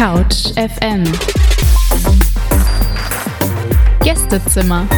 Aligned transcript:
Couch 0.00 0.54
FM 0.56 1.04
Gästezimmer 4.02 4.88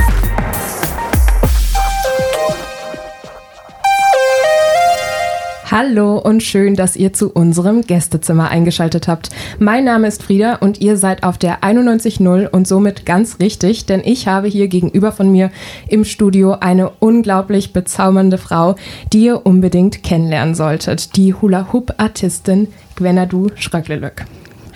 Hallo 5.68 6.18
und 6.18 6.44
schön, 6.44 6.76
dass 6.76 6.94
ihr 6.94 7.12
zu 7.12 7.32
unserem 7.32 7.82
Gästezimmer 7.82 8.50
eingeschaltet 8.50 9.08
habt. 9.08 9.30
Mein 9.58 9.82
Name 9.82 10.06
ist 10.06 10.22
Frieda 10.22 10.54
und 10.54 10.80
ihr 10.80 10.96
seid 10.96 11.24
auf 11.24 11.36
der 11.36 11.64
91.0 11.64 12.46
und 12.46 12.68
somit 12.68 13.04
ganz 13.04 13.40
richtig, 13.40 13.86
denn 13.86 14.02
ich 14.04 14.28
habe 14.28 14.46
hier 14.46 14.68
gegenüber 14.68 15.10
von 15.10 15.32
mir 15.32 15.50
im 15.88 16.04
Studio 16.04 16.58
eine 16.60 16.90
unglaublich 17.00 17.72
bezaubernde 17.72 18.38
Frau, 18.38 18.76
die 19.12 19.24
ihr 19.24 19.44
unbedingt 19.46 20.04
kennenlernen 20.04 20.54
solltet. 20.54 21.16
Die 21.16 21.34
Hula-Hoop-Artistin 21.34 22.68
Gwenadu 22.94 23.48
Schröcklelöck. 23.56 24.26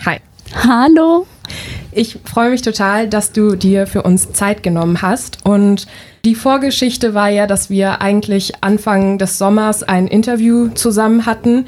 Hi. 0.05 0.19
Hallo. 0.53 1.25
Ich 1.91 2.19
freue 2.23 2.51
mich 2.51 2.61
total, 2.61 3.07
dass 3.07 3.31
du 3.31 3.55
dir 3.55 3.87
für 3.87 4.03
uns 4.03 4.31
Zeit 4.33 4.61
genommen 4.61 5.01
hast 5.01 5.45
und 5.45 5.87
die 6.25 6.35
Vorgeschichte 6.35 7.13
war 7.13 7.29
ja, 7.29 7.47
dass 7.47 7.69
wir 7.69 8.01
eigentlich 8.01 8.61
Anfang 8.61 9.17
des 9.17 9.37
Sommers 9.37 9.83
ein 9.83 10.07
Interview 10.07 10.67
zusammen 10.69 11.25
hatten, 11.25 11.65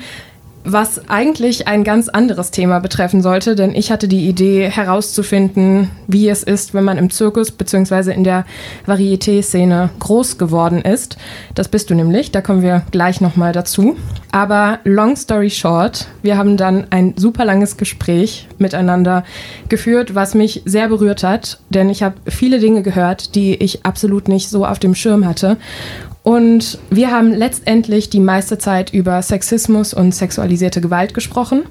was 0.64 1.10
eigentlich 1.10 1.68
ein 1.68 1.84
ganz 1.84 2.10
anderes 2.10 2.52
Thema 2.52 2.80
betreffen 2.80 3.22
sollte, 3.22 3.56
denn 3.56 3.74
ich 3.74 3.92
hatte 3.92 4.08
die 4.08 4.28
Idee 4.28 4.70
herauszufinden, 4.70 5.90
wie 6.08 6.28
es 6.28 6.44
ist, 6.44 6.74
wenn 6.74 6.84
man 6.84 6.98
im 6.98 7.10
Zirkus 7.10 7.52
bzw. 7.52 8.12
in 8.12 8.24
der 8.24 8.46
Varieté-Szene 8.86 9.90
groß 10.00 10.38
geworden 10.38 10.82
ist. 10.82 11.18
Das 11.56 11.70
bist 11.70 11.90
du 11.90 11.96
nämlich, 11.96 12.32
da 12.32 12.42
kommen 12.42 12.62
wir 12.62 12.84
gleich 12.92 13.22
nochmal 13.22 13.54
dazu. 13.54 13.96
Aber 14.32 14.80
long 14.84 15.16
story 15.16 15.50
short, 15.50 16.08
wir 16.22 16.38
haben 16.38 16.58
dann 16.58 16.88
ein 16.90 17.14
super 17.18 17.46
langes 17.46 17.78
Gespräch 17.78 18.48
miteinander 18.58 19.24
geführt, 19.70 20.14
was 20.14 20.36
mich 20.36 20.62
sehr 20.66 20.90
berührt 20.90 21.24
hat, 21.24 21.60
denn 21.70 21.90
ich 21.90 22.04
habe 22.04 22.16
viele 22.28 22.60
Dinge 22.60 22.84
gehört, 22.84 23.36
die 23.36 23.56
ich 23.56 23.86
absolut 23.86 24.28
nicht 24.28 24.50
so 24.50 24.66
auf 24.66 24.78
dem 24.78 24.94
Schirm 24.94 25.26
hatte. 25.26 25.58
Und 26.30 26.78
wir 26.92 27.10
haben 27.10 27.34
letztendlich 27.34 28.12
die 28.12 28.20
meiste 28.20 28.60
Zeit 28.60 28.94
über 28.94 29.20
Sexismus 29.24 29.96
und 29.96 30.14
sexualisierte 30.14 30.80
Gewalt 30.80 31.16
gesprochen, 31.16 31.64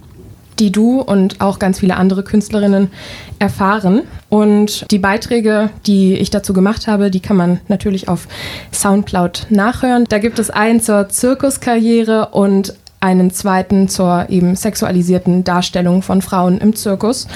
die 0.59 0.73
du 0.73 1.01
und 1.01 1.41
auch 1.41 1.61
ganz 1.61 1.79
viele 1.79 1.95
andere 1.95 2.25
Künstlerinnen 2.25 2.91
erfahren. 3.39 4.03
Und 4.29 4.85
die 4.91 4.99
Beiträge, 4.99 5.71
die 5.87 6.15
ich 6.15 6.31
dazu 6.31 6.53
gemacht 6.55 6.89
habe, 6.89 7.13
die 7.13 7.21
kann 7.21 7.37
man 7.37 7.61
natürlich 7.69 8.09
auf 8.09 8.27
SoundCloud 8.73 9.47
nachhören. 9.51 10.07
Da 10.09 10.19
gibt 10.19 10.41
es 10.41 10.51
einen 10.51 10.81
zur 10.81 11.09
Zirkuskarriere 11.09 12.31
und 12.33 12.75
einen 12.99 13.31
zweiten 13.31 13.89
zur 13.89 14.29
eben 14.29 14.57
sexualisierten 14.57 15.45
Darstellung 15.45 16.03
von 16.03 16.21
Frauen 16.21 16.59
im 16.59 16.75
Zirkus. 16.75 17.29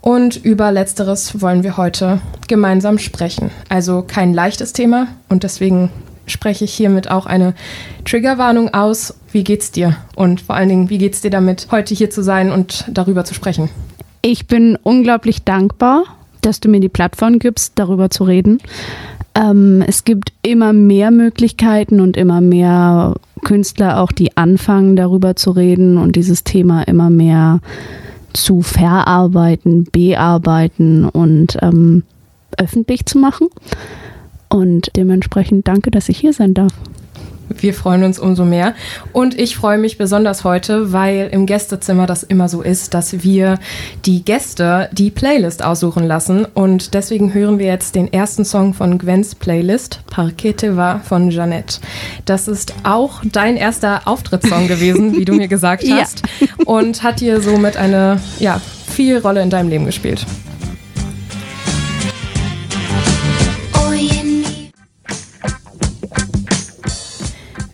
Und 0.00 0.44
über 0.44 0.72
letzteres 0.72 1.40
wollen 1.40 1.62
wir 1.62 1.76
heute 1.76 2.18
gemeinsam 2.48 2.98
sprechen. 2.98 3.52
Also 3.68 4.02
kein 4.04 4.34
leichtes 4.34 4.72
Thema 4.72 5.06
und 5.28 5.44
deswegen 5.44 5.90
spreche 6.26 6.64
ich 6.64 6.74
hiermit 6.74 7.10
auch 7.10 7.26
eine 7.26 7.54
Triggerwarnung 8.04 8.72
aus. 8.72 9.14
Wie 9.32 9.44
geht's 9.44 9.70
dir? 9.70 9.96
Und 10.14 10.40
vor 10.40 10.54
allen 10.54 10.68
Dingen, 10.68 10.90
wie 10.90 10.98
geht's 10.98 11.20
dir 11.20 11.30
damit, 11.30 11.68
heute 11.70 11.94
hier 11.94 12.10
zu 12.10 12.22
sein 12.22 12.50
und 12.50 12.84
darüber 12.88 13.24
zu 13.24 13.34
sprechen? 13.34 13.68
Ich 14.22 14.46
bin 14.46 14.78
unglaublich 14.82 15.44
dankbar, 15.44 16.04
dass 16.40 16.60
du 16.60 16.68
mir 16.68 16.80
die 16.80 16.88
Plattform 16.88 17.38
gibst, 17.38 17.72
darüber 17.76 18.10
zu 18.10 18.24
reden. 18.24 18.58
Ähm, 19.34 19.82
es 19.86 20.04
gibt 20.04 20.32
immer 20.42 20.72
mehr 20.72 21.10
Möglichkeiten 21.10 22.00
und 22.00 22.16
immer 22.16 22.40
mehr 22.40 23.14
Künstler 23.44 24.00
auch, 24.00 24.12
die 24.12 24.36
anfangen, 24.36 24.96
darüber 24.96 25.36
zu 25.36 25.50
reden 25.50 25.98
und 25.98 26.16
dieses 26.16 26.44
Thema 26.44 26.82
immer 26.82 27.10
mehr 27.10 27.60
zu 28.32 28.62
verarbeiten, 28.62 29.84
bearbeiten 29.90 31.08
und 31.08 31.56
ähm, 31.62 32.04
öffentlich 32.58 33.06
zu 33.06 33.18
machen. 33.18 33.48
Und 34.54 34.92
dementsprechend 34.94 35.66
danke, 35.66 35.90
dass 35.90 36.08
ich 36.08 36.16
hier 36.16 36.32
sein 36.32 36.54
darf. 36.54 36.70
Wir 37.48 37.74
freuen 37.74 38.04
uns 38.04 38.20
umso 38.20 38.44
mehr. 38.44 38.74
Und 39.12 39.36
ich 39.36 39.56
freue 39.56 39.78
mich 39.78 39.98
besonders 39.98 40.44
heute, 40.44 40.92
weil 40.92 41.28
im 41.32 41.46
Gästezimmer 41.46 42.06
das 42.06 42.22
immer 42.22 42.48
so 42.48 42.62
ist, 42.62 42.94
dass 42.94 43.24
wir 43.24 43.58
die 44.04 44.24
Gäste 44.24 44.88
die 44.92 45.10
Playlist 45.10 45.64
aussuchen 45.64 46.04
lassen. 46.04 46.44
Und 46.54 46.94
deswegen 46.94 47.34
hören 47.34 47.58
wir 47.58 47.66
jetzt 47.66 47.96
den 47.96 48.12
ersten 48.12 48.44
Song 48.44 48.74
von 48.74 48.96
Gwens 48.96 49.34
Playlist, 49.34 50.02
Parquete 50.06 50.76
va 50.76 51.00
von 51.00 51.30
Jeannette. 51.30 51.80
Das 52.24 52.46
ist 52.46 52.74
auch 52.84 53.22
dein 53.24 53.56
erster 53.56 54.06
Auftrittssong 54.06 54.68
gewesen, 54.68 55.16
wie 55.16 55.24
du 55.24 55.34
mir 55.34 55.48
gesagt 55.48 55.84
hast. 55.90 56.22
Ja. 56.38 56.46
Und 56.64 57.02
hat 57.02 57.20
dir 57.20 57.42
somit 57.42 57.76
eine, 57.76 58.20
ja, 58.38 58.60
viel 58.86 59.18
Rolle 59.18 59.42
in 59.42 59.50
deinem 59.50 59.68
Leben 59.68 59.84
gespielt. 59.84 60.24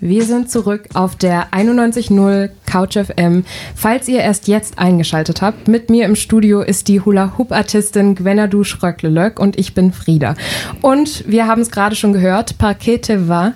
Wir 0.03 0.25
sind 0.25 0.51
zurück 0.51 0.89
auf 0.95 1.15
der 1.15 1.51
91.0 1.53 2.49
Couch 2.65 2.97
FM. 2.97 3.45
Falls 3.75 4.09
ihr 4.09 4.21
erst 4.21 4.49
jetzt 4.49 4.79
eingeschaltet 4.79 5.43
habt, 5.43 5.69
mit 5.69 5.91
mir 5.91 6.07
im 6.07 6.17
Studio 6.17 6.63
ist 6.63 6.89
die 6.89 7.03
Hula-Hoop-Artistin 7.03 8.15
Gwenadu 8.15 8.65
Schröcklelöck 8.65 9.39
und 9.39 9.59
ich 9.59 9.75
bin 9.75 9.93
Frieda. 9.93 10.37
Und 10.81 11.29
wir 11.29 11.47
haben 11.47 11.61
es 11.61 11.71
gerade 11.71 11.97
schon 11.97 12.15
gehört, 12.15 12.57
Parquete 12.57 13.29
war 13.29 13.53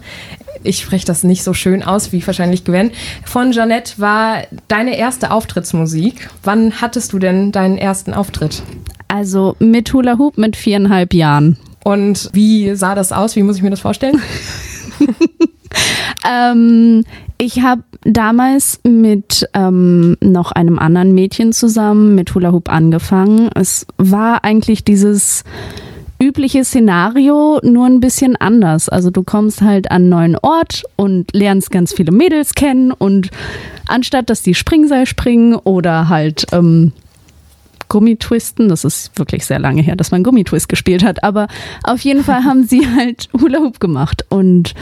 ich 0.66 0.78
spreche 0.78 1.05
das 1.05 1.25
nicht 1.25 1.44
so 1.44 1.53
schön 1.53 1.82
aus 1.82 2.12
wie 2.12 2.27
wahrscheinlich 2.27 2.65
Gwen, 2.65 2.91
von 3.25 3.53
Janette 3.53 3.99
war 3.99 4.44
deine 4.66 4.97
erste 4.97 5.31
Auftrittsmusik. 5.31 6.31
Wann 6.43 6.81
hattest 6.81 7.12
du 7.12 7.19
denn 7.19 7.53
deinen 7.53 7.76
ersten 7.76 8.15
Auftritt? 8.15 8.62
Also 9.09 9.56
mit 9.59 9.93
Hula 9.93 10.16
Hoop 10.16 10.38
mit 10.38 10.56
viereinhalb 10.56 11.12
Jahren. 11.12 11.59
Und 11.84 12.31
wie 12.32 12.75
sah 12.75 12.94
das 12.94 13.12
aus? 13.12 13.37
Wie 13.37 13.43
muss 13.43 13.56
ich 13.56 13.62
mir 13.62 13.71
das 13.71 13.81
vorstellen? 13.81 14.22
Ähm, 16.27 17.05
ich 17.37 17.61
habe 17.61 17.83
damals 18.03 18.81
mit 18.83 19.47
ähm, 19.53 20.17
noch 20.23 20.53
einem 20.53 20.79
anderen 20.79 21.12
Mädchen 21.12 21.53
zusammen 21.53 22.15
mit 22.15 22.35
Hula 22.35 22.51
Hoop 22.53 22.71
angefangen. 22.71 23.51
Es 23.55 23.87
war 23.99 24.43
eigentlich 24.43 24.85
dieses 24.85 25.45
übliche 26.21 26.65
Szenario, 26.65 27.61
nur 27.62 27.87
ein 27.87 28.01
bisschen 28.01 28.37
anders. 28.37 28.89
Also 28.89 29.11
du 29.11 29.23
kommst 29.23 29.61
halt 29.61 29.91
an 29.91 30.03
einen 30.03 30.09
neuen 30.09 30.37
Ort 30.37 30.85
und 30.97 31.35
lernst 31.35 31.71
ganz 31.71 31.93
viele 31.93 32.12
Mädels 32.12 32.55
kennen 32.55 32.93
und 32.93 33.31
anstatt 33.87 34.31
dass 34.31 34.43
die 34.43 34.55
Springseil 34.55 35.06
springen 35.06 35.55
oder 35.55 36.09
halt 36.09 36.47
ähm, 36.53 36.93
Gummitwisten, 37.89 38.69
das 38.69 38.85
ist 38.85 39.19
wirklich 39.19 39.45
sehr 39.45 39.59
lange 39.59 39.83
her, 39.83 39.97
dass 39.97 40.11
man 40.11 40.23
Gummitwist 40.25 40.69
gespielt 40.69 41.05
hat, 41.05 41.23
aber 41.23 41.49
auf 41.83 42.01
jeden 42.01 42.25
Fall 42.25 42.45
haben 42.45 42.65
sie 42.65 42.87
halt 42.97 43.29
Hula 43.39 43.59
Hoop 43.59 43.79
gemacht 43.79 44.25
und 44.31 44.75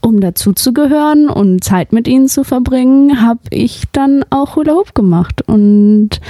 um 0.00 0.20
dazuzugehören 0.20 1.28
und 1.28 1.62
Zeit 1.62 1.92
mit 1.92 2.08
ihnen 2.08 2.28
zu 2.28 2.44
verbringen, 2.44 3.22
habe 3.22 3.40
ich 3.50 3.84
dann 3.92 4.24
auch 4.30 4.56
Hula 4.56 4.74
Hoop 4.74 4.94
gemacht. 4.94 5.42
Und 5.46 6.20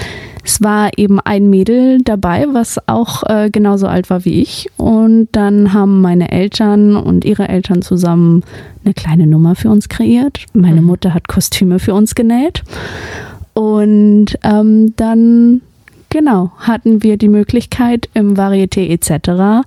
es 0.45 0.63
war 0.63 0.91
eben 0.97 1.21
ein 1.21 1.51
Mädel 1.51 1.99
dabei, 2.03 2.47
was 2.53 2.79
auch 2.89 3.23
äh, 3.29 3.51
genauso 3.51 3.87
alt 3.87 4.11
war 4.11 4.25
wie 4.25 4.41
ich. 4.41 4.69
Und 4.77 5.29
dann 5.33 5.73
haben 5.73 6.01
meine 6.01 6.33
Eltern 6.33 6.97
und 6.97 7.25
ihre 7.25 7.49
Eltern 7.49 7.83
zusammen 7.83 8.43
eine 8.85 8.95
kleine 8.95 9.27
Nummer 9.27 9.55
für 9.55 9.71
uns 9.71 9.89
kreiert. 9.89 10.47
Meine 10.53 10.81
mhm. 10.81 10.89
Mutter 10.89 11.15
hat 11.15 11.29
Kostüme 11.29 11.79
für 11.79 11.95
uns 11.95 12.15
genäht. 12.15 12.63
Und 13.53 14.39
ähm, 14.43 14.95
dann, 14.97 15.61
genau, 16.09 16.51
hatten 16.59 17.03
wir 17.03 17.17
die 17.17 17.29
Möglichkeit 17.29 18.09
im 18.15 18.35
Varieté 18.35 18.89
etc. 18.89 19.67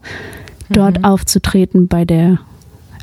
dort 0.69 0.99
mhm. 0.99 1.05
aufzutreten 1.05 1.87
bei 1.87 2.05
der 2.05 2.39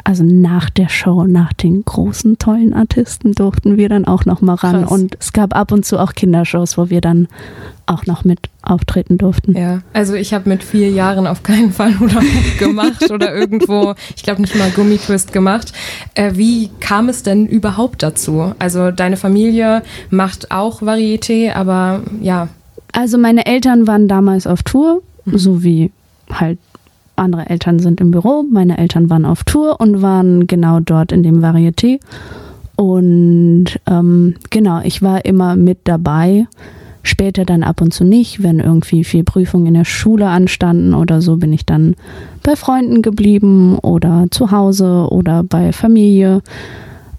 also 0.05 0.25
nach 0.25 0.71
der 0.71 0.89
Show, 0.89 1.25
nach 1.25 1.53
den 1.53 1.85
großen, 1.85 2.39
tollen 2.39 2.73
Artisten 2.73 3.33
durften 3.33 3.77
wir 3.77 3.89
dann 3.89 4.07
auch 4.07 4.25
noch 4.25 4.41
mal 4.41 4.55
ran. 4.55 4.83
Krass. 4.83 4.91
Und 4.91 5.17
es 5.21 5.33
gab 5.33 5.55
ab 5.55 5.73
und 5.73 5.85
zu 5.85 5.99
auch 5.99 6.13
Kindershows, 6.15 6.79
wo 6.79 6.91
wir 6.91 7.01
dann 7.01 7.29
auch 7.87 8.07
noch 8.07 8.25
mit 8.25 8.39
auftreten 8.63 9.19
durften. 9.19 9.57
Ja, 9.57 9.83
also 9.93 10.15
ich 10.15 10.33
habe 10.33 10.49
mit 10.49 10.63
vier 10.63 10.91
Jahren 10.91 11.27
auf 11.27 11.43
keinen 11.43 11.73
Fall 11.73 11.99
Hula 11.99 12.21
gemacht 12.59 13.11
oder 13.11 13.35
irgendwo, 13.35 13.95
ich 14.15 14.23
glaube 14.23 14.41
nicht 14.43 14.55
mal 14.57 14.71
Gummitwist 14.71 15.33
gemacht. 15.33 15.73
Äh, 16.15 16.33
wie 16.35 16.71
kam 16.79 17.09
es 17.09 17.23
denn 17.23 17.47
überhaupt 17.47 18.03
dazu? 18.03 18.55
Also 18.59 18.93
deine 18.93 19.17
Familie 19.17 19.83
macht 20.09 20.53
auch 20.53 20.83
Varieté, 20.83 21.53
aber 21.53 22.03
ja. 22.21 22.49
Also 22.93 23.19
meine 23.19 23.47
Eltern 23.47 23.87
waren 23.87 24.09
damals 24.09 24.47
auf 24.47 24.63
Tour, 24.63 25.03
mhm. 25.25 25.39
so 25.39 25.63
wie 25.65 25.91
halt 26.33 26.59
andere 27.21 27.49
Eltern 27.49 27.79
sind 27.79 28.01
im 28.01 28.11
Büro, 28.11 28.45
meine 28.51 28.79
Eltern 28.79 29.11
waren 29.11 29.25
auf 29.25 29.45
Tour 29.45 29.81
und 29.81 30.03
waren 30.03 30.47
genau 30.47 30.81
dort 30.81 31.13
in 31.13 31.23
dem 31.23 31.41
Varieté. 31.41 32.01
Und 32.77 33.67
ähm, 33.87 34.35
genau, 34.49 34.81
ich 34.83 35.03
war 35.03 35.25
immer 35.25 35.55
mit 35.57 35.81
dabei. 35.85 36.47
Später 37.03 37.45
dann 37.45 37.63
ab 37.63 37.81
und 37.81 37.95
zu 37.95 38.05
nicht, 38.05 38.43
wenn 38.43 38.59
irgendwie 38.59 39.05
viel 39.05 39.25
Prüfungen 39.25 39.67
in 39.69 39.75
der 39.75 39.85
Schule 39.85 40.29
anstanden 40.29 40.95
oder 40.95 41.23
so, 41.23 41.37
bin 41.37 41.53
ich 41.53 41.65
dann 41.65 41.95
bei 42.43 42.57
Freunden 42.57 43.01
geblieben 43.01 43.79
oder 43.79 44.27
zu 44.31 44.51
Hause 44.51 45.09
oder 45.11 45.43
bei 45.43 45.73
Familie. 45.73 46.43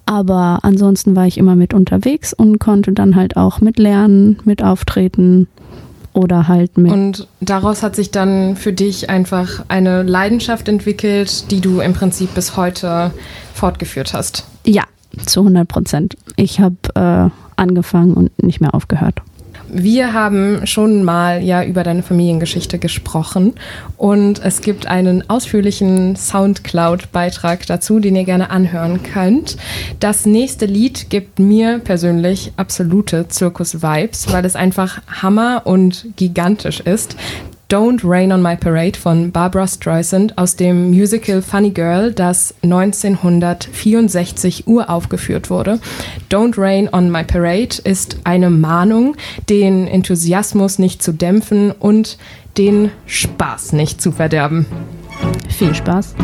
Aber 0.06 0.60
ansonsten 0.64 1.16
war 1.16 1.26
ich 1.26 1.38
immer 1.38 1.56
mit 1.56 1.74
unterwegs 1.74 2.34
und 2.34 2.60
konnte 2.60 2.92
dann 2.92 3.16
halt 3.16 3.38
auch 3.38 3.62
mit 3.62 3.80
lernen, 3.80 4.38
mit 4.46 4.64
auftreten 4.64 5.48
oder 6.14 6.48
halt 6.48 6.78
mit. 6.78 6.92
Und 6.92 7.28
daraus 7.40 7.84
hat 7.84 7.96
sich 7.96 8.12
dann 8.12 8.56
für 8.56 8.74
dich 8.74 9.10
einfach 9.10 9.64
eine 9.68 10.04
Leidenschaft 10.04 10.68
entwickelt, 10.68 11.52
die 11.52 11.62
du 11.62 11.80
im 11.80 11.94
Prinzip 11.94 12.34
bis 12.34 12.58
heute 12.58 13.12
fortgeführt 13.54 14.14
hast. 14.14 14.46
Ja, 14.66 14.84
zu 15.26 15.42
100 15.42 15.68
Prozent. 15.68 16.18
Ich 16.36 16.60
habe 16.60 16.76
äh, 16.96 17.30
angefangen 17.56 18.14
und 18.14 18.44
nicht 18.44 18.62
mehr 18.62 18.74
aufgehört. 18.74 19.22
Wir 19.74 20.12
haben 20.12 20.68
schon 20.68 21.06
mal 21.06 21.42
ja 21.42 21.64
über 21.64 21.84
deine 21.84 22.04
Familiengeschichte 22.04 22.78
gesprochen 22.78 23.54
und 23.96 24.44
es 24.44 24.62
gibt 24.62 24.86
einen 24.86 25.30
ausführlichen 25.30 26.18
Soundcloud-Beitrag 26.18 27.66
dazu, 27.68 28.00
den 28.02 28.18
ihr 28.18 28.26
gerne 28.26 28.50
anhören 28.50 29.02
könnt. 29.02 29.56
Das 30.02 30.26
nächste 30.26 30.66
Lied 30.66 31.10
gibt 31.10 31.40
mir 31.40 31.80
persönlich 31.80 32.52
absolute 32.58 33.30
Zirkus-Vibes, 33.30 34.34
weil 34.34 34.44
es 34.44 34.58
einfach 34.58 35.02
Hammer 35.08 35.62
und 35.64 36.06
gigantisch 36.18 36.82
ist. 36.82 37.16
Don't 37.72 38.04
Rain 38.04 38.34
on 38.34 38.42
My 38.42 38.58
Parade 38.58 39.00
von 39.00 39.32
Barbara 39.32 39.66
Streisand 39.66 40.38
aus 40.38 40.58
dem 40.58 40.90
Musical 40.90 41.42
Funny 41.42 41.70
Girl, 41.70 42.12
das 42.12 42.54
1964 42.64 44.68
uraufgeführt 44.68 45.50
wurde. 45.50 45.80
Don't 46.30 46.58
Rain 46.58 46.90
on 46.92 47.10
My 47.10 47.24
Parade 47.24 47.78
ist 47.86 48.18
eine 48.26 48.50
Mahnung, 48.50 49.16
den 49.48 49.88
Enthusiasmus 49.88 50.80
nicht 50.80 51.02
zu 51.02 51.14
dämpfen 51.14 51.72
und 51.72 52.18
den 52.58 52.92
Spaß 53.06 53.72
nicht 53.72 54.02
zu 54.02 54.12
verderben. 54.12 54.66
Viel 55.48 55.74
Spaß. 55.74 56.16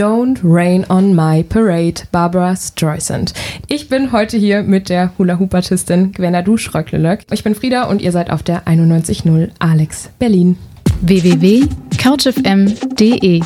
Don't 0.00 0.38
Rain 0.42 0.86
on 0.88 1.14
My 1.14 1.42
Parade, 1.42 2.04
Barbara 2.10 2.56
Streisand. 2.56 3.34
Ich 3.66 3.90
bin 3.90 4.12
heute 4.12 4.38
hier 4.38 4.62
mit 4.62 4.88
der 4.88 5.12
Hula-Hoop-Artistin 5.18 6.12
Gwenna 6.12 6.40
Duschröcklelöck. 6.40 7.26
Ich 7.30 7.44
bin 7.44 7.54
Frieda 7.54 7.82
und 7.82 8.00
ihr 8.00 8.10
seid 8.10 8.30
auf 8.30 8.42
der 8.42 8.66
91.0 8.66 9.50
Alex 9.58 10.08
Berlin. 10.18 10.56
www.couchfm.de 11.02 13.42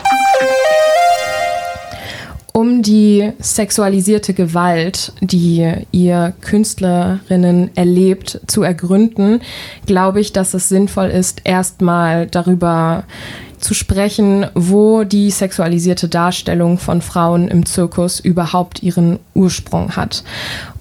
Um 2.52 2.82
die 2.82 3.32
sexualisierte 3.40 4.32
Gewalt, 4.32 5.12
die 5.20 5.68
ihr 5.90 6.34
Künstlerinnen 6.40 7.76
erlebt, 7.76 8.40
zu 8.46 8.62
ergründen, 8.62 9.40
glaube 9.86 10.20
ich, 10.20 10.32
dass 10.32 10.54
es 10.54 10.68
sinnvoll 10.68 11.08
ist, 11.08 11.40
erstmal 11.42 12.28
darüber 12.28 13.02
zu 13.64 13.74
sprechen, 13.74 14.46
wo 14.54 15.04
die 15.04 15.30
sexualisierte 15.30 16.08
Darstellung 16.08 16.78
von 16.78 17.00
Frauen 17.00 17.48
im 17.48 17.66
Zirkus 17.66 18.20
überhaupt 18.20 18.82
ihren 18.82 19.18
Ursprung 19.34 19.96
hat. 19.96 20.22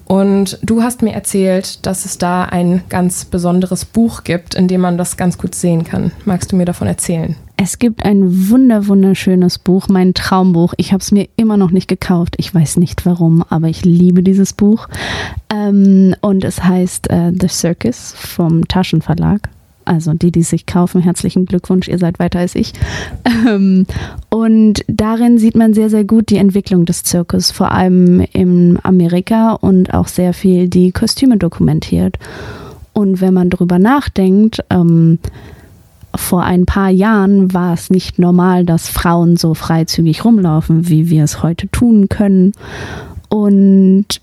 Und 0.06 0.58
du 0.62 0.82
hast 0.82 1.00
mir 1.00 1.14
erzählt, 1.14 1.86
dass 1.86 2.04
es 2.04 2.18
da 2.18 2.44
ein 2.44 2.82
ganz 2.90 3.24
besonderes 3.24 3.86
Buch 3.86 4.22
gibt, 4.22 4.54
in 4.54 4.68
dem 4.68 4.82
man 4.82 4.98
das 4.98 5.16
ganz 5.16 5.38
gut 5.38 5.54
sehen 5.54 5.84
kann. 5.84 6.12
Magst 6.26 6.52
du 6.52 6.56
mir 6.56 6.66
davon 6.66 6.86
erzählen? 6.86 7.36
Es 7.56 7.78
gibt 7.78 8.04
ein 8.04 8.50
wunder 8.50 8.86
wunderschönes 8.86 9.58
Buch, 9.58 9.88
mein 9.88 10.12
Traumbuch. 10.12 10.74
Ich 10.76 10.92
habe 10.92 11.00
es 11.00 11.10
mir 11.10 11.28
immer 11.36 11.56
noch 11.56 11.70
nicht 11.70 11.88
gekauft. 11.88 12.34
Ich 12.36 12.54
weiß 12.54 12.76
nicht 12.76 13.06
warum, 13.06 13.44
aber 13.48 13.68
ich 13.68 13.84
liebe 13.84 14.22
dieses 14.22 14.52
Buch. 14.52 14.88
Ähm, 15.50 16.14
und 16.20 16.44
es 16.44 16.62
heißt 16.62 17.10
äh, 17.10 17.32
The 17.40 17.48
Circus 17.48 18.12
vom 18.16 18.68
Taschenverlag. 18.68 19.48
Also 19.84 20.14
die, 20.14 20.30
die 20.30 20.42
sich 20.42 20.66
kaufen, 20.66 21.00
herzlichen 21.00 21.46
Glückwunsch, 21.46 21.88
ihr 21.88 21.98
seid 21.98 22.18
weiter 22.18 22.40
als 22.40 22.54
ich. 22.54 22.72
Ähm, 23.46 23.86
und 24.30 24.84
darin 24.86 25.38
sieht 25.38 25.54
man 25.54 25.74
sehr, 25.74 25.90
sehr 25.90 26.04
gut 26.04 26.30
die 26.30 26.36
Entwicklung 26.36 26.86
des 26.86 27.02
Zirkus, 27.02 27.50
vor 27.50 27.72
allem 27.72 28.20
in 28.32 28.78
Amerika 28.82 29.52
und 29.52 29.92
auch 29.92 30.08
sehr 30.08 30.32
viel 30.32 30.68
die 30.68 30.92
Kostüme 30.92 31.36
dokumentiert. 31.36 32.18
Und 32.92 33.20
wenn 33.20 33.34
man 33.34 33.50
darüber 33.50 33.78
nachdenkt, 33.78 34.64
ähm, 34.70 35.18
vor 36.14 36.44
ein 36.44 36.64
paar 36.64 36.90
Jahren 36.90 37.52
war 37.52 37.74
es 37.74 37.90
nicht 37.90 38.18
normal, 38.18 38.64
dass 38.64 38.88
Frauen 38.88 39.36
so 39.36 39.54
freizügig 39.54 40.24
rumlaufen, 40.24 40.88
wie 40.88 41.10
wir 41.10 41.24
es 41.24 41.42
heute 41.42 41.68
tun 41.68 42.08
können. 42.08 42.52
Und 43.28 44.20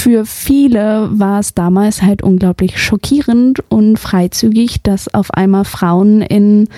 für 0.00 0.24
viele 0.24 1.10
war 1.12 1.40
es 1.40 1.52
damals 1.52 2.00
halt 2.00 2.22
unglaublich 2.22 2.82
schockierend 2.82 3.62
und 3.68 3.98
freizügig, 3.98 4.82
dass 4.82 5.12
auf 5.12 5.30
einmal 5.34 5.66
Frauen 5.66 6.22
in 6.22 6.68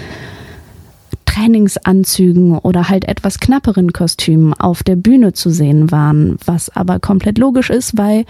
Trainingsanzügen 1.25 2.59
oder 2.59 2.89
halt 2.89 3.07
etwas 3.07 3.39
knapperen 3.39 3.93
Kostümen 3.93 4.55
auf 4.55 4.83
der 4.83 4.97
Bühne 4.97 5.35
zu 5.35 5.51
sehen 5.51 5.93
waren, 5.93 6.37
was 6.45 6.69
aber 6.75 6.99
komplett 6.99 7.39
logisch 7.39 7.71
ist, 7.71 7.97
weil 7.97 8.25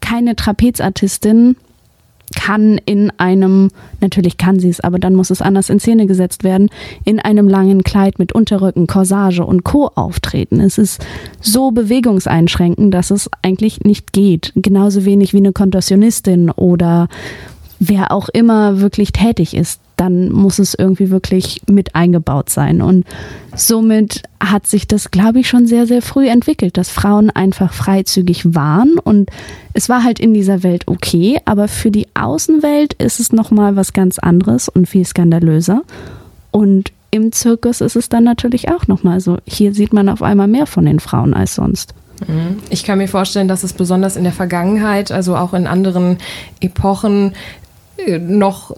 keine 0.00 0.34
Trapezartistin 0.34 1.56
kann 2.32 2.78
in 2.84 3.10
einem, 3.18 3.70
natürlich 4.00 4.36
kann 4.36 4.58
sie 4.58 4.68
es, 4.68 4.80
aber 4.80 4.98
dann 4.98 5.14
muss 5.14 5.30
es 5.30 5.42
anders 5.42 5.70
in 5.70 5.80
Szene 5.80 6.06
gesetzt 6.06 6.44
werden, 6.44 6.68
in 7.04 7.20
einem 7.20 7.48
langen 7.48 7.84
Kleid 7.84 8.18
mit 8.18 8.32
Unterrücken, 8.32 8.86
Corsage 8.86 9.44
und 9.44 9.64
Co. 9.64 9.90
auftreten. 9.94 10.60
Es 10.60 10.78
ist 10.78 11.04
so 11.40 11.70
bewegungseinschränkend, 11.70 12.92
dass 12.92 13.10
es 13.10 13.30
eigentlich 13.42 13.80
nicht 13.80 14.12
geht. 14.12 14.52
Genauso 14.56 15.04
wenig 15.04 15.32
wie 15.32 15.38
eine 15.38 15.52
Kontorsionistin 15.52 16.50
oder 16.50 17.08
wer 17.78 18.12
auch 18.12 18.28
immer 18.28 18.80
wirklich 18.80 19.12
tätig 19.12 19.54
ist 19.54 19.80
dann 20.02 20.32
muss 20.32 20.58
es 20.58 20.74
irgendwie 20.74 21.10
wirklich 21.10 21.62
mit 21.70 21.94
eingebaut 21.94 22.50
sein. 22.50 22.82
Und 22.82 23.06
somit 23.54 24.22
hat 24.40 24.66
sich 24.66 24.88
das, 24.88 25.12
glaube 25.12 25.38
ich, 25.38 25.48
schon 25.48 25.68
sehr, 25.68 25.86
sehr 25.86 26.02
früh 26.02 26.28
entwickelt, 26.28 26.76
dass 26.76 26.90
Frauen 26.90 27.30
einfach 27.30 27.72
freizügig 27.72 28.52
waren. 28.52 28.98
Und 28.98 29.30
es 29.74 29.88
war 29.88 30.02
halt 30.02 30.18
in 30.18 30.34
dieser 30.34 30.64
Welt 30.64 30.88
okay, 30.88 31.38
aber 31.44 31.68
für 31.68 31.92
die 31.92 32.08
Außenwelt 32.14 32.94
ist 32.94 33.20
es 33.20 33.32
nochmal 33.32 33.76
was 33.76 33.92
ganz 33.92 34.18
anderes 34.18 34.68
und 34.68 34.88
viel 34.88 35.06
skandalöser. 35.06 35.82
Und 36.50 36.90
im 37.12 37.30
Zirkus 37.30 37.80
ist 37.80 37.94
es 37.94 38.08
dann 38.08 38.24
natürlich 38.24 38.70
auch 38.70 38.88
nochmal 38.88 39.20
so. 39.20 39.38
Hier 39.46 39.72
sieht 39.72 39.92
man 39.92 40.08
auf 40.08 40.20
einmal 40.20 40.48
mehr 40.48 40.66
von 40.66 40.84
den 40.84 40.98
Frauen 40.98 41.32
als 41.32 41.54
sonst. 41.54 41.94
Mhm. 42.26 42.58
Ich 42.70 42.82
kann 42.82 42.98
mir 42.98 43.06
vorstellen, 43.06 43.46
dass 43.46 43.62
es 43.62 43.72
besonders 43.72 44.16
in 44.16 44.24
der 44.24 44.32
Vergangenheit, 44.32 45.12
also 45.12 45.36
auch 45.36 45.54
in 45.54 45.68
anderen 45.68 46.18
Epochen, 46.60 47.34
äh, 47.98 48.18
noch 48.18 48.74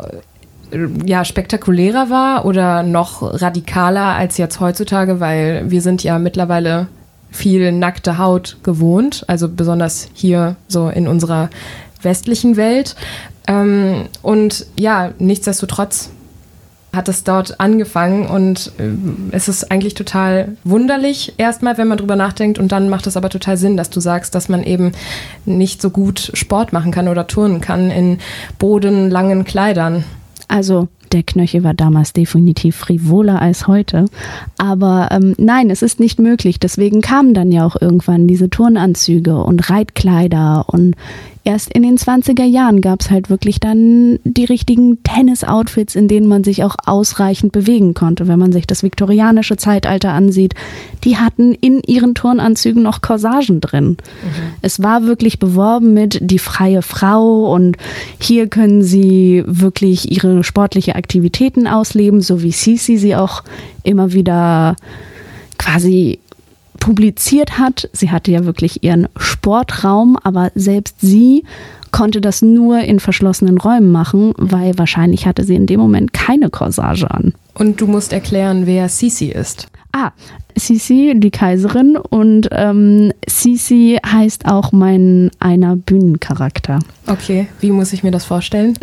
ja, 1.05 1.25
spektakulärer 1.25 2.11
war 2.11 2.45
oder 2.45 2.83
noch 2.83 3.23
radikaler 3.41 4.15
als 4.15 4.39
jetzt 4.39 4.61
heutzutage, 4.61 5.21
weil 5.21 5.71
wir 5.71 5.83
sind 5.83 6.03
ja 6.03 6.19
mittlerweile 6.19 6.89
viel 7.31 7.73
nackte 7.73 8.19
Haut 8.19 8.59
gewohnt, 8.63 9.25
also 9.27 9.49
besonders 9.49 10.09
hier 10.15 10.57
so 10.69 10.89
in 10.89 11.09
unserer 11.09 11.51
westlichen 12.03 12.57
Welt. 12.57 12.95
Ähm, 13.47 14.07
und 14.23 14.67
ja, 14.79 15.11
nichtsdestotrotz 15.19 16.11
hat 16.95 17.09
es 17.09 17.25
dort 17.25 17.61
angefangen 17.61 18.27
und 18.27 18.73
äh, 18.79 18.91
es 19.33 19.49
ist 19.49 19.71
eigentlich 19.71 19.95
total 19.95 20.57
wunderlich 20.65 21.35
erstmal, 21.37 21.77
wenn 21.77 21.89
man 21.89 21.99
drüber 21.99 22.17
nachdenkt 22.17 22.59
und 22.59 22.73
dann 22.73 22.89
macht 22.89 23.07
es 23.07 23.17
aber 23.17 23.29
total 23.31 23.57
Sinn, 23.57 23.77
dass 23.77 23.91
du 23.91 24.01
sagst, 24.01 24.35
dass 24.35 24.49
man 24.49 24.63
eben 24.63 24.93
nicht 25.45 25.83
so 25.83 25.91
gut 25.91 26.31
Sport 26.35 26.73
machen 26.73 26.93
kann 26.93 27.09
oder 27.09 27.27
turnen 27.27 27.61
kann 27.61 27.91
in 27.91 28.19
bodenlangen 28.59 29.45
Kleidern. 29.45 30.05
Also 30.49 30.89
der 31.13 31.23
Knöchel 31.23 31.63
war 31.63 31.75
damals 31.75 32.13
definitiv 32.13 32.77
frivoler 32.77 33.41
als 33.41 33.67
heute. 33.69 34.07
Aber 34.59 35.09
ähm, 35.13 35.35
nein, 35.39 35.71
es 35.71 35.83
ist 35.83 36.01
nicht 36.01 36.19
möglich. 36.19 36.59
Deswegen 36.59 37.01
kamen 37.01 37.35
dann 37.35 37.53
ja 37.53 37.65
auch 37.65 37.81
irgendwann 37.81 38.27
diese 38.27 38.51
Turnanzüge 38.51 39.43
und 39.43 39.71
Reitkleider 39.71 40.65
und 40.69 40.97
erst 41.45 41.71
in 41.73 41.83
den 41.83 41.97
20er 41.97 42.45
Jahren 42.45 42.81
gab 42.81 43.01
es 43.01 43.11
halt 43.11 43.31
wirklich 43.31 43.61
dann 43.61 44.19
die 44.25 44.45
richtigen 44.45 45.03
Tennis-Outfits, 45.03 45.95
in 45.95 46.09
denen 46.09 46.27
man 46.27 46.43
sich 46.43 46.65
auch 46.65 46.77
ausreichend 46.87 47.53
bewegen 47.53 47.95
konnte. 47.95 48.27
Wenn 48.27 48.39
man 48.39 48.53
sich 48.53 48.67
das 48.67 48.83
viktorianische 48.83 49.57
Zeitalter 49.57 50.13
ansieht, 50.13 50.55
die 51.05 51.19
hatten 51.19 51.55
in 51.55 51.83
ihren 51.83 52.15
Turnanzügen 52.15 52.83
noch 52.83 53.03
Corsagen 53.03 53.61
drin. 53.61 53.91
Mhm. 53.91 53.97
Es 54.63 54.83
war 54.83 55.05
wirklich 55.05 55.39
beworben 55.39 55.95
mit 55.95 56.19
die 56.23 56.39
freie 56.39 56.83
Frau 56.83 57.53
und 57.53 57.77
hier 58.21 58.49
können 58.49 58.83
sie 58.83 59.45
wirklich 59.47 60.11
ihre 60.11 60.43
sportliche 60.45 60.97
Aktivitäten 60.97 61.67
ausleben, 61.67 62.23
so 62.23 62.43
wie 62.43 62.53
Sisi 62.53 62.97
sie 62.97 63.15
auch 63.15 63.43
immer 63.83 64.13
wieder 64.13 64.77
quasi 65.59 66.19
publiziert 66.85 67.59
hat. 67.59 67.89
Sie 67.95 68.11
hatte 68.11 68.31
ja 68.31 68.45
wirklich 68.45 68.85
ihren 68.85 69.09
Sportraum, 69.17 70.19
aber 70.23 70.53
selbst 70.55 70.97
sie 71.01 71.45
konnte 71.93 72.21
das 72.21 72.43
nur 72.43 72.81
in 72.81 73.01
verschlossenen 73.01 73.57
Räumen 73.57 73.91
machen, 73.91 74.35
weil 74.37 74.77
wahrscheinlich 74.77 75.27
hatte 75.27 75.45
sie 75.45 75.55
in 75.55 75.67
dem 75.67 75.81
Moment 75.81 76.13
keine 76.13 76.51
Corsage 76.51 77.11
an. 77.11 77.33
Und 77.55 77.81
du 77.81 77.87
musst 77.87 78.13
erklären, 78.13 78.67
wer 78.67 78.91
Sisi 78.91 79.29
ist. 79.29 79.69
Ah, 79.93 80.11
Sisi, 80.57 81.15
die 81.17 81.31
Kaiserin, 81.31 81.97
und 81.97 82.49
ähm, 82.53 83.15
Sisi 83.27 83.99
heißt 84.05 84.45
auch 84.45 84.73
mein 84.73 85.31
einer 85.39 85.77
Bühnencharakter. 85.77 86.81
Okay, 87.07 87.47
wie 87.61 87.71
muss 87.71 87.95
ich 87.95 88.03
mir 88.03 88.11
das 88.11 88.27
vorstellen? 88.27 88.77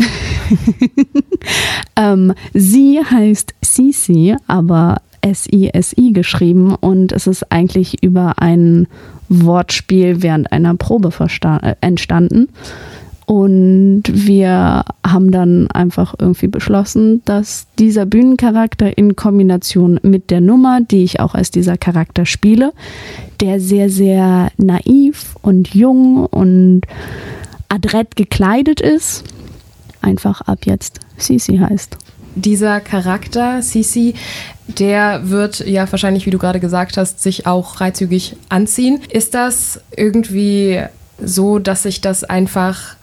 ähm, 1.95 2.33
sie 2.53 2.99
heißt 2.99 3.53
Sisi, 3.61 4.35
aber 4.47 5.01
S-I-S-I 5.21 6.13
geschrieben 6.13 6.75
und 6.75 7.11
es 7.11 7.27
ist 7.27 7.51
eigentlich 7.51 8.03
über 8.03 8.33
ein 8.37 8.87
Wortspiel 9.29 10.21
während 10.21 10.51
einer 10.51 10.75
Probe 10.75 11.11
äh, 11.19 11.75
entstanden. 11.81 12.49
Und 13.25 14.03
wir 14.07 14.83
haben 15.07 15.31
dann 15.31 15.71
einfach 15.71 16.15
irgendwie 16.19 16.47
beschlossen, 16.47 17.21
dass 17.23 17.67
dieser 17.79 18.05
Bühnencharakter 18.05 18.97
in 18.97 19.15
Kombination 19.15 20.01
mit 20.03 20.31
der 20.31 20.41
Nummer, 20.41 20.81
die 20.81 21.03
ich 21.03 21.21
auch 21.21 21.33
als 21.33 21.49
dieser 21.49 21.77
Charakter 21.77 22.25
spiele, 22.25 22.73
der 23.39 23.61
sehr, 23.61 23.89
sehr 23.89 24.51
naiv 24.57 25.37
und 25.41 25.73
jung 25.73 26.25
und 26.25 26.81
adrett 27.69 28.17
gekleidet 28.17 28.81
ist, 28.81 29.23
einfach 30.01 30.41
ab 30.41 30.65
jetzt 30.65 30.99
Sisi 31.15 31.57
heißt. 31.57 31.97
Dieser 32.35 32.79
Charakter, 32.79 33.61
Sisi, 33.61 34.13
der 34.67 35.29
wird 35.29 35.59
ja 35.67 35.89
wahrscheinlich, 35.91 36.25
wie 36.25 36.31
du 36.31 36.37
gerade 36.37 36.59
gesagt 36.59 36.97
hast, 36.97 37.21
sich 37.21 37.45
auch 37.45 37.75
freizügig 37.75 38.35
anziehen. 38.49 39.01
Ist 39.09 39.33
das 39.33 39.81
irgendwie 39.95 40.81
so, 41.21 41.59
dass 41.59 41.83
sich 41.83 42.01
das 42.01 42.23
einfach 42.23 42.95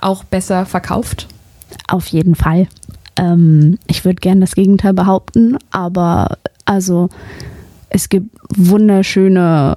auch 0.00 0.24
besser 0.24 0.66
verkauft? 0.66 1.26
Auf 1.88 2.06
jeden 2.08 2.34
Fall. 2.34 2.68
Ähm, 3.16 3.78
ich 3.86 4.04
würde 4.04 4.20
gerne 4.20 4.42
das 4.42 4.54
Gegenteil 4.54 4.92
behaupten, 4.92 5.58
aber 5.70 6.38
also 6.64 7.08
es 7.90 8.08
gibt 8.08 8.36
wunderschöne 8.54 9.74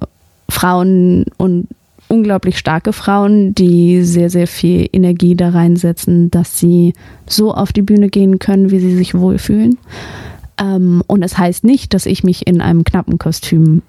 Frauen 0.48 1.26
und 1.38 1.68
unglaublich 2.12 2.58
starke 2.58 2.92
Frauen, 2.92 3.54
die 3.54 4.02
sehr, 4.02 4.28
sehr 4.28 4.46
viel 4.46 4.86
Energie 4.92 5.34
da 5.34 5.48
reinsetzen, 5.48 6.30
dass 6.30 6.58
sie 6.58 6.92
so 7.26 7.54
auf 7.54 7.72
die 7.72 7.80
Bühne 7.80 8.10
gehen 8.10 8.38
können, 8.38 8.70
wie 8.70 8.80
sie 8.80 8.94
sich 8.94 9.14
wohlfühlen. 9.14 9.78
Ähm, 10.60 11.02
und 11.06 11.22
es 11.22 11.32
das 11.32 11.38
heißt 11.38 11.64
nicht, 11.64 11.94
dass 11.94 12.04
ich 12.04 12.22
mich 12.22 12.46
in 12.46 12.60
einem 12.60 12.84
knappen 12.84 13.16
Kostüm 13.16 13.80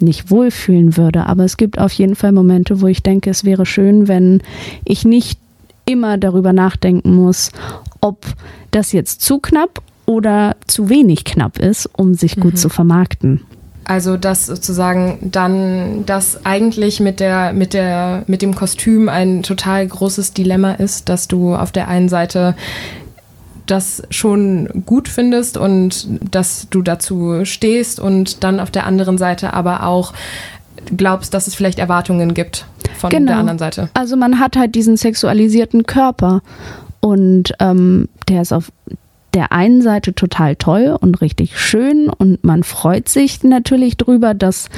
nicht 0.00 0.30
wohlfühlen 0.30 0.96
würde, 0.96 1.26
aber 1.26 1.44
es 1.44 1.56
gibt 1.56 1.80
auf 1.80 1.92
jeden 1.92 2.14
Fall 2.14 2.30
Momente, 2.30 2.80
wo 2.80 2.86
ich 2.86 3.02
denke, 3.02 3.30
es 3.30 3.44
wäre 3.44 3.66
schön, 3.66 4.06
wenn 4.06 4.40
ich 4.84 5.04
nicht 5.04 5.40
immer 5.84 6.16
darüber 6.16 6.52
nachdenken 6.52 7.14
muss, 7.16 7.50
ob 8.00 8.24
das 8.70 8.92
jetzt 8.92 9.20
zu 9.20 9.40
knapp 9.40 9.82
oder 10.06 10.56
zu 10.68 10.88
wenig 10.88 11.24
knapp 11.24 11.58
ist, 11.58 11.88
um 11.92 12.14
sich 12.14 12.36
gut 12.36 12.52
mhm. 12.52 12.56
zu 12.56 12.68
vermarkten. 12.68 13.40
Also 13.84 14.16
dass 14.16 14.46
sozusagen 14.46 15.18
dann 15.20 16.06
das 16.06 16.44
eigentlich 16.46 17.00
mit 17.00 17.20
der 17.20 17.52
mit 17.52 17.74
der 17.74 18.24
mit 18.26 18.42
dem 18.42 18.54
Kostüm 18.54 19.08
ein 19.08 19.42
total 19.42 19.86
großes 19.86 20.32
Dilemma 20.32 20.72
ist, 20.72 21.08
dass 21.08 21.28
du 21.28 21.54
auf 21.54 21.70
der 21.70 21.88
einen 21.88 22.08
Seite 22.08 22.54
das 23.66 24.02
schon 24.10 24.84
gut 24.86 25.08
findest 25.08 25.56
und 25.56 26.06
dass 26.30 26.68
du 26.70 26.82
dazu 26.82 27.44
stehst 27.44 27.98
und 28.00 28.44
dann 28.44 28.60
auf 28.60 28.70
der 28.70 28.86
anderen 28.86 29.18
Seite 29.18 29.54
aber 29.54 29.84
auch 29.84 30.12
glaubst, 30.96 31.32
dass 31.32 31.46
es 31.46 31.54
vielleicht 31.54 31.78
Erwartungen 31.78 32.34
gibt 32.34 32.66
von 32.96 33.10
genau. 33.10 33.32
der 33.32 33.36
anderen 33.38 33.58
Seite. 33.58 33.88
Also 33.94 34.16
man 34.16 34.38
hat 34.38 34.56
halt 34.56 34.74
diesen 34.74 34.96
sexualisierten 34.96 35.84
Körper 35.84 36.42
und 37.00 37.52
ähm, 37.60 38.08
der 38.28 38.42
ist 38.42 38.52
auf 38.52 38.70
der 39.34 39.52
einen 39.52 39.82
Seite 39.82 40.14
total 40.14 40.56
toll 40.56 40.96
und 41.00 41.20
richtig 41.20 41.58
schön 41.58 42.08
und 42.08 42.44
man 42.44 42.62
freut 42.62 43.08
sich 43.08 43.42
natürlich 43.42 43.96
drüber, 43.96 44.32
dass 44.32 44.68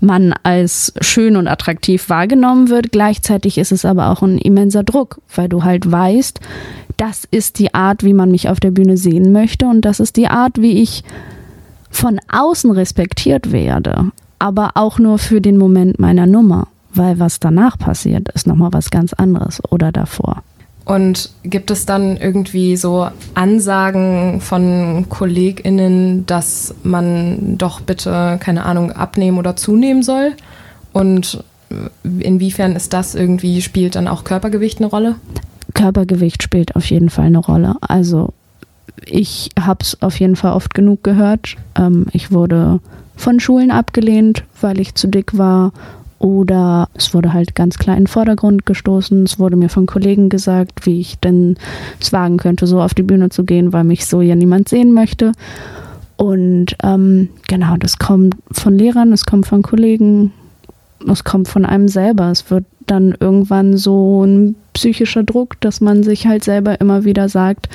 man 0.00 0.34
als 0.42 0.92
schön 1.00 1.36
und 1.36 1.46
attraktiv 1.48 2.08
wahrgenommen 2.08 2.68
wird. 2.68 2.92
Gleichzeitig 2.92 3.56
ist 3.58 3.72
es 3.72 3.84
aber 3.84 4.10
auch 4.10 4.22
ein 4.22 4.38
immenser 4.38 4.82
Druck, 4.82 5.20
weil 5.34 5.48
du 5.48 5.62
halt 5.62 5.90
weißt, 5.90 6.40
das 6.96 7.26
ist 7.30 7.58
die 7.58 7.72
Art, 7.72 8.04
wie 8.04 8.12
man 8.12 8.30
mich 8.30 8.48
auf 8.48 8.60
der 8.60 8.72
Bühne 8.72 8.96
sehen 8.96 9.32
möchte 9.32 9.66
und 9.66 9.82
das 9.82 10.00
ist 10.00 10.16
die 10.16 10.28
Art, 10.28 10.60
wie 10.60 10.82
ich 10.82 11.04
von 11.90 12.20
außen 12.30 12.70
respektiert 12.70 13.52
werde, 13.52 14.10
aber 14.38 14.72
auch 14.74 14.98
nur 14.98 15.18
für 15.18 15.40
den 15.40 15.56
Moment 15.56 15.98
meiner 15.98 16.26
Nummer, 16.26 16.68
weil 16.92 17.18
was 17.18 17.40
danach 17.40 17.78
passiert, 17.78 18.28
ist 18.30 18.46
nochmal 18.46 18.72
was 18.72 18.90
ganz 18.90 19.12
anderes 19.12 19.62
oder 19.70 19.92
davor. 19.92 20.42
Und 20.90 21.30
gibt 21.44 21.70
es 21.70 21.86
dann 21.86 22.16
irgendwie 22.16 22.76
so 22.76 23.06
Ansagen 23.34 24.40
von 24.40 25.06
KollegInnen, 25.08 26.26
dass 26.26 26.74
man 26.82 27.56
doch 27.56 27.80
bitte, 27.80 28.38
keine 28.40 28.64
Ahnung, 28.64 28.90
abnehmen 28.90 29.38
oder 29.38 29.54
zunehmen 29.54 30.02
soll? 30.02 30.32
Und 30.92 31.44
inwiefern 32.18 32.74
ist 32.74 32.92
das 32.92 33.14
irgendwie, 33.14 33.62
spielt 33.62 33.94
dann 33.94 34.08
auch 34.08 34.24
Körpergewicht 34.24 34.78
eine 34.78 34.88
Rolle? 34.88 35.14
Körpergewicht 35.74 36.42
spielt 36.42 36.74
auf 36.74 36.86
jeden 36.90 37.08
Fall 37.08 37.26
eine 37.26 37.38
Rolle. 37.38 37.76
Also 37.82 38.34
ich 39.06 39.50
habe 39.60 39.84
es 39.84 40.02
auf 40.02 40.18
jeden 40.18 40.34
Fall 40.34 40.54
oft 40.54 40.74
genug 40.74 41.04
gehört. 41.04 41.54
Ähm, 41.76 42.06
ich 42.12 42.32
wurde 42.32 42.80
von 43.14 43.38
Schulen 43.38 43.70
abgelehnt, 43.70 44.42
weil 44.60 44.80
ich 44.80 44.96
zu 44.96 45.06
dick 45.06 45.38
war 45.38 45.70
oder 46.20 46.90
es 46.94 47.14
wurde 47.14 47.32
halt 47.32 47.54
ganz 47.54 47.78
klar 47.78 47.96
in 47.96 48.02
den 48.02 48.06
Vordergrund 48.06 48.66
gestoßen. 48.66 49.24
Es 49.24 49.38
wurde 49.38 49.56
mir 49.56 49.70
von 49.70 49.86
Kollegen 49.86 50.28
gesagt, 50.28 50.84
wie 50.84 51.00
ich 51.00 51.18
denn 51.18 51.56
es 51.98 52.12
wagen 52.12 52.36
könnte, 52.36 52.66
so 52.66 52.80
auf 52.82 52.92
die 52.92 53.02
Bühne 53.02 53.30
zu 53.30 53.44
gehen, 53.44 53.72
weil 53.72 53.84
mich 53.84 54.06
so 54.06 54.20
ja 54.20 54.34
niemand 54.34 54.68
sehen 54.68 54.92
möchte. 54.92 55.32
Und 56.18 56.76
ähm, 56.82 57.30
genau, 57.48 57.76
das 57.78 57.98
kommt 57.98 58.36
von 58.52 58.76
Lehrern, 58.76 59.14
es 59.14 59.24
kommt 59.24 59.46
von 59.46 59.62
Kollegen, 59.62 60.32
es 61.10 61.24
kommt 61.24 61.48
von 61.48 61.64
einem 61.64 61.88
selber. 61.88 62.30
Es 62.30 62.50
wird 62.50 62.66
dann 62.86 63.16
irgendwann 63.18 63.78
so 63.78 64.22
ein 64.22 64.56
psychischer 64.74 65.22
Druck, 65.22 65.58
dass 65.62 65.80
man 65.80 66.02
sich 66.02 66.26
halt 66.26 66.44
selber 66.44 66.82
immer 66.82 67.04
wieder 67.04 67.30
sagt, 67.30 67.70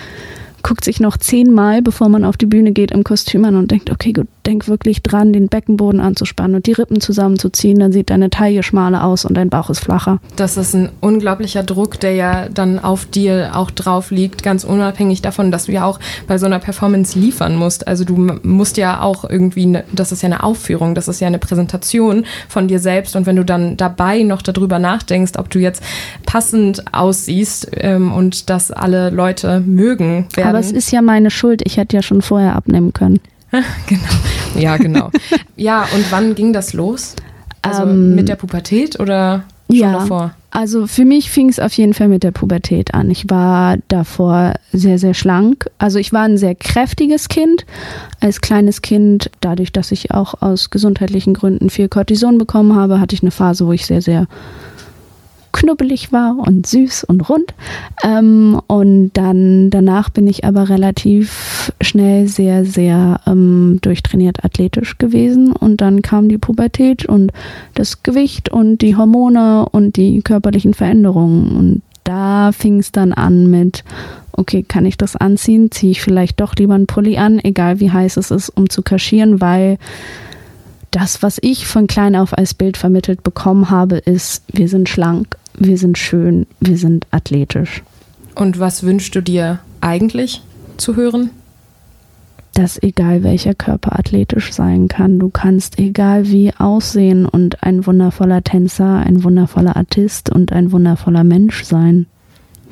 guckt 0.61 0.85
sich 0.85 0.99
noch 0.99 1.17
zehnmal, 1.17 1.81
bevor 1.81 2.09
man 2.09 2.23
auf 2.23 2.37
die 2.37 2.45
Bühne 2.45 2.73
geht, 2.73 2.91
im 2.91 3.03
Kostüm 3.03 3.43
an 3.45 3.55
und 3.55 3.71
denkt, 3.71 3.89
okay, 3.89 4.13
gut, 4.13 4.27
denk 4.45 4.67
wirklich 4.67 5.03
dran, 5.03 5.33
den 5.33 5.47
Beckenboden 5.47 5.99
anzuspannen 5.99 6.55
und 6.55 6.65
die 6.65 6.73
Rippen 6.73 7.01
zusammenzuziehen, 7.01 7.79
dann 7.79 7.91
sieht 7.91 8.09
deine 8.09 8.29
Taille 8.29 8.63
schmaler 8.63 9.03
aus 9.03 9.25
und 9.25 9.35
dein 9.35 9.49
Bauch 9.49 9.69
ist 9.69 9.79
flacher. 9.79 10.19
Das 10.35 10.57
ist 10.57 10.73
ein 10.73 10.89
unglaublicher 11.01 11.63
Druck, 11.63 11.99
der 11.99 12.13
ja 12.13 12.49
dann 12.49 12.79
auf 12.79 13.05
dir 13.05 13.51
auch 13.53 13.71
drauf 13.71 14.11
liegt, 14.11 14.43
ganz 14.43 14.63
unabhängig 14.63 15.21
davon, 15.21 15.51
dass 15.51 15.65
du 15.65 15.71
ja 15.71 15.85
auch 15.85 15.99
bei 16.27 16.37
so 16.37 16.45
einer 16.45 16.59
Performance 16.59 17.17
liefern 17.17 17.55
musst. 17.55 17.87
Also 17.87 18.03
du 18.03 18.15
musst 18.15 18.77
ja 18.77 19.01
auch 19.01 19.29
irgendwie, 19.29 19.65
ne, 19.65 19.83
das 19.91 20.11
ist 20.11 20.21
ja 20.21 20.27
eine 20.27 20.43
Aufführung, 20.43 20.95
das 20.95 21.07
ist 21.07 21.19
ja 21.19 21.27
eine 21.27 21.39
Präsentation 21.39 22.25
von 22.47 22.67
dir 22.67 22.79
selbst 22.79 23.15
und 23.15 23.25
wenn 23.25 23.35
du 23.35 23.45
dann 23.45 23.77
dabei 23.77 24.23
noch 24.23 24.41
darüber 24.41 24.79
nachdenkst, 24.79 25.37
ob 25.37 25.49
du 25.49 25.59
jetzt 25.59 25.83
passend 26.25 26.83
aussiehst 26.93 27.71
ähm, 27.77 28.11
und 28.11 28.49
dass 28.49 28.71
alle 28.71 29.09
Leute 29.09 29.61
mögen 29.61 30.27
werden. 30.35 30.49
Aber 30.49 30.59
es 30.59 30.71
ist 30.71 30.91
ja 30.91 31.01
meine 31.01 31.31
Schuld, 31.31 31.61
ich 31.65 31.77
hätte 31.77 31.95
ja 31.95 32.01
schon 32.01 32.21
vorher 32.21 32.55
abnehmen 32.55 32.93
können. 32.93 33.19
genau. 33.87 34.61
Ja, 34.61 34.77
genau. 34.77 35.11
ja, 35.55 35.87
und 35.93 36.11
wann 36.11 36.35
ging 36.35 36.53
das 36.53 36.73
los? 36.73 37.15
Also 37.61 37.83
ähm, 37.83 38.15
mit 38.15 38.29
der 38.29 38.35
Pubertät 38.35 38.99
oder 38.99 39.43
schon 39.67 39.77
ja, 39.77 39.93
davor? 39.93 40.35
Also 40.51 40.87
für 40.87 41.03
mich 41.03 41.29
fing 41.31 41.49
es 41.49 41.59
auf 41.59 41.73
jeden 41.73 41.93
Fall 41.93 42.07
mit 42.07 42.23
der 42.23 42.31
Pubertät 42.31 42.93
an. 42.93 43.11
Ich 43.11 43.29
war 43.29 43.77
davor 43.89 44.53
sehr, 44.71 44.99
sehr 44.99 45.13
schlank. 45.13 45.69
Also 45.79 45.99
ich 45.99 46.13
war 46.13 46.21
ein 46.21 46.37
sehr 46.37 46.55
kräftiges 46.55 47.27
Kind. 47.27 47.65
Als 48.21 48.39
kleines 48.39 48.81
Kind, 48.81 49.29
dadurch, 49.41 49.73
dass 49.73 49.91
ich 49.91 50.11
auch 50.11 50.41
aus 50.41 50.69
gesundheitlichen 50.69 51.33
Gründen 51.33 51.69
viel 51.69 51.89
Cortison 51.89 52.37
bekommen 52.37 52.75
habe, 52.75 53.01
hatte 53.01 53.15
ich 53.15 53.21
eine 53.21 53.31
Phase, 53.31 53.67
wo 53.67 53.73
ich 53.73 53.85
sehr, 53.85 54.01
sehr 54.01 54.27
knubbelig 55.55 56.11
war 56.11 56.37
und 56.37 56.67
süß 56.67 57.05
und 57.05 57.29
rund. 57.29 57.53
Ähm, 58.03 58.59
und 58.67 59.11
dann 59.13 59.69
danach 59.69 60.09
bin 60.09 60.27
ich 60.27 60.43
aber 60.43 60.67
relativ 60.69 61.71
schnell 61.79 62.27
sehr, 62.27 62.65
sehr 62.65 63.21
ähm, 63.25 63.79
durchtrainiert 63.81 64.43
athletisch 64.43 64.97
gewesen. 64.97 65.53
Und 65.53 65.79
dann 65.79 66.01
kam 66.01 66.27
die 66.27 66.37
Pubertät 66.37 67.05
und 67.05 67.31
das 67.73 68.03
Gewicht 68.03 68.49
und 68.49 68.79
die 68.79 68.97
Hormone 68.97 69.67
und 69.69 69.95
die 69.95 70.21
körperlichen 70.21 70.73
Veränderungen. 70.73 71.55
Und 71.55 71.81
da 72.03 72.51
fing 72.51 72.79
es 72.79 72.91
dann 72.91 73.13
an 73.13 73.49
mit, 73.49 73.85
okay, 74.33 74.61
kann 74.61 74.85
ich 74.85 74.97
das 74.97 75.15
anziehen? 75.15 75.71
Ziehe 75.71 75.91
ich 75.91 76.01
vielleicht 76.01 76.41
doch 76.41 76.55
lieber 76.55 76.75
einen 76.75 76.85
Pulli 76.85 77.17
an, 77.17 77.39
egal 77.39 77.79
wie 77.79 77.91
heiß 77.91 78.17
es 78.17 78.29
ist, 78.29 78.49
um 78.49 78.69
zu 78.69 78.81
kaschieren, 78.81 79.39
weil 79.39 79.77
das, 80.91 81.23
was 81.23 81.39
ich 81.41 81.65
von 81.65 81.87
klein 81.87 82.15
auf 82.15 82.37
als 82.37 82.53
Bild 82.53 82.77
vermittelt 82.77 83.23
bekommen 83.23 83.69
habe, 83.69 83.97
ist, 83.97 84.43
wir 84.51 84.69
sind 84.69 84.87
schlank, 84.87 85.37
wir 85.57 85.77
sind 85.77 85.97
schön, 85.97 86.47
wir 86.59 86.77
sind 86.77 87.07
athletisch. 87.11 87.83
Und 88.35 88.59
was 88.59 88.83
wünschst 88.83 89.15
du 89.15 89.21
dir 89.21 89.59
eigentlich 89.81 90.41
zu 90.77 90.95
hören? 90.95 91.29
Dass 92.53 92.81
egal 92.81 93.23
welcher 93.23 93.53
Körper 93.53 93.99
athletisch 93.99 94.53
sein 94.53 94.87
kann, 94.87 95.19
du 95.19 95.29
kannst 95.29 95.77
egal 95.77 96.27
wie 96.27 96.53
aussehen 96.57 97.25
und 97.25 97.63
ein 97.63 97.85
wundervoller 97.85 98.43
Tänzer, 98.43 98.99
ein 98.99 99.23
wundervoller 99.23 99.75
Artist 99.75 100.29
und 100.29 100.53
ein 100.53 100.71
wundervoller 100.71 101.23
Mensch 101.23 101.63
sein. 101.63 102.05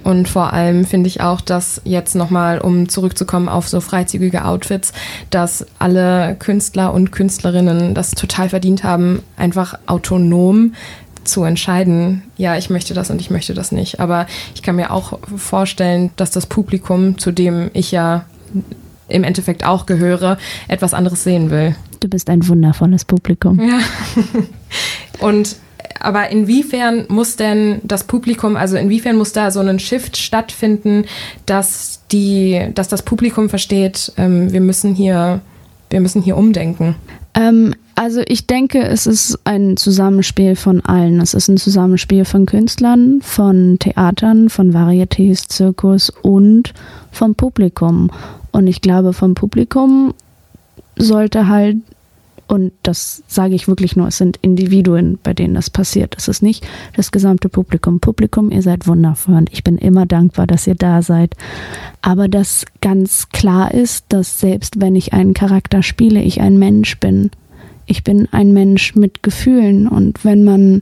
Und 0.04 0.28
vor 0.28 0.52
allem 0.52 0.86
finde 0.86 1.08
ich 1.08 1.22
auch, 1.22 1.40
dass 1.40 1.82
jetzt 1.86 2.16
nochmal, 2.16 2.60
um 2.60 2.90
zurückzukommen 2.90 3.48
auf 3.48 3.70
so 3.70 3.80
freizügige 3.80 4.44
Outfits, 4.44 4.92
dass 5.30 5.66
alle 5.80 6.36
Künstler 6.38 6.94
und 6.94 7.12
Künstlerinnen 7.12 7.94
das 7.94 8.12
total 8.12 8.50
verdient 8.50 8.84
haben, 8.84 9.22
einfach 9.38 9.80
autonom 9.86 10.74
zu 11.24 11.44
entscheiden, 11.44 12.24
ja, 12.38 12.58
ich 12.58 12.70
möchte 12.70 12.94
das 12.94 13.10
und 13.10 13.22
ich 13.22 13.30
möchte 13.30 13.54
das 13.54 13.72
nicht. 13.72 14.00
Aber 14.00 14.28
ich 14.56 14.62
kann 14.62 14.76
mir 14.76 14.92
auch 14.92 15.20
vorstellen, 15.36 16.12
dass 16.16 16.32
das 16.32 16.46
Publikum, 16.46 17.18
zu 17.18 17.32
dem 17.32 17.70
ich 17.74 17.92
ja 17.92 18.26
im 19.08 19.24
Endeffekt 19.24 19.66
auch 19.66 19.86
gehöre, 19.86 20.38
etwas 20.68 20.94
anderes 20.94 21.24
sehen 21.24 21.50
will. 21.50 21.76
Du 22.00 22.08
bist 22.08 22.30
ein 22.30 22.48
wundervolles 22.48 23.06
Publikum. 23.06 23.60
Ja. 23.60 23.80
Und 25.20 25.56
aber 26.00 26.30
inwiefern 26.30 27.06
muss 27.08 27.38
denn 27.38 27.80
das 27.84 28.04
Publikum, 28.04 28.58
also 28.58 28.76
inwiefern 28.76 29.16
muss 29.16 29.32
da 29.32 29.52
so 29.52 29.62
ein 29.62 29.80
Shift 29.80 30.18
stattfinden, 30.18 31.06
dass 31.46 32.02
die, 32.12 32.68
dass 32.76 32.90
das 32.90 33.04
Publikum 33.04 33.50
versteht, 33.50 34.12
ähm, 34.18 34.52
wir 34.52 34.60
müssen 34.60 34.96
hier, 34.96 35.40
wir 35.90 36.02
müssen 36.02 36.22
hier 36.22 36.36
umdenken? 36.36 36.96
Ähm, 37.36 37.74
also 37.96 38.22
ich 38.28 38.48
denke, 38.48 38.82
es 38.84 39.06
ist 39.06 39.40
ein 39.44 39.78
Zusammenspiel 39.78 40.56
von 40.56 40.82
allen. 40.82 41.22
Es 41.22 41.34
ist 41.34 41.48
ein 41.48 41.58
Zusammenspiel 41.58 42.26
von 42.26 42.46
Künstlern, 42.46 43.22
von 43.22 43.78
Theatern, 43.80 44.50
von 44.50 44.74
Varietés, 44.74 45.48
Zirkus 45.48 46.10
und 46.10 46.74
vom 47.12 47.36
Publikum. 47.36 48.10
Und 48.52 48.68
ich 48.68 48.82
glaube, 48.82 49.14
vom 49.14 49.36
Publikum 49.36 50.14
sollte 50.98 51.48
halt 51.48 51.78
und 52.48 52.74
das 52.84 53.24
sage 53.28 53.56
ich 53.56 53.68
wirklich 53.68 53.96
nur, 53.96 54.10
es 54.10 54.18
sind 54.18 54.38
Individuen, 54.42 55.18
bei 55.24 55.34
denen 55.34 55.56
das 55.56 55.70
passiert. 55.70 56.16
Es 56.18 56.28
ist 56.28 56.44
nicht 56.44 56.68
das 56.96 57.12
gesamte 57.12 57.50
Publikum. 57.50 58.00
Publikum, 58.00 58.52
ihr 58.52 58.62
seid 58.62 58.86
wundervoll 58.86 59.36
und 59.36 59.52
ich 59.52 59.64
bin 59.64 59.78
immer 59.78 60.06
dankbar, 60.06 60.46
dass 60.46 60.68
ihr 60.68 60.76
da 60.76 61.02
seid. 61.02 61.36
Aber 62.02 62.28
dass 62.28 62.66
ganz 62.82 63.30
klar 63.30 63.74
ist, 63.74 64.06
dass 64.10 64.40
selbst 64.40 64.82
wenn 64.82 64.96
ich 64.96 65.14
einen 65.14 65.34
Charakter 65.34 65.82
spiele, 65.82 66.22
ich 66.22 66.42
ein 66.42 66.60
Mensch 66.60 67.00
bin. 67.00 67.32
Ich 67.86 68.04
bin 68.04 68.28
ein 68.32 68.54
Mensch 68.54 68.96
mit 68.96 69.24
Gefühlen 69.24 69.88
und 69.88 70.24
wenn 70.24 70.44
man 70.44 70.82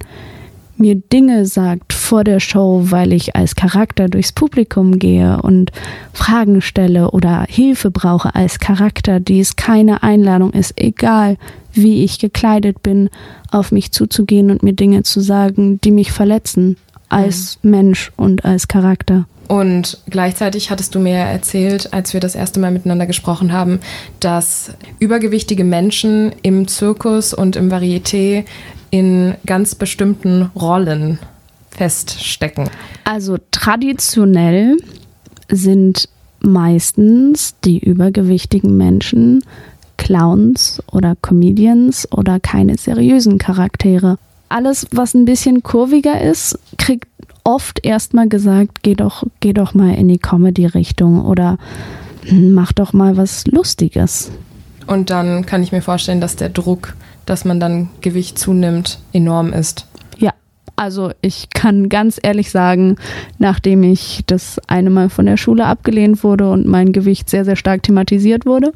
mir 0.81 0.95
Dinge 0.95 1.45
sagt 1.45 1.93
vor 1.93 2.23
der 2.23 2.39
Show, 2.39 2.87
weil 2.89 3.13
ich 3.13 3.35
als 3.35 3.55
Charakter 3.55 4.09
durchs 4.09 4.31
Publikum 4.31 4.99
gehe 4.99 5.41
und 5.41 5.71
Fragen 6.11 6.61
stelle 6.61 7.11
oder 7.11 7.45
Hilfe 7.47 7.91
brauche 7.91 8.35
als 8.35 8.59
Charakter, 8.59 9.19
die 9.19 9.39
es 9.39 9.55
keine 9.55 10.03
Einladung 10.03 10.51
ist, 10.51 10.73
egal 10.75 11.37
wie 11.71 12.03
ich 12.03 12.19
gekleidet 12.19 12.83
bin, 12.83 13.09
auf 13.51 13.71
mich 13.71 13.91
zuzugehen 13.91 14.51
und 14.51 14.63
mir 14.63 14.73
Dinge 14.73 15.03
zu 15.03 15.21
sagen, 15.21 15.79
die 15.81 15.91
mich 15.91 16.11
verletzen 16.11 16.77
als 17.07 17.59
mhm. 17.61 17.71
Mensch 17.71 18.11
und 18.17 18.43
als 18.43 18.67
Charakter. 18.67 19.25
Und 19.51 19.97
gleichzeitig 20.09 20.71
hattest 20.71 20.95
du 20.95 20.99
mir 20.99 21.17
erzählt, 21.17 21.91
als 21.91 22.13
wir 22.13 22.21
das 22.21 22.35
erste 22.35 22.61
Mal 22.61 22.71
miteinander 22.71 23.05
gesprochen 23.05 23.51
haben, 23.51 23.81
dass 24.21 24.71
übergewichtige 24.99 25.65
Menschen 25.65 26.31
im 26.41 26.69
Zirkus 26.69 27.33
und 27.33 27.57
im 27.57 27.69
Varieté 27.69 28.45
in 28.91 29.35
ganz 29.45 29.75
bestimmten 29.75 30.43
Rollen 30.55 31.19
feststecken. 31.69 32.69
Also 33.03 33.39
traditionell 33.51 34.77
sind 35.49 36.07
meistens 36.39 37.55
die 37.65 37.79
übergewichtigen 37.79 38.77
Menschen 38.77 39.43
Clowns 39.97 40.81
oder 40.93 41.17
Comedians 41.21 42.09
oder 42.13 42.39
keine 42.39 42.77
seriösen 42.77 43.37
Charaktere. 43.37 44.17
Alles, 44.47 44.87
was 44.91 45.13
ein 45.13 45.25
bisschen 45.25 45.61
kurviger 45.61 46.21
ist, 46.21 46.57
kriegt 46.77 47.07
oft 47.43 47.85
erstmal 47.85 48.27
gesagt, 48.27 48.83
geh 48.83 48.95
doch, 48.95 49.23
geh 49.39 49.53
doch 49.53 49.73
mal 49.73 49.93
in 49.93 50.07
die 50.07 50.19
Comedy-Richtung 50.19 51.25
oder 51.25 51.57
mach 52.31 52.71
doch 52.71 52.93
mal 52.93 53.17
was 53.17 53.47
Lustiges. 53.47 54.31
Und 54.87 55.09
dann 55.09 55.45
kann 55.45 55.63
ich 55.63 55.71
mir 55.71 55.81
vorstellen, 55.81 56.21
dass 56.21 56.35
der 56.35 56.49
Druck 56.49 56.95
dass 57.25 57.45
man 57.45 57.59
dann 57.59 57.89
Gewicht 58.01 58.37
zunimmt, 58.37 58.99
enorm 59.13 59.53
ist. 59.53 59.87
Ja, 60.17 60.31
also 60.75 61.11
ich 61.21 61.49
kann 61.51 61.89
ganz 61.89 62.19
ehrlich 62.21 62.51
sagen, 62.51 62.97
nachdem 63.39 63.83
ich 63.83 64.23
das 64.27 64.59
eine 64.67 64.89
Mal 64.89 65.09
von 65.09 65.25
der 65.25 65.37
Schule 65.37 65.65
abgelehnt 65.65 66.23
wurde 66.23 66.49
und 66.49 66.67
mein 66.67 66.91
Gewicht 66.91 67.29
sehr, 67.29 67.45
sehr 67.45 67.55
stark 67.55 67.83
thematisiert 67.83 68.45
wurde, 68.45 68.73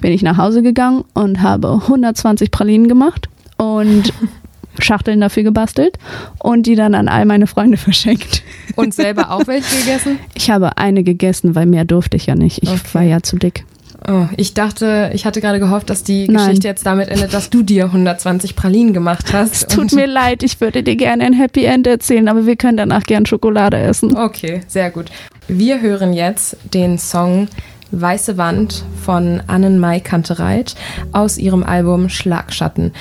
bin 0.00 0.12
ich 0.12 0.22
nach 0.22 0.36
Hause 0.36 0.62
gegangen 0.62 1.04
und 1.14 1.42
habe 1.42 1.72
120 1.72 2.50
Pralinen 2.50 2.88
gemacht 2.88 3.28
und 3.56 4.12
Schachteln 4.80 5.20
dafür 5.20 5.42
gebastelt 5.42 5.98
und 6.38 6.66
die 6.66 6.74
dann 6.74 6.94
an 6.94 7.08
all 7.08 7.24
meine 7.24 7.46
Freunde 7.46 7.76
verschenkt. 7.76 8.42
Und 8.76 8.94
selber 8.94 9.30
auch 9.30 9.46
welche 9.46 9.78
gegessen? 9.78 10.18
Ich 10.34 10.50
habe 10.50 10.78
eine 10.78 11.02
gegessen, 11.02 11.54
weil 11.54 11.66
mehr 11.66 11.84
durfte 11.84 12.16
ich 12.16 12.26
ja 12.26 12.34
nicht. 12.34 12.62
Ich 12.62 12.70
okay. 12.70 12.80
war 12.92 13.02
ja 13.02 13.22
zu 13.22 13.36
dick. 13.36 13.64
Oh, 14.08 14.26
ich 14.36 14.54
dachte, 14.54 15.10
ich 15.12 15.26
hatte 15.26 15.40
gerade 15.40 15.60
gehofft, 15.60 15.90
dass 15.90 16.02
die 16.02 16.26
Nein. 16.26 16.46
Geschichte 16.46 16.68
jetzt 16.68 16.86
damit 16.86 17.08
endet, 17.08 17.34
dass 17.34 17.50
du 17.50 17.62
dir 17.62 17.84
120 17.86 18.56
Pralinen 18.56 18.94
gemacht 18.94 19.32
hast. 19.32 19.54
Es 19.54 19.66
tut 19.66 19.92
mir 19.92 20.06
leid, 20.06 20.42
ich 20.42 20.60
würde 20.60 20.82
dir 20.82 20.96
gerne 20.96 21.24
ein 21.24 21.34
Happy 21.34 21.64
End 21.64 21.86
erzählen, 21.86 22.26
aber 22.28 22.46
wir 22.46 22.56
können 22.56 22.78
danach 22.78 23.02
gern 23.02 23.26
Schokolade 23.26 23.76
essen. 23.76 24.16
Okay, 24.16 24.62
sehr 24.68 24.90
gut. 24.90 25.10
Wir 25.48 25.80
hören 25.80 26.12
jetzt 26.12 26.56
den 26.72 26.98
Song 26.98 27.48
Weiße 27.92 28.36
Wand 28.36 28.84
von 29.02 29.42
Annen-Mai 29.46 30.00
Kantereit 30.00 30.74
aus 31.12 31.38
ihrem 31.38 31.62
Album 31.62 32.08
Schlagschatten. 32.08 32.92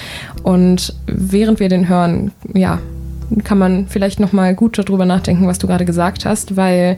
Und 0.44 0.94
während 1.06 1.60
wir 1.60 1.70
den 1.70 1.90
hören, 1.90 2.32
ja, 2.54 2.80
kann 3.44 3.58
man 3.58 3.88
vielleicht 3.88 4.20
nochmal 4.20 4.56
gut 4.56 4.78
darüber 4.78 5.06
nachdenken, 5.06 5.48
was 5.48 5.60
du 5.60 5.68
gerade 5.68 5.86
gesagt 5.86 6.26
hast, 6.26 6.58
weil 6.58 6.98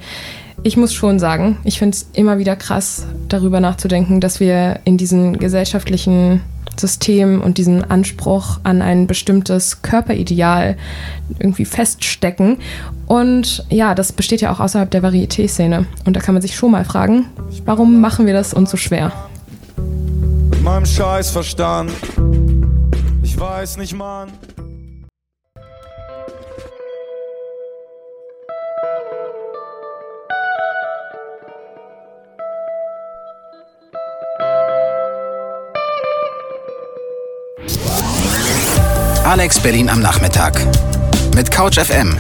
ich 0.63 0.77
muss 0.77 0.93
schon 0.93 1.19
sagen, 1.19 1.57
ich 1.63 1.79
finde 1.79 1.95
es 1.95 2.09
immer 2.13 2.37
wieder 2.37 2.55
krass, 2.55 3.05
darüber 3.27 3.59
nachzudenken, 3.59 4.21
dass 4.21 4.39
wir 4.39 4.79
in 4.85 4.97
diesem 4.97 5.39
gesellschaftlichen 5.39 6.41
System 6.79 7.41
und 7.41 7.57
diesen 7.57 7.89
Anspruch 7.89 8.59
an 8.63 8.81
ein 8.81 9.07
bestimmtes 9.07 9.81
Körperideal 9.81 10.77
irgendwie 11.39 11.65
feststecken. 11.65 12.57
Und 13.07 13.65
ja, 13.69 13.95
das 13.95 14.11
besteht 14.11 14.41
ja 14.41 14.51
auch 14.51 14.59
außerhalb 14.59 14.89
der 14.89 15.03
Varieté-Szene. 15.03 15.85
Und 16.05 16.15
da 16.15 16.19
kann 16.19 16.33
man 16.33 16.41
sich 16.41 16.55
schon 16.55 16.71
mal 16.71 16.85
fragen, 16.85 17.25
warum 17.65 18.01
machen 18.01 18.25
wir 18.25 18.33
das 18.33 18.53
uns 18.53 18.71
so 18.71 18.77
schwer? 18.77 19.11
Mit 20.49 20.63
meinem 20.63 20.85
Scheißverstand. 20.85 21.91
Ich 23.23 23.39
weiß 23.39 23.77
nicht, 23.77 23.95
Mann. 23.95 24.29
Alex 39.31 39.61
Berlin 39.61 39.89
am 39.89 40.01
Nachmittag. 40.01 40.59
Mit 41.37 41.49
Couch 41.51 41.79
FM. 41.79 42.17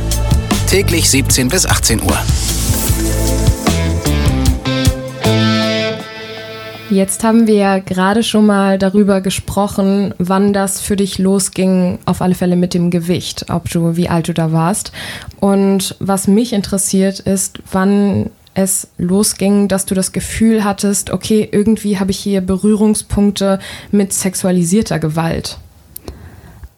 Täglich 0.69 1.09
17 1.09 1.49
bis 1.49 1.65
18 1.65 2.01
Uhr. 2.01 2.17
Jetzt 6.89 7.25
haben 7.25 7.47
wir 7.47 7.55
ja 7.55 7.79
gerade 7.79 8.23
schon 8.23 8.45
mal 8.45 8.77
darüber 8.77 9.19
gesprochen, 9.19 10.13
wann 10.19 10.53
das 10.53 10.79
für 10.79 10.95
dich 10.95 11.19
losging, 11.19 11.99
auf 12.05 12.21
alle 12.21 12.33
Fälle 12.33 12.55
mit 12.55 12.73
dem 12.73 12.89
Gewicht, 12.89 13.47
ob 13.49 13.69
du, 13.69 13.97
wie 13.97 14.07
alt 14.07 14.29
du 14.29 14.33
da 14.33 14.53
warst. 14.53 14.93
Und 15.41 15.97
was 15.99 16.29
mich 16.29 16.53
interessiert 16.53 17.19
ist, 17.19 17.59
wann 17.73 18.29
es 18.53 18.87
losging, 18.97 19.67
dass 19.67 19.85
du 19.85 19.95
das 19.95 20.13
Gefühl 20.13 20.63
hattest, 20.63 21.09
okay, 21.09 21.49
irgendwie 21.51 21.99
habe 21.99 22.11
ich 22.11 22.19
hier 22.19 22.39
Berührungspunkte 22.39 23.59
mit 23.91 24.13
sexualisierter 24.13 24.97
Gewalt. 24.97 25.57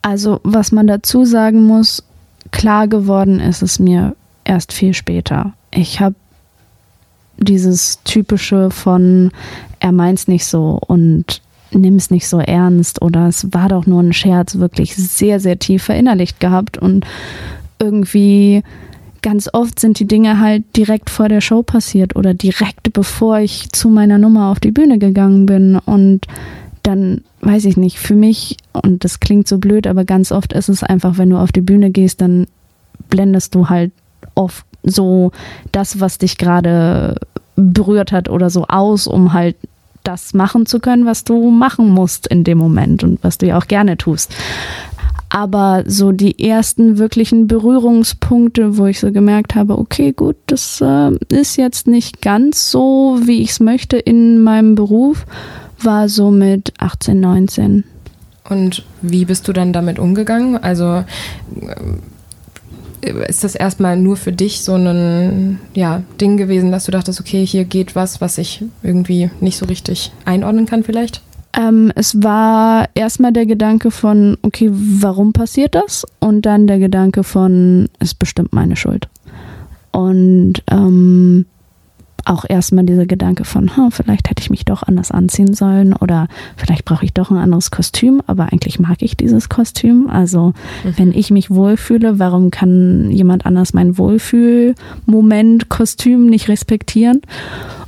Also, 0.04 0.42
was 0.44 0.72
man 0.72 0.86
dazu 0.86 1.26
sagen 1.26 1.66
muss, 1.66 2.04
klar 2.52 2.88
geworden 2.88 3.40
ist 3.40 3.64
es 3.64 3.80
mir 3.80 4.16
erst 4.44 4.74
viel 4.74 4.94
später. 4.94 5.54
Ich 5.72 6.00
habe 6.00 6.16
dieses 7.38 8.04
typische 8.04 8.70
von 8.70 9.32
er 9.80 9.92
meint's 9.92 10.28
nicht 10.28 10.46
so 10.46 10.80
und 10.88 11.42
nimm's 11.72 12.12
nicht 12.12 12.28
so 12.28 12.40
ernst 12.40 13.02
oder 13.02 13.28
es 13.28 13.52
war 13.54 13.70
doch 13.70 13.86
nur 13.88 14.02
ein 14.02 14.14
Scherz 14.14 14.58
wirklich 14.58 14.96
sehr 14.96 15.40
sehr 15.40 15.58
tief 15.58 15.84
verinnerlicht 15.84 16.40
gehabt 16.40 16.78
und 16.78 17.06
irgendwie 17.80 18.62
ganz 19.24 19.50
oft 19.52 19.80
sind 19.80 20.00
die 20.00 20.06
Dinge 20.06 20.40
halt 20.40 20.64
direkt 20.78 21.10
vor 21.10 21.30
der 21.30 21.42
Show 21.42 21.64
passiert 21.64 22.16
oder 22.16 22.36
direkt 22.36 22.94
bevor 22.94 23.40
ich 23.40 23.72
zu 23.72 23.90
meiner 23.90 24.20
Nummer 24.20 24.52
auf 24.52 24.60
die 24.60 24.72
Bühne 24.72 25.00
gegangen 25.00 25.48
bin 25.48 25.78
und 25.78 26.28
dann 26.84 27.22
weiß 27.42 27.66
ich 27.66 27.78
nicht, 27.78 27.98
für 27.98 28.16
mich, 28.16 28.58
und 28.74 29.04
das 29.04 29.20
klingt 29.20 29.48
so 29.48 29.58
blöd, 29.58 29.88
aber 29.88 30.06
ganz 30.06 30.32
oft 30.32 30.54
ist 30.54 30.70
es 30.70 30.84
einfach, 30.84 31.18
wenn 31.18 31.30
du 31.30 31.38
auf 31.38 31.52
die 31.52 31.62
Bühne 31.62 31.90
gehst, 31.92 32.22
dann 32.22 32.46
blendest 33.10 33.56
du 33.56 33.70
halt 33.70 33.92
oft 34.36 34.66
so 34.84 35.32
das, 35.72 36.00
was 36.00 36.18
dich 36.18 36.38
gerade 36.38 37.16
berührt 37.56 38.12
hat 38.12 38.30
oder 38.30 38.50
so 38.50 38.66
aus, 38.68 39.08
um 39.08 39.34
halt 39.34 39.56
das 40.04 40.34
machen 40.34 40.66
zu 40.66 40.80
können, 40.80 41.06
was 41.06 41.24
du 41.24 41.50
machen 41.50 41.90
musst 41.90 42.28
in 42.28 42.44
dem 42.44 42.58
Moment 42.58 43.04
und 43.04 43.24
was 43.24 43.38
du 43.38 43.48
ja 43.48 43.58
auch 43.58 43.68
gerne 43.68 43.98
tust. 43.98 44.36
Aber 45.30 45.84
so 45.88 46.12
die 46.12 46.48
ersten 46.48 47.00
wirklichen 47.00 47.48
Berührungspunkte, 47.48 48.78
wo 48.78 48.86
ich 48.86 49.00
so 49.00 49.12
gemerkt 49.12 49.56
habe, 49.56 49.80
okay, 49.80 50.12
gut, 50.12 50.36
das 50.46 50.80
äh, 50.82 51.12
ist 51.30 51.56
jetzt 51.56 51.88
nicht 51.88 52.22
ganz 52.22 52.70
so, 52.70 53.20
wie 53.24 53.42
ich 53.42 53.52
es 53.52 53.60
möchte 53.60 53.98
in 53.98 54.44
meinem 54.44 54.76
Beruf 54.76 55.26
war 55.86 56.10
so 56.10 56.32
mit 56.32 56.74
18, 56.80 57.20
19. 57.20 57.84
Und 58.50 58.84
wie 59.02 59.26
bist 59.26 59.48
du 59.48 59.54
dann 59.54 59.74
damit 59.74 60.00
umgegangen? 60.00 60.58
Also 60.58 61.04
ist 63.28 63.44
das 63.44 63.56
erstmal 63.56 63.98
nur 63.98 64.16
für 64.16 64.32
dich 64.32 64.62
so 64.62 64.76
ein 64.76 65.60
ja, 65.74 66.04
Ding 66.22 66.38
gewesen, 66.38 66.72
dass 66.72 66.86
du 66.86 66.92
dachtest, 66.92 67.20
okay, 67.20 67.46
hier 67.46 67.66
geht 67.66 67.96
was, 67.96 68.22
was 68.22 68.38
ich 68.38 68.64
irgendwie 68.82 69.30
nicht 69.42 69.58
so 69.58 69.66
richtig 69.66 70.12
einordnen 70.26 70.66
kann 70.66 70.84
vielleicht? 70.84 71.22
Ähm, 71.56 71.92
es 71.96 72.24
war 72.24 72.90
erstmal 72.96 73.32
der 73.32 73.46
Gedanke 73.46 73.92
von, 73.92 74.38
okay, 74.42 74.70
warum 74.72 75.34
passiert 75.34 75.76
das? 75.76 76.06
Und 76.20 76.46
dann 76.46 76.66
der 76.66 76.80
Gedanke 76.80 77.24
von, 77.24 77.90
es 78.00 78.10
ist 78.10 78.20
bestimmt 78.20 78.54
meine 78.54 78.76
Schuld. 78.76 79.08
Und 79.92 80.64
ähm, 80.72 81.46
auch 82.26 82.46
erstmal 82.48 82.86
dieser 82.86 83.06
Gedanke 83.06 83.44
von, 83.46 83.76
hm, 83.76 83.92
vielleicht 83.92 84.30
hätte 84.30 84.42
ich 84.42 84.50
mich 84.50 84.66
doch 84.66 84.84
anders 84.84 85.12
anziehen 85.12 85.54
sollen 85.54 85.94
oder 85.94 86.28
vielleicht 86.56 86.86
brauche 86.86 87.06
ich 87.06 87.14
doch 87.14 87.32
ein 87.32 87.38
anderes 87.38 87.72
Kostüm, 87.72 88.22
aber 88.28 88.52
eigentlich 88.52 88.80
mag 88.80 89.02
ich 89.02 89.18
dieses 89.18 89.50
Kostüm. 89.50 90.10
Also 90.10 90.54
mhm. 90.84 90.94
wenn 90.98 91.14
ich 91.14 91.32
mich 91.32 91.50
wohlfühle, 91.50 92.20
warum 92.20 92.52
kann 92.52 93.12
jemand 93.12 93.46
anders 93.46 93.74
mein 93.74 93.98
Wohlfühlmoment, 93.98 95.70
Kostüm 95.70 96.28
nicht 96.28 96.48
respektieren? 96.48 97.22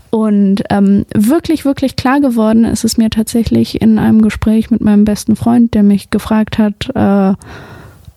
Und 0.09 0.63
ähm, 0.69 1.05
wirklich, 1.13 1.65
wirklich 1.65 1.97
klar 1.97 2.21
geworden 2.21 2.63
ist 2.63 2.85
es 2.85 2.97
mir 2.97 3.09
tatsächlich 3.09 3.81
in 3.81 3.99
einem 3.99 4.21
Gespräch 4.21 4.71
mit 4.71 4.79
meinem 4.79 5.03
besten 5.03 5.35
Freund, 5.35 5.73
der 5.73 5.83
mich 5.83 6.09
gefragt 6.09 6.57
hat, 6.57 6.89
äh, 6.95 7.33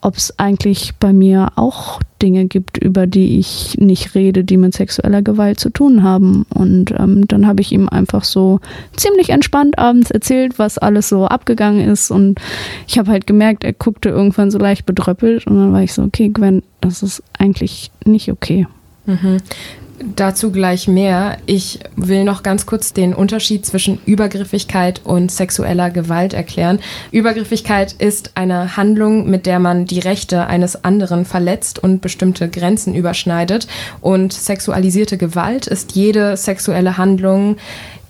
ob 0.01 0.17
es 0.17 0.39
eigentlich 0.39 0.95
bei 1.01 1.13
mir 1.13 1.49
auch 1.57 2.01
Dinge 2.23 2.47
gibt, 2.47 2.79
über 2.79 3.07
die 3.07 3.39
ich 3.39 3.77
nicht 3.79 4.15
rede, 4.15 4.45
die 4.45 4.57
mit 4.57 4.75
sexueller 4.75 5.23
Gewalt 5.23 5.61
zu 5.61 5.71
tun 5.71 6.03
haben. 6.03 6.47
Und 6.55 6.93
ähm, 6.93 7.27
dann 7.29 7.47
habe 7.47 7.61
ich 7.61 7.73
ihm 7.73 7.89
einfach 7.89 8.25
so 8.25 8.61
ziemlich 8.97 9.31
entspannt 9.31 9.79
abends 9.79 10.11
erzählt, 10.11 10.59
was 10.59 10.79
alles 10.79 11.09
so 11.09 11.27
abgegangen 11.27 11.89
ist. 11.89 12.11
Und 12.11 12.41
ich 12.87 12.99
habe 12.99 13.11
halt 13.11 13.27
gemerkt, 13.27 13.65
er 13.65 13.73
guckte 13.73 14.09
irgendwann 14.09 14.51
so 14.51 14.59
leicht 14.59 14.87
bedröppelt. 14.87 15.47
Und 15.47 15.59
dann 15.59 15.73
war 15.73 15.83
ich 15.83 15.93
so, 15.93 16.03
okay, 16.03 16.29
Gwen, 16.29 16.63
das 16.81 17.03
ist 17.03 17.23
eigentlich 17.39 17.91
nicht 18.05 18.31
okay. 18.31 18.67
Mhm. 19.07 19.39
Dazu 20.01 20.53
gleich 20.53 20.87
mehr. 20.87 21.39
Ich 21.47 21.81
will 21.97 22.23
noch 22.23 22.45
ganz 22.45 22.67
kurz 22.67 22.93
den 22.93 23.15
Unterschied 23.15 23.67
zwischen 23.67 23.99
Übergriffigkeit 24.07 25.01
und 25.03 25.33
sexueller 25.33 25.91
Gewalt 25.91 26.35
erklären. 26.35 26.79
Übergriffigkeit 27.11 27.95
ist 27.95 28.33
eine 28.37 28.77
Handlung, 28.77 29.29
mit 29.29 29.45
der 29.45 29.59
man 29.59 29.87
die 29.87 29.99
Rechte 29.99 30.47
eines 30.47 30.85
anderen 30.85 31.25
verletzt 31.25 31.83
und 31.83 32.01
bestimmte 32.01 32.49
Grenzen 32.49 32.95
überschneidet. 32.95 33.67
Und 34.01 34.33
sexualisierte 34.33 35.19
Gewalt 35.19 35.67
ist 35.67 35.97
jede 35.97 36.37
sexuelle 36.37 36.97
Handlung, 36.97 37.57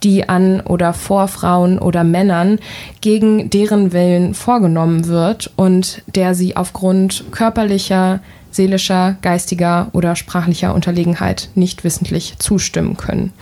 die 0.03 0.29
an 0.29 0.61
oder 0.61 0.93
vor 0.93 1.27
Frauen 1.29 1.79
oder 1.79 2.05
Männern 2.05 2.59
gegen 3.01 3.51
deren 3.51 3.93
Willen 3.93 4.35
vorgenommen 4.35 5.07
wird 5.07 5.51
und 5.57 6.03
der 6.07 6.35
sie 6.35 6.55
aufgrund 6.55 7.25
körperlicher, 7.31 8.21
seelischer, 8.59 9.17
geistiger 9.23 9.89
oder 9.93 10.17
sprachlicher 10.17 10.75
Unterlegenheit 10.75 11.49
nicht 11.55 11.85
wissentlich 11.85 12.35
zustimmen 12.39 12.97
können. 12.97 13.33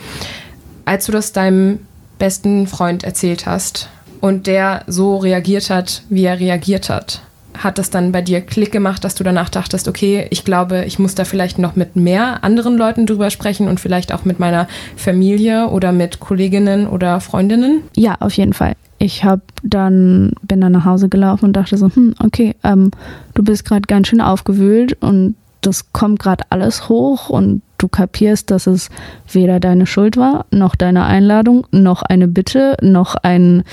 Als 0.84 1.06
du 1.06 1.12
das 1.12 1.32
deinem 1.32 1.80
besten 2.18 2.66
Freund 2.66 3.02
erzählt 3.02 3.46
hast 3.46 3.88
und 4.20 4.46
der 4.46 4.84
so 4.86 5.16
reagiert 5.16 5.70
hat, 5.70 6.02
wie 6.10 6.24
er 6.24 6.38
reagiert 6.38 6.90
hat, 6.90 7.22
hat 7.56 7.78
das 7.78 7.88
dann 7.88 8.12
bei 8.12 8.20
dir 8.20 8.42
Klick 8.42 8.70
gemacht, 8.70 9.02
dass 9.02 9.14
du 9.14 9.24
danach 9.24 9.48
dachtest, 9.48 9.88
okay, 9.88 10.26
ich 10.28 10.44
glaube, 10.44 10.84
ich 10.84 10.98
muss 10.98 11.14
da 11.14 11.24
vielleicht 11.24 11.58
noch 11.58 11.74
mit 11.74 11.96
mehr 11.96 12.44
anderen 12.44 12.76
Leuten 12.76 13.06
drüber 13.06 13.30
sprechen 13.30 13.68
und 13.68 13.80
vielleicht 13.80 14.12
auch 14.12 14.26
mit 14.26 14.38
meiner 14.38 14.68
Familie 14.96 15.68
oder 15.68 15.92
mit 15.92 16.20
Kolleginnen 16.20 16.86
oder 16.86 17.20
Freundinnen? 17.20 17.82
Ja, 17.96 18.16
auf 18.20 18.34
jeden 18.34 18.52
Fall 18.52 18.74
ich 18.98 19.24
habe 19.24 19.42
dann 19.62 20.32
bin 20.42 20.60
dann 20.60 20.72
nach 20.72 20.84
Hause 20.84 21.08
gelaufen 21.08 21.46
und 21.46 21.52
dachte 21.54 21.76
so, 21.76 21.90
hm, 21.94 22.14
okay, 22.18 22.54
ähm, 22.64 22.90
du 23.34 23.42
bist 23.42 23.64
gerade 23.64 23.82
ganz 23.82 24.08
schön 24.08 24.20
aufgewühlt 24.20 24.96
und 25.02 25.34
das 25.60 25.92
kommt 25.92 26.20
gerade 26.20 26.44
alles 26.50 26.88
hoch 26.88 27.28
und 27.28 27.62
du 27.78 27.88
kapierst, 27.88 28.50
dass 28.50 28.66
es 28.66 28.88
weder 29.30 29.60
deine 29.60 29.86
Schuld 29.86 30.16
war, 30.16 30.46
noch 30.50 30.76
deine 30.76 31.04
Einladung, 31.04 31.66
noch 31.72 32.02
eine 32.02 32.28
Bitte, 32.28 32.76
noch 32.80 33.16
ein 33.16 33.64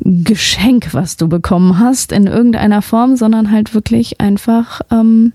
Geschenk, 0.00 0.92
was 0.92 1.16
du 1.16 1.28
bekommen 1.28 1.78
hast 1.78 2.10
in 2.10 2.26
irgendeiner 2.26 2.82
Form, 2.82 3.16
sondern 3.16 3.52
halt 3.52 3.74
wirklich 3.74 4.20
einfach 4.20 4.80
ähm, 4.90 5.32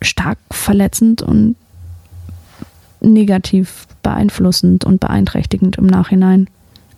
stark 0.00 0.38
verletzend 0.50 1.20
und 1.20 1.56
negativ 3.00 3.86
beeinflussend 4.02 4.86
und 4.86 5.00
beeinträchtigend 5.00 5.76
im 5.76 5.86
Nachhinein. 5.86 6.48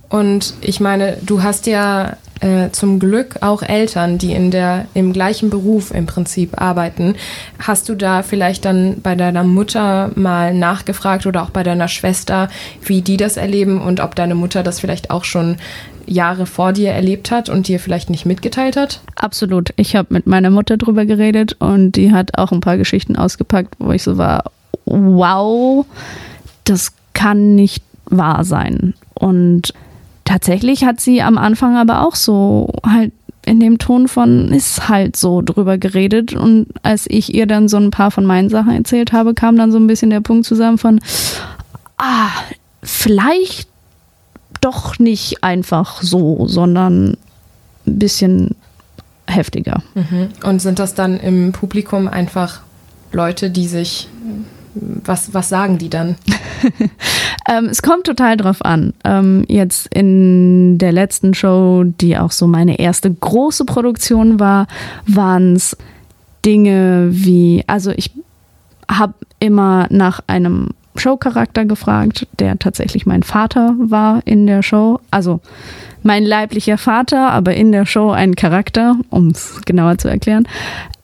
Und 0.09 0.55
ich 0.61 0.81
meine, 0.81 1.19
du 1.23 1.43
hast 1.43 1.67
ja 1.67 2.17
äh, 2.41 2.71
zum 2.71 2.99
Glück 2.99 3.37
auch 3.41 3.63
Eltern, 3.63 4.19
die 4.19 4.33
in 4.33 4.51
der, 4.51 4.87
im 4.95 5.13
gleichen 5.13 5.51
Beruf 5.51 5.91
im 5.91 6.07
Prinzip 6.07 6.61
arbeiten. 6.61 7.15
Hast 7.59 7.89
du 7.89 7.95
da 7.95 8.23
vielleicht 8.23 8.65
dann 8.65 9.01
bei 9.01 9.15
deiner 9.15 9.43
Mutter 9.43 10.11
mal 10.15 10.55
nachgefragt 10.55 11.27
oder 11.27 11.43
auch 11.43 11.51
bei 11.51 11.63
deiner 11.63 11.89
Schwester, 11.89 12.49
wie 12.85 13.03
die 13.03 13.17
das 13.17 13.37
erleben 13.37 13.81
und 13.81 14.01
ob 14.01 14.15
deine 14.15 14.35
Mutter 14.35 14.63
das 14.63 14.81
vielleicht 14.81 15.11
auch 15.11 15.25
schon 15.25 15.57
Jahre 16.07 16.47
vor 16.47 16.73
dir 16.73 16.91
erlebt 16.91 17.31
hat 17.31 17.49
und 17.49 17.69
dir 17.69 17.81
vielleicht 17.81 18.11
nicht 18.11 18.27
mitgeteilt 18.27 18.77
hat? 18.77 19.01
Absolut. 19.17 19.73
Ich 19.77 19.97
habe 19.97 20.15
mit 20.15 20.27
meiner 20.27 20.51
Mutter 20.51 20.77
drüber 20.77 21.05
geredet 21.05 21.57
und 21.59 21.93
die 21.93 22.13
hat 22.13 22.39
auch 22.39 22.53
ein 22.53 22.61
paar 22.61 22.77
Geschichten 22.77 23.17
ausgepackt, 23.17 23.75
wo 23.79 23.91
ich 23.93 24.03
so 24.03 24.19
war, 24.19 24.45
wow, 24.85 25.85
das 26.65 26.93
kann 27.13 27.55
nicht 27.55 27.83
wahr 28.05 28.45
sein. 28.45 28.95
Und 29.15 29.73
tatsächlich 30.27 30.85
hat 30.85 31.01
sie 31.01 31.23
am 31.23 31.39
Anfang 31.39 31.77
aber 31.77 32.07
auch 32.07 32.15
so 32.15 32.69
halt 32.85 33.13
in 33.47 33.61
dem 33.61 33.79
Ton 33.79 34.09
von 34.09 34.49
ist 34.49 34.89
halt 34.89 35.17
so 35.17 35.41
drüber 35.41 35.79
geredet 35.79 36.35
und 36.35 36.67
als 36.83 37.07
ich 37.09 37.33
ihr 37.33 37.47
dann 37.47 37.69
so 37.69 37.77
ein 37.77 37.93
paar 37.93 38.11
von 38.11 38.27
meinen 38.27 38.51
Sachen 38.51 38.73
erzählt 38.73 39.13
habe, 39.13 39.35
kam 39.35 39.57
dann 39.57 39.71
so 39.71 39.79
ein 39.79 39.87
bisschen 39.87 40.11
der 40.11 40.21
Punkt 40.21 40.45
zusammen 40.45 40.79
von 40.79 41.01
ah, 41.97 42.29
vielleicht 42.83 43.69
doch 44.61 44.99
nicht 44.99 45.45
einfach 45.45 46.03
so, 46.03 46.47
sondern 46.49 47.17
ein 47.87 47.99
bisschen 47.99 48.57
heftiger. 49.29 49.83
Mhm. 49.95 50.29
Und 50.43 50.61
sind 50.61 50.81
das 50.81 50.95
dann 50.95 51.19
im 51.21 51.53
Publikum 51.53 52.09
einfach 52.09 52.63
Leute, 53.13 53.51
die 53.51 53.69
sich 53.69 54.09
was, 55.05 55.33
was 55.35 55.49
sagen 55.49 55.79
die 55.79 55.89
dann? 55.91 56.17
ähm, 57.49 57.67
es 57.67 57.83
kommt 57.83 58.05
total 58.05 58.37
drauf 58.37 58.65
an. 58.65 58.93
Ähm, 59.05 59.45
jetzt 59.49 59.89
in 59.95 60.79
der 60.79 60.93
letzten 60.93 61.35
Show, 61.35 61.85
die 61.85 62.19
auch 62.19 62.31
so 62.31 62.47
meine 62.47 62.79
erste 62.79 63.13
große 63.13 63.65
Produktion 63.65 64.39
war, 64.41 64.67
waren 65.07 65.55
es 65.55 65.77
Dinge 66.45 67.09
wie, 67.11 67.65
also 67.67 67.91
ich 67.91 68.11
habe 68.89 69.15
immer 69.41 69.87
nach 69.91 70.21
einem 70.27 70.71
Showcharakter 70.99 71.65
gefragt, 71.65 72.27
der 72.39 72.59
tatsächlich 72.59 73.07
mein 73.07 73.23
Vater 73.23 73.75
war 73.79 74.23
in 74.25 74.47
der 74.47 74.63
Show. 74.63 75.01
Also 75.11 75.41
mein 76.03 76.25
leiblicher 76.25 76.79
Vater, 76.79 77.31
aber 77.31 77.55
in 77.55 77.73
der 77.73 77.87
Show 77.87 78.11
ein 78.11 78.37
Charakter, 78.37 78.97
um 79.11 79.29
es 79.29 79.61
genauer 79.65 79.99
zu 79.99 80.09
erklären. 80.09 80.47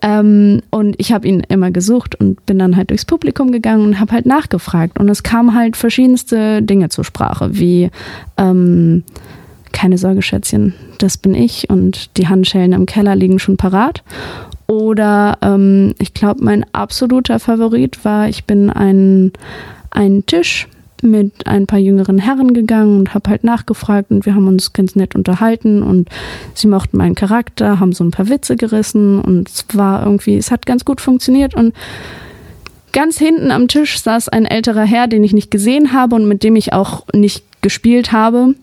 Ähm, 0.01 0.63
und 0.71 0.95
ich 0.99 1.13
habe 1.13 1.27
ihn 1.27 1.41
immer 1.49 1.71
gesucht 1.71 2.15
und 2.15 2.45
bin 2.47 2.59
dann 2.59 2.77
halt 2.77 2.91
durchs 2.91 3.05
Publikum 3.05 3.53
gegangen 3.53 3.85
und 3.85 4.01
habe 4.01 4.13
halt 4.13 4.27
nachgefragt. 4.27 4.99
Und 4.99 5.09
es 5.09 5.23
kamen 5.23 5.55
halt 5.55 5.77
verschiedenste 5.77 6.63
Dinge 6.63 6.89
zur 6.89 7.05
Sprache, 7.05 7.59
wie 7.59 7.91
ähm, 8.37 9.05
keine 9.73 9.99
Sorge, 9.99 10.23
Schätzchen, 10.23 10.75
das 10.99 11.17
bin 11.17 11.35
ich 11.35 11.69
und 11.71 12.17
die 12.17 12.29
Handschellen 12.29 12.73
im 12.73 12.87
Keller 12.87 13.17
liegen 13.17 13.39
schon 13.39 13.57
parat. 13.57 14.03
Oder 14.67 15.39
ähm, 15.43 15.95
ich 15.99 16.15
glaube, 16.15 16.45
mein 16.45 16.65
absoluter 16.73 17.39
Favorit 17.39 18.05
war, 18.05 18.29
ich 18.29 18.45
bin 18.45 18.71
ein, 18.71 19.33
ein 19.93 20.27
Tisch 20.27 20.69
mit 21.03 21.47
ein 21.47 21.67
paar 21.67 21.79
jüngeren 21.79 22.19
Herren 22.19 22.55
gegangen 22.55 23.01
und 23.01 23.15
habe 23.15 23.31
halt 23.31 23.45
nachgefragt 23.45 24.11
und 24.11 24.25
wir 24.25 24.35
haben 24.35 24.47
uns 24.47 24.73
ganz 24.73 24.95
nett 24.95 25.15
unterhalten 25.15 25.83
und 25.83 26.09
sie 26.55 26.69
mochten 26.69 26.97
meinen 26.97 27.17
Charakter, 27.17 27.81
haben 27.81 27.93
so 27.93 28.05
ein 28.05 28.13
paar 28.13 28.29
Witze 28.29 28.57
gerissen 28.57 29.21
und 29.21 29.49
es 29.49 29.65
war 29.73 30.05
irgendwie, 30.05 30.37
es 30.37 30.51
hat 30.51 30.65
ganz 30.65 30.85
gut 30.85 31.01
funktioniert 31.01 31.55
und 31.55 31.75
ganz 32.93 33.19
hinten 33.19 33.51
am 33.51 33.69
Tisch 33.69 34.01
saß 34.01 34.29
ein 34.29 34.45
älterer 34.45 34.85
Herr, 34.85 35.09
den 35.09 35.25
ich 35.25 35.33
nicht 35.33 35.51
gesehen 35.51 35.93
habe 35.93 36.15
und 36.15 36.29
mit 36.29 36.45
dem 36.45 36.57
ich 36.57 36.73
auch 36.73 37.05
nicht 37.13 37.45
gespielt 37.63 38.13
habe. 38.13 38.55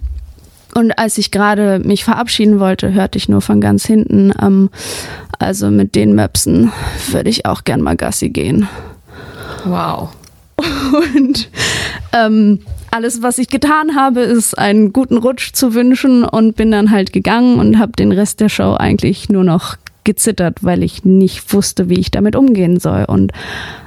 Und 0.75 0.97
als 0.99 1.17
ich 1.17 1.31
gerade 1.31 1.79
mich 1.79 2.03
verabschieden 2.03 2.59
wollte, 2.59 2.93
hörte 2.93 3.17
ich 3.17 3.27
nur 3.27 3.41
von 3.41 3.59
ganz 3.59 3.85
hinten, 3.85 4.31
ähm, 4.39 4.69
also 5.39 5.71
mit 5.71 5.95
den 5.95 6.13
Möpsen 6.13 6.71
würde 7.09 7.29
ich 7.29 7.47
auch 7.47 7.63
gern 7.63 7.81
mal 7.81 7.95
Gassi 7.95 8.29
gehen. 8.29 8.67
Wow. 9.65 10.09
Und 10.59 11.49
ähm, 12.13 12.59
alles, 12.91 13.21
was 13.21 13.37
ich 13.37 13.49
getan 13.49 13.95
habe, 13.95 14.21
ist 14.21 14.57
einen 14.57 14.93
guten 14.93 15.17
Rutsch 15.17 15.53
zu 15.53 15.73
wünschen 15.73 16.23
und 16.23 16.55
bin 16.55 16.71
dann 16.71 16.91
halt 16.91 17.13
gegangen 17.13 17.59
und 17.59 17.77
habe 17.77 17.91
den 17.93 18.11
Rest 18.11 18.39
der 18.39 18.49
Show 18.49 18.73
eigentlich 18.73 19.29
nur 19.29 19.43
noch 19.43 19.75
gezittert, 20.03 20.63
weil 20.63 20.81
ich 20.81 21.05
nicht 21.05 21.53
wusste, 21.53 21.89
wie 21.89 21.99
ich 21.99 22.09
damit 22.09 22.35
umgehen 22.35 22.79
soll. 22.79 23.05
Und 23.05 23.31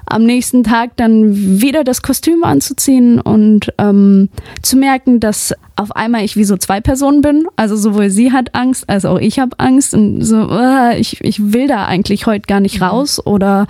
am 0.07 0.25
nächsten 0.25 0.63
Tag 0.63 0.97
dann 0.97 1.35
wieder 1.61 1.85
das 1.85 2.03
Kostüm 2.03 2.45
anzuziehen 2.45 3.21
und 3.21 3.73
ähm, 3.79 4.29
zu 4.63 4.77
merken, 4.77 5.21
dass 5.21 5.55
auf 5.75 5.97
einmal 5.97 6.25
ich 6.25 6.37
wie 6.37 6.45
so 6.45 6.57
zwei 6.57 6.81
Personen 6.81 7.23
bin. 7.23 7.47
Also 7.57 7.77
sowohl 7.77 8.11
sie 8.11 8.31
hat 8.31 8.55
Angst, 8.55 8.89
als 8.89 9.05
auch 9.05 9.19
ich 9.19 9.41
habe 9.41 9.59
Angst. 9.59 9.95
Und 9.95 10.23
so, 10.23 10.49
uh, 10.49 10.93
ich, 10.97 11.21
ich 11.23 11.53
will 11.53 11.67
da 11.67 11.87
eigentlich 11.87 12.27
heute 12.27 12.47
gar 12.47 12.61
nicht 12.61 12.81
mhm. 12.81 12.87
raus. 12.87 13.27
Oder 13.27 13.67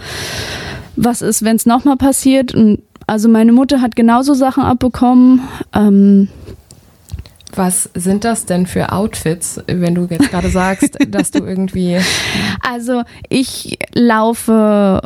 was 0.96 1.22
ist, 1.22 1.44
wenn 1.44 1.56
es 1.56 1.64
nochmal 1.64 1.96
passiert? 1.96 2.54
Und 2.54 2.82
also 3.12 3.28
meine 3.28 3.52
Mutter 3.52 3.82
hat 3.82 3.94
genauso 3.94 4.32
Sachen 4.32 4.62
abbekommen. 4.62 5.42
Ähm, 5.74 6.28
was 7.54 7.90
sind 7.92 8.24
das 8.24 8.46
denn 8.46 8.66
für 8.66 8.90
Outfits, 8.90 9.60
wenn 9.66 9.94
du 9.94 10.06
jetzt 10.08 10.30
gerade 10.30 10.48
sagst, 10.48 10.96
dass 11.08 11.30
du 11.30 11.44
irgendwie. 11.44 11.98
Also 12.66 13.02
ich 13.28 13.78
laufe 13.92 15.02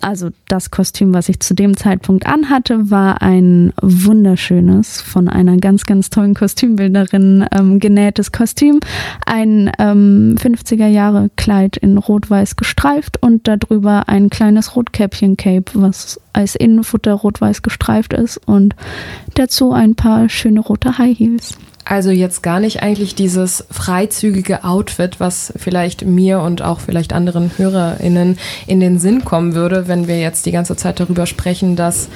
also 0.00 0.30
das 0.48 0.70
Kostüm, 0.70 1.14
was 1.14 1.28
ich 1.28 1.40
zu 1.40 1.54
dem 1.54 1.76
Zeitpunkt 1.76 2.26
anhatte, 2.26 2.90
war 2.90 3.22
ein 3.22 3.72
wunderschönes, 3.80 5.00
von 5.00 5.28
einer 5.28 5.56
ganz, 5.56 5.84
ganz 5.84 6.10
tollen 6.10 6.34
Kostümbilderin 6.34 7.46
ähm, 7.52 7.78
genähtes 7.78 8.32
Kostüm. 8.32 8.80
Ein 9.26 9.70
ähm, 9.78 10.36
50er 10.38 10.86
Jahre 10.86 11.30
Kleid 11.36 11.76
in 11.76 11.98
rot-weiß 11.98 12.56
gestreift 12.56 13.22
und 13.22 13.46
darüber 13.48 14.08
ein 14.08 14.30
kleines 14.30 14.76
Rotkäppchen-Cape, 14.76 15.72
was 15.74 16.20
als 16.32 16.54
Innenfutter 16.54 17.14
rot-weiß 17.14 17.62
gestreift 17.62 18.12
ist 18.12 18.38
und 18.46 18.74
dazu 19.34 19.72
ein 19.72 19.94
paar 19.94 20.28
schöne 20.28 20.60
rote 20.60 20.98
High 20.98 21.18
Heels. 21.18 21.58
Also 21.90 22.10
jetzt 22.10 22.44
gar 22.44 22.60
nicht 22.60 22.84
eigentlich 22.84 23.16
dieses 23.16 23.64
freizügige 23.68 24.62
Outfit, 24.62 25.18
was 25.18 25.52
vielleicht 25.56 26.04
mir 26.04 26.38
und 26.38 26.62
auch 26.62 26.78
vielleicht 26.78 27.12
anderen 27.12 27.50
HörerInnen 27.56 28.38
in 28.68 28.78
den 28.78 29.00
Sinn 29.00 29.24
kommen 29.24 29.56
würde, 29.56 29.88
wenn 29.88 30.06
wir 30.06 30.20
jetzt 30.20 30.46
die 30.46 30.52
ganze 30.52 30.76
Zeit 30.76 31.00
darüber 31.00 31.26
sprechen, 31.26 31.74
dass, 31.74 32.08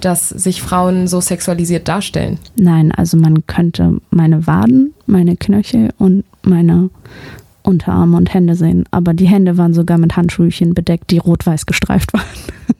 dass 0.00 0.28
sich 0.28 0.62
Frauen 0.62 1.08
so 1.08 1.20
sexualisiert 1.20 1.88
darstellen. 1.88 2.38
Nein, 2.54 2.92
also 2.92 3.16
man 3.16 3.44
könnte 3.48 3.96
meine 4.10 4.46
Waden, 4.46 4.94
meine 5.06 5.34
Knöchel 5.36 5.88
und 5.98 6.22
meine 6.42 6.88
Unterarme 7.62 8.16
und 8.16 8.32
Hände 8.32 8.54
sehen. 8.54 8.84
Aber 8.90 9.14
die 9.14 9.26
Hände 9.26 9.58
waren 9.58 9.74
sogar 9.74 9.98
mit 9.98 10.16
Handschuhchen 10.16 10.74
bedeckt, 10.74 11.10
die 11.10 11.18
rot-weiß 11.18 11.66
gestreift 11.66 12.12
waren. 12.12 12.24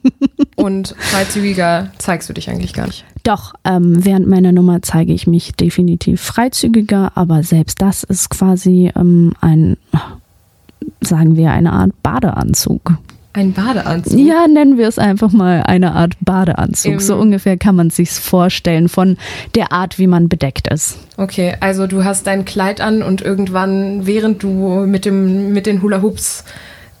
und 0.55 0.95
freizügiger 0.97 1.91
zeigst 1.97 2.29
du 2.29 2.33
dich 2.33 2.49
eigentlich 2.49 2.73
gar 2.73 2.87
nicht. 2.87 3.05
Doch, 3.23 3.53
ähm, 3.63 4.03
während 4.03 4.27
meiner 4.27 4.51
Nummer 4.51 4.81
zeige 4.81 5.13
ich 5.13 5.27
mich 5.27 5.53
definitiv 5.53 6.21
freizügiger, 6.21 7.11
aber 7.15 7.43
selbst 7.43 7.81
das 7.81 8.03
ist 8.03 8.29
quasi 8.29 8.91
ähm, 8.95 9.33
ein, 9.41 9.77
sagen 11.01 11.35
wir, 11.35 11.51
eine 11.51 11.71
Art 11.73 11.91
Badeanzug. 12.01 12.97
Ein 13.33 13.53
Badeanzug? 13.53 14.19
Ja, 14.19 14.47
nennen 14.47 14.77
wir 14.77 14.87
es 14.87 14.99
einfach 14.99 15.31
mal 15.31 15.63
eine 15.65 15.93
Art 15.93 16.15
Badeanzug. 16.19 16.93
Im 16.93 16.99
so 16.99 17.15
ungefähr 17.15 17.57
kann 17.57 17.75
man 17.75 17.89
sich 17.89 18.11
vorstellen 18.11 18.89
von 18.89 19.17
der 19.55 19.71
Art, 19.71 19.97
wie 19.97 20.07
man 20.07 20.27
bedeckt 20.27 20.67
ist. 20.67 20.97
Okay, 21.15 21.55
also 21.61 21.87
du 21.87 22.03
hast 22.03 22.27
dein 22.27 22.43
Kleid 22.43 22.81
an 22.81 23.01
und 23.01 23.21
irgendwann, 23.21 24.05
während 24.05 24.43
du 24.43 24.85
mit, 24.85 25.05
dem, 25.05 25.53
mit 25.53 25.65
den 25.65 25.81
Hula 25.81 26.01
Hoops 26.01 26.43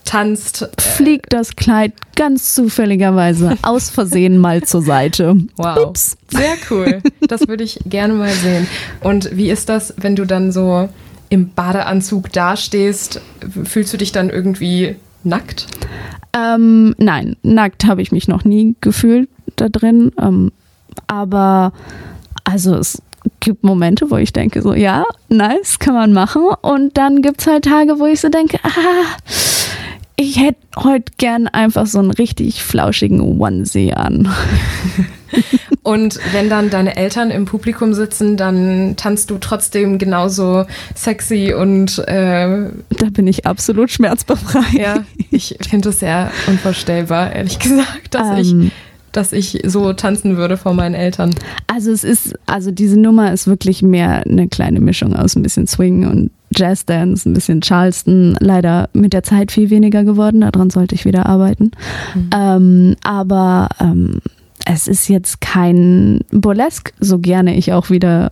tanzt, 0.05 0.69
fliegt 0.79 1.33
das 1.33 1.57
Kleid 1.57 1.93
ganz 2.15 2.55
zufälligerweise 2.55 3.57
aus 3.61 3.89
Versehen 3.89 4.37
mal 4.37 4.63
zur 4.63 4.81
Seite. 4.81 5.35
Wow. 5.57 5.87
Ups. 5.87 6.17
Sehr 6.29 6.55
cool. 6.69 7.01
Das 7.27 7.47
würde 7.47 7.65
ich 7.65 7.79
gerne 7.85 8.13
mal 8.13 8.31
sehen. 8.31 8.67
Und 9.01 9.35
wie 9.35 9.49
ist 9.49 9.67
das, 9.67 9.93
wenn 9.97 10.15
du 10.15 10.25
dann 10.25 10.53
so 10.53 10.87
im 11.27 11.49
Badeanzug 11.49 12.31
dastehst? 12.31 13.19
Fühlst 13.65 13.91
du 13.93 13.97
dich 13.97 14.13
dann 14.13 14.29
irgendwie 14.29 14.95
nackt? 15.23 15.67
Ähm, 16.33 16.95
nein, 16.97 17.35
nackt 17.43 17.85
habe 17.85 18.01
ich 18.01 18.11
mich 18.11 18.27
noch 18.27 18.45
nie 18.45 18.75
gefühlt 18.81 19.29
da 19.55 19.69
drin. 19.69 20.11
Ähm, 20.19 20.51
aber 21.07 21.73
also 22.43 22.75
es 22.75 23.01
gibt 23.39 23.63
Momente, 23.63 24.09
wo 24.09 24.17
ich 24.17 24.33
denke, 24.33 24.61
so 24.61 24.73
ja, 24.73 25.03
nice, 25.29 25.79
kann 25.79 25.93
man 25.93 26.13
machen. 26.13 26.43
Und 26.61 26.97
dann 26.97 27.21
gibt 27.21 27.41
es 27.41 27.47
halt 27.47 27.65
Tage, 27.65 27.99
wo 27.99 28.05
ich 28.05 28.21
so 28.21 28.29
denke, 28.29 28.59
ah, 28.63 29.17
ich 30.15 30.39
hätte 30.39 30.59
heute 30.77 31.11
gern 31.17 31.47
einfach 31.47 31.87
so 31.87 31.99
einen 31.99 32.11
richtig 32.11 32.63
flauschigen 32.63 33.21
Onesie 33.21 33.93
an. 33.93 34.29
Und 35.83 36.19
wenn 36.33 36.49
dann 36.49 36.69
deine 36.69 36.95
Eltern 36.95 37.31
im 37.31 37.45
Publikum 37.45 37.93
sitzen, 37.93 38.37
dann 38.37 38.95
tanzt 38.97 39.31
du 39.31 39.37
trotzdem 39.39 39.97
genauso 39.97 40.65
sexy 40.95 41.53
und 41.53 41.97
äh 42.07 42.69
da 42.89 43.09
bin 43.11 43.27
ich 43.27 43.45
absolut 43.45 43.89
schmerzbefreit. 43.89 44.73
Ja, 44.73 45.03
ich 45.31 45.57
finde 45.67 45.89
es 45.89 45.99
sehr 45.99 46.31
unvorstellbar, 46.47 47.33
ehrlich 47.33 47.57
gesagt, 47.59 48.13
dass 48.13 48.27
ähm, 48.29 48.61
ich 48.63 48.71
dass 49.11 49.33
ich 49.33 49.59
so 49.65 49.93
tanzen 49.93 50.37
würde 50.37 50.57
vor 50.57 50.73
meinen 50.73 50.95
Eltern. 50.95 51.35
Also 51.67 51.91
es 51.91 52.03
ist, 52.03 52.33
also 52.45 52.71
diese 52.71 52.99
Nummer 52.99 53.33
ist 53.33 53.47
wirklich 53.47 53.81
mehr 53.81 54.23
eine 54.25 54.47
kleine 54.47 54.79
Mischung 54.79 55.15
aus 55.15 55.35
ein 55.35 55.43
bisschen 55.43 55.67
Swing 55.67 56.07
und 56.07 56.31
Jazzdance, 56.55 57.27
ein 57.27 57.33
bisschen 57.33 57.61
Charleston. 57.61 58.35
Leider 58.39 58.89
mit 58.93 59.13
der 59.13 59.23
Zeit 59.23 59.51
viel 59.51 59.69
weniger 59.69 60.03
geworden, 60.03 60.41
daran 60.41 60.69
sollte 60.69 60.95
ich 60.95 61.05
wieder 61.05 61.25
arbeiten. 61.25 61.71
Mhm. 62.15 62.29
Ähm, 62.33 62.95
aber 63.03 63.69
ähm, 63.79 64.21
es 64.65 64.87
ist 64.87 65.07
jetzt 65.07 65.41
kein 65.41 66.21
Burlesque, 66.31 66.93
so 66.99 67.19
gerne 67.19 67.55
ich 67.55 67.73
auch 67.73 67.89
wieder 67.89 68.31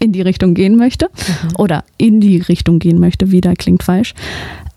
in 0.00 0.12
die 0.12 0.22
Richtung 0.22 0.54
gehen 0.54 0.76
möchte 0.76 1.06
mhm. 1.06 1.48
oder 1.58 1.84
in 1.96 2.20
die 2.20 2.38
Richtung 2.38 2.78
gehen 2.78 3.00
möchte, 3.00 3.30
wieder 3.30 3.54
klingt 3.54 3.82
falsch. 3.82 4.14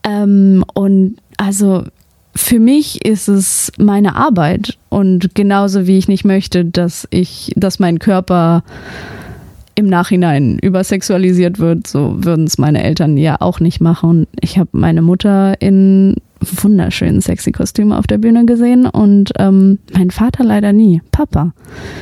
Ähm, 0.04 0.64
und 0.74 1.18
also 1.38 1.84
für 2.36 2.60
mich 2.60 3.06
ist 3.06 3.28
es 3.28 3.72
meine 3.78 4.16
Arbeit 4.16 4.78
und 4.90 5.36
genauso 5.36 5.86
wie 5.88 5.98
ich 5.98 6.08
nicht 6.08 6.24
möchte, 6.24 6.66
dass 6.66 7.08
ich, 7.12 7.52
dass 7.56 7.80
mein 7.80 8.00
Körper 8.00 8.64
im 9.76 9.88
Nachhinein 9.88 10.60
übersexualisiert 10.60 11.60
wird, 11.60 11.88
so 11.88 12.16
würden 12.24 12.46
es 12.46 12.58
meine 12.58 12.84
Eltern 12.84 13.18
ja 13.18 13.38
auch 13.40 13.60
nicht 13.60 13.82
machen. 13.82 14.28
Ich 14.40 14.58
habe 14.58 14.70
meine 14.74 15.02
Mutter 15.02 15.60
in 15.62 16.16
wunderschönen 16.42 17.22
sexy 17.22 17.52
Kostümen 17.52 17.94
auf 17.94 18.08
der 18.08 18.18
Bühne 18.18 18.46
gesehen 18.46 18.86
und 18.86 19.32
ähm, 19.38 19.80
mein 19.94 20.12
Vater 20.12 20.44
leider 20.44 20.74
nie. 20.74 21.02
Papa, 21.12 21.54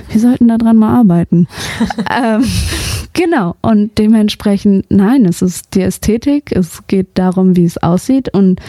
wir 0.09 0.19
sollten 0.19 0.47
daran 0.47 0.77
mal 0.77 0.97
arbeiten. 0.97 1.47
ähm, 2.23 2.43
genau, 3.13 3.55
und 3.61 3.97
dementsprechend, 3.97 4.85
nein, 4.89 5.25
es 5.25 5.41
ist 5.41 5.75
die 5.75 5.81
Ästhetik, 5.81 6.51
es 6.51 6.87
geht 6.87 7.09
darum, 7.15 7.55
wie 7.55 7.65
es 7.65 7.77
aussieht 7.77 8.33
und 8.33 8.59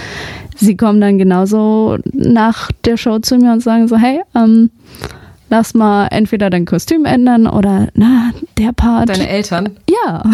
sie 0.56 0.76
kommen 0.76 1.00
dann 1.00 1.18
genauso 1.18 1.98
nach 2.12 2.70
der 2.84 2.96
Show 2.96 3.18
zu 3.20 3.36
mir 3.38 3.52
und 3.52 3.62
sagen 3.62 3.88
so, 3.88 3.96
hey, 3.96 4.20
ähm, 4.34 4.70
lass 5.50 5.74
mal 5.74 6.06
entweder 6.06 6.48
dein 6.48 6.64
Kostüm 6.64 7.04
ändern 7.04 7.46
oder 7.46 7.88
na, 7.94 8.30
der 8.56 8.72
Part. 8.72 9.10
Deine 9.10 9.28
Eltern? 9.28 9.76
Ja. 9.88 10.22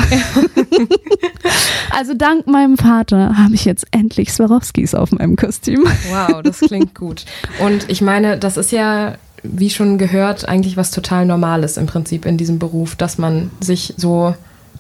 also 1.91 2.15
dank 2.15 2.47
meinem 2.47 2.77
Vater 2.77 3.37
habe 3.37 3.55
ich 3.55 3.65
jetzt 3.65 3.87
endlich 3.91 4.33
Swarovskis 4.33 4.95
auf 4.95 5.11
meinem 5.11 5.37
Kostüm. 5.37 5.85
Wow, 6.11 6.43
das 6.43 6.61
klingt 6.61 6.95
gut. 6.95 7.25
Und 7.65 7.91
ich 7.91 8.03
meine, 8.03 8.39
das 8.39 8.57
ist 8.57 8.71
ja 8.71 9.17
wie 9.43 9.71
schon 9.71 9.99
gehört, 9.99 10.49
eigentlich 10.49 10.77
was 10.77 10.91
total 10.91 11.25
Normales 11.25 11.77
im 11.77 11.87
Prinzip 11.87 12.27
in 12.27 12.37
diesem 12.37 12.59
Beruf, 12.59 12.97
dass 12.97 13.19
man 13.19 13.51
sich 13.61 13.95
so 13.97 14.35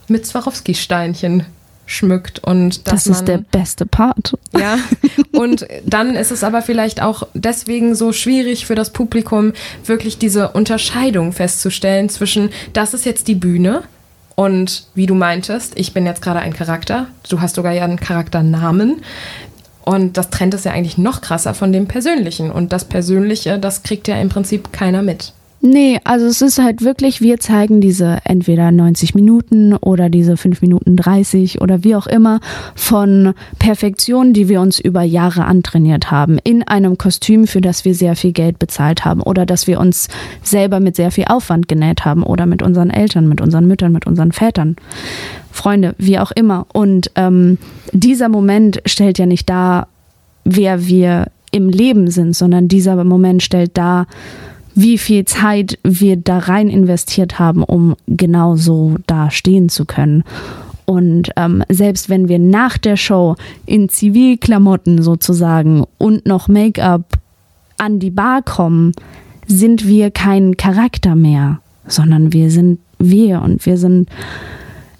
mit 0.09 0.27
Swarovski-Steinchen 0.27 1.45
schmückt 1.87 2.41
und 2.41 2.89
das 2.89 3.07
ist 3.07 3.27
der 3.27 3.39
beste 3.39 3.87
Part. 3.87 4.37
Ja, 4.59 4.79
und 5.33 5.67
dann 5.85 6.15
ist 6.15 6.33
es 6.33 6.45
aber 6.45 6.63
vielleicht 6.63 7.01
auch 7.01 7.27
deswegen 7.35 7.95
so 7.95 8.13
schwierig 8.13 8.67
für 8.67 8.75
das 8.75 8.91
Publikum 8.91 9.53
wirklich 9.85 10.19
diese 10.19 10.51
Unterscheidung 10.51 11.33
festzustellen 11.33 12.09
zwischen 12.09 12.51
das 12.73 12.93
ist 12.93 13.07
jetzt 13.07 13.29
die 13.29 13.37
Bühne 13.37 13.85
und 14.37 14.85
wie 14.95 15.07
du 15.07 15.15
meintest, 15.15 15.73
ich 15.77 15.95
bin 15.95 16.05
jetzt 16.05 16.23
gerade 16.23 16.41
ein 16.41 16.53
Charakter, 16.53 17.07
du 17.29 17.41
hast 17.41 17.57
sogar 17.57 17.73
ja 17.73 17.85
einen 17.85 17.99
Charakternamen. 17.99 19.03
Und 19.83 20.17
das 20.17 20.31
trennt 20.31 20.53
es 20.53 20.65
ja 20.65 20.73
eigentlich 20.73 20.99
noch 20.99 21.21
krasser 21.21 21.55
von 21.55 21.73
dem 21.73 21.87
Persönlichen. 21.87 22.51
Und 22.51 22.73
das 22.73 22.85
Persönliche, 22.85 23.59
das 23.59 23.85
kriegt 23.85 24.09
ja 24.09 24.21
im 24.21 24.29
Prinzip 24.29 24.73
keiner 24.73 25.01
mit. 25.01 25.33
Nee, 25.67 25.99
also 26.05 26.27
es 26.27 26.43
ist 26.43 26.59
halt 26.61 26.83
wirklich, 26.83 27.21
wir 27.21 27.41
zeigen 27.41 27.81
diese 27.81 28.19
entweder 28.23 28.71
90 28.71 29.17
Minuten 29.17 29.75
oder 29.75 30.09
diese 30.09 30.37
5 30.37 30.63
Minuten 30.63 30.95
30 30.95 31.61
oder 31.61 31.83
wie 31.83 31.97
auch 31.97 32.07
immer 32.07 32.39
von 32.77 33.35
Perfektion, 33.59 34.33
die 34.33 34.49
wir 34.49 34.61
uns 34.61 34.79
über 34.79 35.03
Jahre 35.03 35.45
antrainiert 35.45 36.13
haben, 36.13 36.39
in 36.45 36.63
einem 36.63 36.99
Kostüm, 36.99 37.49
für 37.49 37.61
das 37.61 37.85
wir 37.85 37.97
sehr 37.97 38.15
viel 38.15 38.31
Geld 38.31 38.61
bezahlt 38.61 39.05
haben 39.05 39.21
oder 39.21 39.45
das 39.45 39.67
wir 39.67 39.81
uns 39.81 40.07
selber 40.41 40.79
mit 40.79 40.95
sehr 40.95 41.11
viel 41.11 41.25
Aufwand 41.25 41.67
genäht 41.67 42.05
haben 42.05 42.23
oder 42.23 42.47
mit 42.47 42.63
unseren 42.63 42.91
Eltern, 42.91 43.27
mit 43.29 43.41
unseren 43.41 43.67
Müttern, 43.67 43.91
mit 43.91 44.07
unseren 44.07 44.31
Vätern. 44.31 44.77
Freunde, 45.51 45.97
wie 45.99 46.21
auch 46.21 46.31
immer. 46.31 46.67
Und 46.75 47.11
ähm, 47.17 47.59
dieser 47.91 48.29
Moment 48.29 48.83
stellt 48.87 49.19
ja 49.19 49.27
nicht 49.27 49.51
dar, 49.51 49.89
wer 50.45 50.87
wir 50.87 51.27
im 51.51 51.71
Leben 51.71 52.09
sind, 52.09 52.37
sondern 52.37 52.69
dieser 52.69 53.03
Moment 53.03 53.43
stellt 53.43 53.77
dar, 53.77 54.07
wie 54.77 54.99
viel 54.99 55.25
Zeit 55.25 55.79
wir 55.83 56.17
da 56.17 56.39
rein 56.39 56.69
investiert 56.69 57.39
haben, 57.39 57.65
um 57.65 57.97
genau 58.07 58.57
so 58.57 58.97
da 59.07 59.31
stehen 59.31 59.71
zu 59.71 59.87
können. 59.87 60.23
Und 60.85 61.31
ähm, 61.37 61.65
selbst 61.69 62.11
wenn 62.11 62.29
wir 62.29 62.39
nach 62.39 62.79
der 62.79 62.97
Show 62.97 63.37
in 63.65 63.89
Zivilklamotten 63.89 65.03
sozusagen 65.03 65.85
und 65.99 66.27
noch 66.27 66.47
Make-up 66.47 67.19
an 67.79 67.99
die 67.99 68.11
Bar 68.11 68.43
kommen, 68.43 68.93
sind 69.49 69.89
wir 69.89 70.11
kein 70.11 70.59
Charakter 70.59 71.17
mehr, 71.17 71.61
sondern 71.87 72.33
wir 72.35 72.51
sind 72.51 72.79
wir 72.99 73.41
und 73.43 73.65
wir 73.65 73.79
sind 73.79 74.11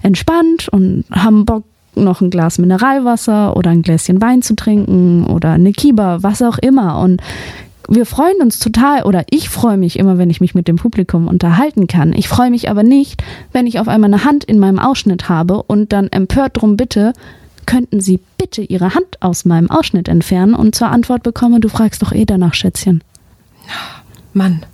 entspannt 0.01 0.69
und 0.69 1.05
haben 1.11 1.45
Bock, 1.45 1.63
noch 1.95 2.21
ein 2.21 2.29
Glas 2.29 2.59
Mineralwasser 2.59 3.57
oder 3.57 3.71
ein 3.71 3.81
Gläschen 3.81 4.21
Wein 4.21 4.41
zu 4.41 4.55
trinken 4.55 5.25
oder 5.25 5.51
eine 5.51 5.71
Kiba, 5.71 6.21
was 6.21 6.41
auch 6.41 6.59
immer. 6.59 6.99
Und 6.99 7.21
wir 7.87 8.05
freuen 8.05 8.41
uns 8.41 8.59
total 8.59 9.03
oder 9.03 9.23
ich 9.29 9.49
freue 9.49 9.77
mich 9.77 9.97
immer, 9.97 10.17
wenn 10.17 10.29
ich 10.29 10.41
mich 10.41 10.55
mit 10.55 10.67
dem 10.67 10.75
Publikum 10.75 11.27
unterhalten 11.27 11.87
kann. 11.87 12.13
Ich 12.13 12.27
freue 12.27 12.49
mich 12.49 12.69
aber 12.69 12.83
nicht, 12.83 13.23
wenn 13.51 13.67
ich 13.67 13.79
auf 13.79 13.87
einmal 13.87 14.13
eine 14.13 14.25
Hand 14.25 14.43
in 14.43 14.59
meinem 14.59 14.79
Ausschnitt 14.79 15.29
habe 15.29 15.63
und 15.63 15.93
dann 15.93 16.07
empört 16.07 16.61
drum 16.61 16.77
bitte, 16.77 17.13
könnten 17.65 17.99
Sie 17.99 18.19
bitte 18.37 18.61
Ihre 18.61 18.95
Hand 18.95 19.21
aus 19.21 19.45
meinem 19.45 19.69
Ausschnitt 19.69 20.07
entfernen 20.07 20.53
und 20.53 20.75
zur 20.75 20.89
Antwort 20.89 21.23
bekomme, 21.23 21.59
du 21.59 21.69
fragst 21.69 22.01
doch 22.01 22.11
eh 22.11 22.25
danach, 22.25 22.53
Schätzchen. 22.53 23.03
Mann, 24.37 24.65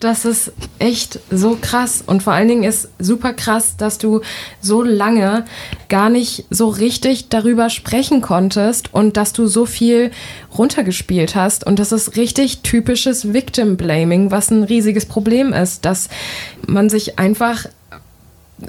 das 0.00 0.24
ist 0.24 0.52
echt 0.78 1.18
so 1.30 1.56
krass. 1.60 2.04
Und 2.06 2.22
vor 2.22 2.34
allen 2.34 2.48
Dingen 2.48 2.64
ist 2.64 2.90
super 2.98 3.32
krass, 3.32 3.76
dass 3.76 3.96
du 3.98 4.20
so 4.60 4.82
lange 4.82 5.46
gar 5.88 6.10
nicht 6.10 6.44
so 6.50 6.68
richtig 6.68 7.30
darüber 7.30 7.70
sprechen 7.70 8.20
konntest 8.20 8.92
und 8.92 9.16
dass 9.16 9.32
du 9.32 9.46
so 9.46 9.64
viel 9.64 10.10
runtergespielt 10.56 11.34
hast. 11.34 11.66
Und 11.66 11.78
das 11.78 11.92
ist 11.92 12.16
richtig 12.16 12.60
typisches 12.60 13.32
Victim 13.32 13.76
Blaming, 13.76 14.30
was 14.30 14.50
ein 14.50 14.62
riesiges 14.62 15.06
Problem 15.06 15.52
ist, 15.52 15.84
dass 15.86 16.08
man 16.66 16.90
sich 16.90 17.18
einfach 17.18 17.66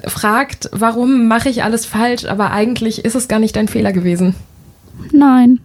fragt, 0.06 0.70
warum 0.72 1.28
mache 1.28 1.48
ich 1.48 1.62
alles 1.62 1.86
falsch, 1.86 2.24
aber 2.24 2.50
eigentlich 2.50 3.04
ist 3.04 3.14
es 3.14 3.28
gar 3.28 3.38
nicht 3.38 3.56
dein 3.56 3.68
Fehler 3.68 3.92
gewesen. 3.92 4.34
Nein, 5.12 5.60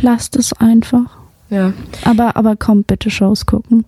lasst 0.00 0.36
es 0.36 0.52
einfach. 0.52 1.16
Ja. 1.50 1.72
Aber, 2.04 2.36
aber 2.36 2.56
komm, 2.56 2.82
bitte 2.82 3.10
Shows 3.10 3.46
gucken. 3.46 3.84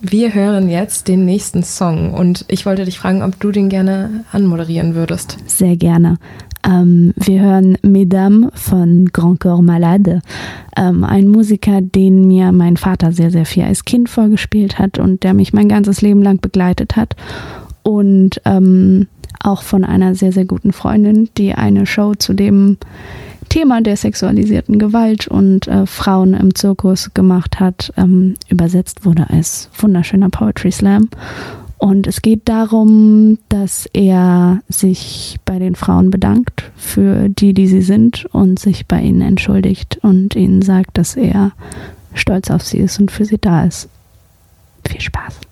Wir 0.00 0.34
hören 0.34 0.68
jetzt 0.68 1.08
den 1.08 1.24
nächsten 1.24 1.62
Song 1.62 2.14
und 2.14 2.44
ich 2.48 2.64
wollte 2.64 2.84
dich 2.84 2.98
fragen, 2.98 3.22
ob 3.22 3.38
du 3.38 3.50
den 3.50 3.68
gerne 3.68 4.24
anmoderieren 4.32 4.94
würdest. 4.94 5.36
Sehr 5.46 5.76
gerne. 5.76 6.16
Ähm, 6.64 7.12
wir 7.16 7.40
hören 7.40 7.76
Mesdames 7.82 8.50
von 8.54 9.06
Grand 9.12 9.40
Corps 9.40 9.62
Malade, 9.62 10.20
ähm, 10.76 11.04
ein 11.04 11.28
Musiker, 11.28 11.80
den 11.80 12.26
mir 12.26 12.52
mein 12.52 12.76
Vater 12.76 13.12
sehr, 13.12 13.30
sehr 13.30 13.46
viel 13.46 13.64
als 13.64 13.84
Kind 13.84 14.08
vorgespielt 14.08 14.78
hat 14.78 14.98
und 14.98 15.22
der 15.22 15.34
mich 15.34 15.52
mein 15.52 15.68
ganzes 15.68 16.02
Leben 16.02 16.22
lang 16.22 16.40
begleitet 16.40 16.96
hat. 16.96 17.16
Und 17.82 18.40
ähm, 18.44 19.08
auch 19.42 19.62
von 19.62 19.84
einer 19.84 20.14
sehr, 20.14 20.32
sehr 20.32 20.44
guten 20.44 20.72
Freundin, 20.72 21.30
die 21.38 21.54
eine 21.54 21.86
Show 21.86 22.14
zu 22.14 22.34
dem 22.34 22.76
Thema 23.50 23.82
der 23.82 23.96
sexualisierten 23.96 24.78
Gewalt 24.78 25.28
und 25.28 25.68
äh, 25.68 25.84
Frauen 25.84 26.34
im 26.34 26.54
Zirkus 26.54 27.12
gemacht 27.12 27.60
hat, 27.60 27.92
ähm, 27.96 28.34
übersetzt 28.48 29.04
wurde 29.04 29.28
als 29.28 29.68
wunderschöner 29.76 30.30
Poetry 30.30 30.72
Slam. 30.72 31.10
Und 31.76 32.06
es 32.06 32.22
geht 32.22 32.48
darum, 32.48 33.38
dass 33.48 33.86
er 33.92 34.60
sich 34.68 35.38
bei 35.44 35.58
den 35.58 35.74
Frauen 35.74 36.10
bedankt 36.10 36.70
für 36.76 37.28
die, 37.28 37.52
die 37.52 37.66
sie 37.66 37.82
sind 37.82 38.26
und 38.26 38.58
sich 38.58 38.86
bei 38.86 39.00
ihnen 39.00 39.22
entschuldigt 39.22 39.98
und 40.02 40.36
ihnen 40.36 40.62
sagt, 40.62 40.96
dass 40.96 41.16
er 41.16 41.52
stolz 42.14 42.50
auf 42.50 42.62
sie 42.62 42.78
ist 42.78 43.00
und 43.00 43.10
für 43.10 43.24
sie 43.24 43.38
da 43.38 43.64
ist. 43.64 43.88
Viel 44.86 45.00
Spaß. 45.00 45.49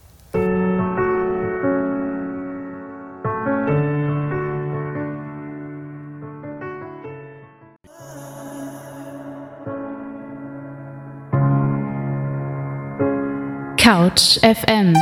Couch 13.90 14.38
FM. 14.40 14.94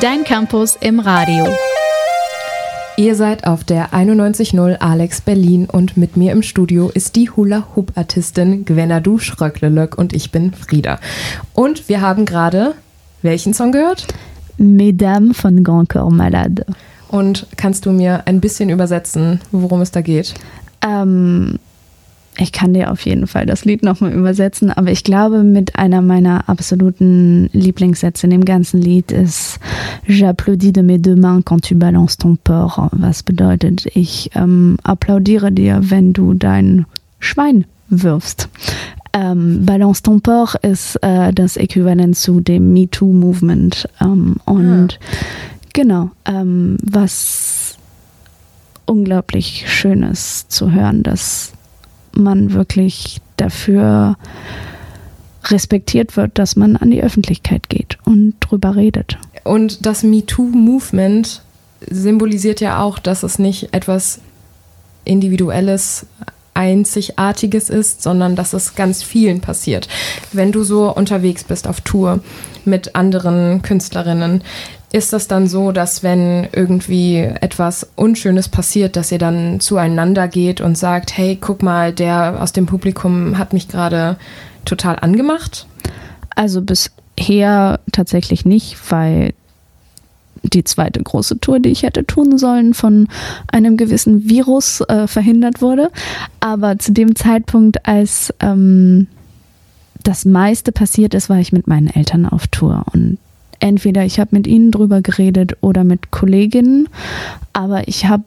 Dein 0.00 0.24
Campus 0.24 0.74
im 0.80 1.00
Radio. 1.00 1.46
Ihr 2.96 3.14
seid 3.14 3.46
auf 3.46 3.62
der 3.62 3.92
91.0 3.92 4.76
Alex 4.76 5.20
Berlin 5.20 5.66
und 5.66 5.98
mit 5.98 6.16
mir 6.16 6.32
im 6.32 6.42
Studio 6.42 6.88
ist 6.88 7.14
die 7.14 7.28
Hula-Hoop-Artistin 7.28 8.64
Gwenadu 8.64 9.18
Schröcklelöck 9.18 9.98
und 9.98 10.14
ich 10.14 10.32
bin 10.32 10.54
Frieda. 10.54 10.98
Und 11.52 11.90
wir 11.90 12.00
haben 12.00 12.24
gerade 12.24 12.74
welchen 13.20 13.52
Song 13.52 13.70
gehört? 13.70 14.06
Mesdames 14.56 15.38
von 15.38 15.62
Grand 15.62 15.90
Corps 15.90 16.10
Malade. 16.10 16.64
Und 17.08 17.48
kannst 17.58 17.84
du 17.84 17.92
mir 17.92 18.22
ein 18.26 18.40
bisschen 18.40 18.70
übersetzen, 18.70 19.42
worum 19.50 19.82
es 19.82 19.90
da 19.90 20.00
geht? 20.00 20.32
Ähm, 20.80 21.58
ich 22.38 22.52
kann 22.52 22.72
dir 22.72 22.90
auf 22.90 23.04
jeden 23.04 23.26
Fall 23.26 23.44
das 23.44 23.64
Lied 23.64 23.82
nochmal 23.82 24.12
übersetzen, 24.12 24.70
aber 24.70 24.90
ich 24.90 25.04
glaube, 25.04 25.42
mit 25.42 25.76
einer 25.76 26.00
meiner 26.00 26.48
absoluten 26.48 27.50
Lieblingssätze 27.52 28.26
in 28.26 28.30
dem 28.30 28.44
ganzen 28.44 28.80
Lied 28.80 29.12
ist 29.12 29.58
J'applaudis 30.08 30.72
de 30.72 30.82
mes 30.82 30.98
deux 30.98 31.16
mains 31.16 31.42
quand 31.44 31.68
tu 31.68 31.74
balances 31.74 32.16
ton 32.16 32.38
porc. 32.42 32.90
Was 32.92 33.22
bedeutet, 33.22 33.86
ich 33.94 34.30
ähm, 34.34 34.76
applaudiere 34.82 35.52
dir, 35.52 35.80
wenn 35.82 36.12
du 36.12 36.34
dein 36.34 36.86
Schwein 37.18 37.66
wirfst. 37.88 38.48
Ähm, 39.12 39.66
Balance 39.66 40.02
ton 40.02 40.20
porc 40.20 40.56
ist 40.62 40.96
äh, 41.02 41.32
das 41.32 41.56
Äquivalent 41.56 42.16
zu 42.16 42.40
dem 42.40 42.72
MeToo-Movement. 42.72 43.88
Ähm, 44.00 44.36
und 44.44 44.98
ah. 45.00 45.24
genau, 45.72 46.10
ähm, 46.26 46.76
was 46.82 47.76
unglaublich 48.86 49.64
schön 49.66 50.02
ist 50.04 50.50
zu 50.50 50.72
hören, 50.72 51.02
dass 51.02 51.52
man 52.12 52.52
wirklich 52.52 53.20
dafür 53.36 54.16
respektiert 55.44 56.16
wird, 56.16 56.38
dass 56.38 56.56
man 56.56 56.76
an 56.76 56.90
die 56.90 57.02
Öffentlichkeit 57.02 57.68
geht 57.68 57.98
und 58.04 58.34
drüber 58.40 58.76
redet. 58.76 59.18
Und 59.44 59.86
das 59.86 60.02
MeToo-Movement 60.02 61.42
symbolisiert 61.88 62.60
ja 62.60 62.82
auch, 62.82 62.98
dass 62.98 63.22
es 63.22 63.38
nicht 63.38 63.72
etwas 63.72 64.20
Individuelles, 65.04 66.06
Einzigartiges 66.52 67.70
ist, 67.70 68.02
sondern 68.02 68.36
dass 68.36 68.52
es 68.52 68.74
ganz 68.74 69.02
vielen 69.02 69.40
passiert. 69.40 69.88
Wenn 70.32 70.52
du 70.52 70.62
so 70.62 70.94
unterwegs 70.94 71.44
bist 71.44 71.66
auf 71.66 71.80
Tour 71.80 72.20
mit 72.66 72.94
anderen 72.94 73.62
Künstlerinnen, 73.62 74.42
ist 74.92 75.12
das 75.12 75.28
dann 75.28 75.46
so, 75.46 75.70
dass 75.70 76.02
wenn 76.02 76.48
irgendwie 76.52 77.18
etwas 77.18 77.88
Unschönes 77.94 78.48
passiert, 78.48 78.96
dass 78.96 79.12
ihr 79.12 79.18
dann 79.18 79.60
zueinander 79.60 80.26
geht 80.26 80.60
und 80.60 80.76
sagt, 80.76 81.16
hey, 81.16 81.38
guck 81.40 81.62
mal, 81.62 81.92
der 81.92 82.42
aus 82.42 82.52
dem 82.52 82.66
Publikum 82.66 83.38
hat 83.38 83.52
mich 83.52 83.68
gerade 83.68 84.16
total 84.64 84.96
angemacht? 85.00 85.66
Also 86.34 86.60
bisher 86.62 87.78
tatsächlich 87.92 88.44
nicht, 88.44 88.78
weil 88.90 89.32
die 90.42 90.64
zweite 90.64 91.02
große 91.02 91.38
Tour, 91.38 91.60
die 91.60 91.70
ich 91.70 91.82
hätte 91.82 92.04
tun 92.04 92.38
sollen, 92.38 92.74
von 92.74 93.08
einem 93.52 93.76
gewissen 93.76 94.28
Virus 94.28 94.80
äh, 94.88 95.06
verhindert 95.06 95.60
wurde. 95.60 95.90
Aber 96.40 96.78
zu 96.78 96.92
dem 96.92 97.14
Zeitpunkt, 97.14 97.86
als 97.86 98.32
ähm, 98.40 99.06
das 100.02 100.24
meiste 100.24 100.72
passiert 100.72 101.14
ist, 101.14 101.28
war 101.28 101.38
ich 101.38 101.52
mit 101.52 101.66
meinen 101.66 101.88
Eltern 101.88 102.26
auf 102.26 102.46
Tour 102.48 102.84
und 102.92 103.18
entweder 103.60 104.04
ich 104.04 104.18
habe 104.18 104.30
mit 104.32 104.46
ihnen 104.46 104.70
drüber 104.70 105.02
geredet 105.02 105.56
oder 105.60 105.84
mit 105.84 106.10
Kolleginnen, 106.10 106.88
aber 107.52 107.88
ich 107.88 108.06
habe 108.06 108.24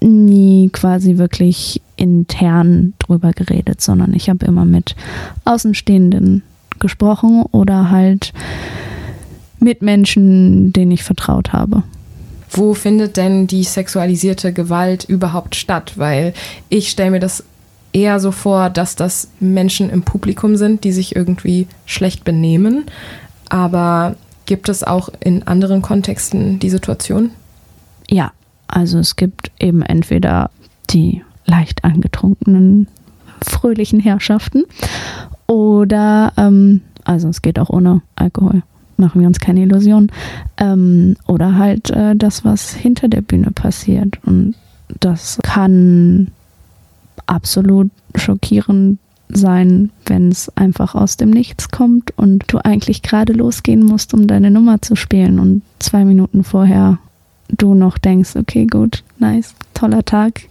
nie 0.00 0.70
quasi 0.72 1.18
wirklich 1.18 1.80
intern 1.96 2.94
drüber 2.98 3.32
geredet, 3.32 3.80
sondern 3.80 4.14
ich 4.14 4.28
habe 4.28 4.46
immer 4.46 4.64
mit 4.64 4.96
Außenstehenden 5.44 6.42
gesprochen 6.80 7.44
oder 7.52 7.90
halt 7.90 8.32
mit 9.60 9.82
Menschen, 9.82 10.72
denen 10.72 10.90
ich 10.90 11.04
vertraut 11.04 11.52
habe. 11.52 11.84
Wo 12.50 12.74
findet 12.74 13.16
denn 13.16 13.46
die 13.46 13.62
sexualisierte 13.62 14.52
Gewalt 14.52 15.04
überhaupt 15.04 15.54
statt? 15.54 15.92
Weil 15.96 16.34
ich 16.68 16.90
stelle 16.90 17.12
mir 17.12 17.20
das 17.20 17.44
eher 17.92 18.20
so 18.20 18.30
vor, 18.30 18.70
dass 18.70 18.96
das 18.96 19.28
Menschen 19.40 19.90
im 19.90 20.02
Publikum 20.02 20.56
sind, 20.56 20.84
die 20.84 20.92
sich 20.92 21.14
irgendwie 21.14 21.66
schlecht 21.86 22.24
benehmen. 22.24 22.84
Aber 23.48 24.16
gibt 24.46 24.68
es 24.68 24.82
auch 24.82 25.10
in 25.20 25.46
anderen 25.46 25.82
Kontexten 25.82 26.58
die 26.58 26.70
Situation? 26.70 27.30
Ja, 28.08 28.32
also 28.66 28.98
es 28.98 29.16
gibt 29.16 29.50
eben 29.58 29.82
entweder 29.82 30.50
die 30.90 31.22
leicht 31.44 31.84
angetrunkenen, 31.84 32.88
fröhlichen 33.42 34.00
Herrschaften 34.00 34.64
oder, 35.46 36.32
ähm, 36.36 36.80
also 37.04 37.28
es 37.28 37.42
geht 37.42 37.58
auch 37.58 37.70
ohne 37.70 38.02
Alkohol, 38.16 38.62
machen 38.96 39.20
wir 39.20 39.28
uns 39.28 39.40
keine 39.40 39.62
Illusionen, 39.62 40.10
ähm, 40.56 41.16
oder 41.26 41.58
halt 41.58 41.90
äh, 41.90 42.14
das, 42.16 42.44
was 42.44 42.72
hinter 42.72 43.08
der 43.08 43.22
Bühne 43.22 43.50
passiert. 43.50 44.18
Und 44.24 44.54
das 45.00 45.38
kann 45.42 46.28
absolut 47.32 47.90
schockierend 48.14 48.98
sein, 49.28 49.90
wenn 50.06 50.30
es 50.30 50.54
einfach 50.56 50.94
aus 50.94 51.16
dem 51.16 51.30
Nichts 51.30 51.70
kommt 51.70 52.12
und 52.16 52.44
du 52.48 52.58
eigentlich 52.58 53.02
gerade 53.02 53.32
losgehen 53.32 53.84
musst, 53.84 54.12
um 54.12 54.26
deine 54.26 54.50
Nummer 54.50 54.82
zu 54.82 54.94
spielen 54.94 55.38
und 55.38 55.62
zwei 55.78 56.04
Minuten 56.04 56.44
vorher 56.44 56.98
du 57.48 57.74
noch 57.74 57.98
denkst, 57.98 58.36
okay, 58.36 58.66
gut, 58.66 59.02
nice, 59.18 59.54
toller 59.74 60.04
Tag, 60.04 60.42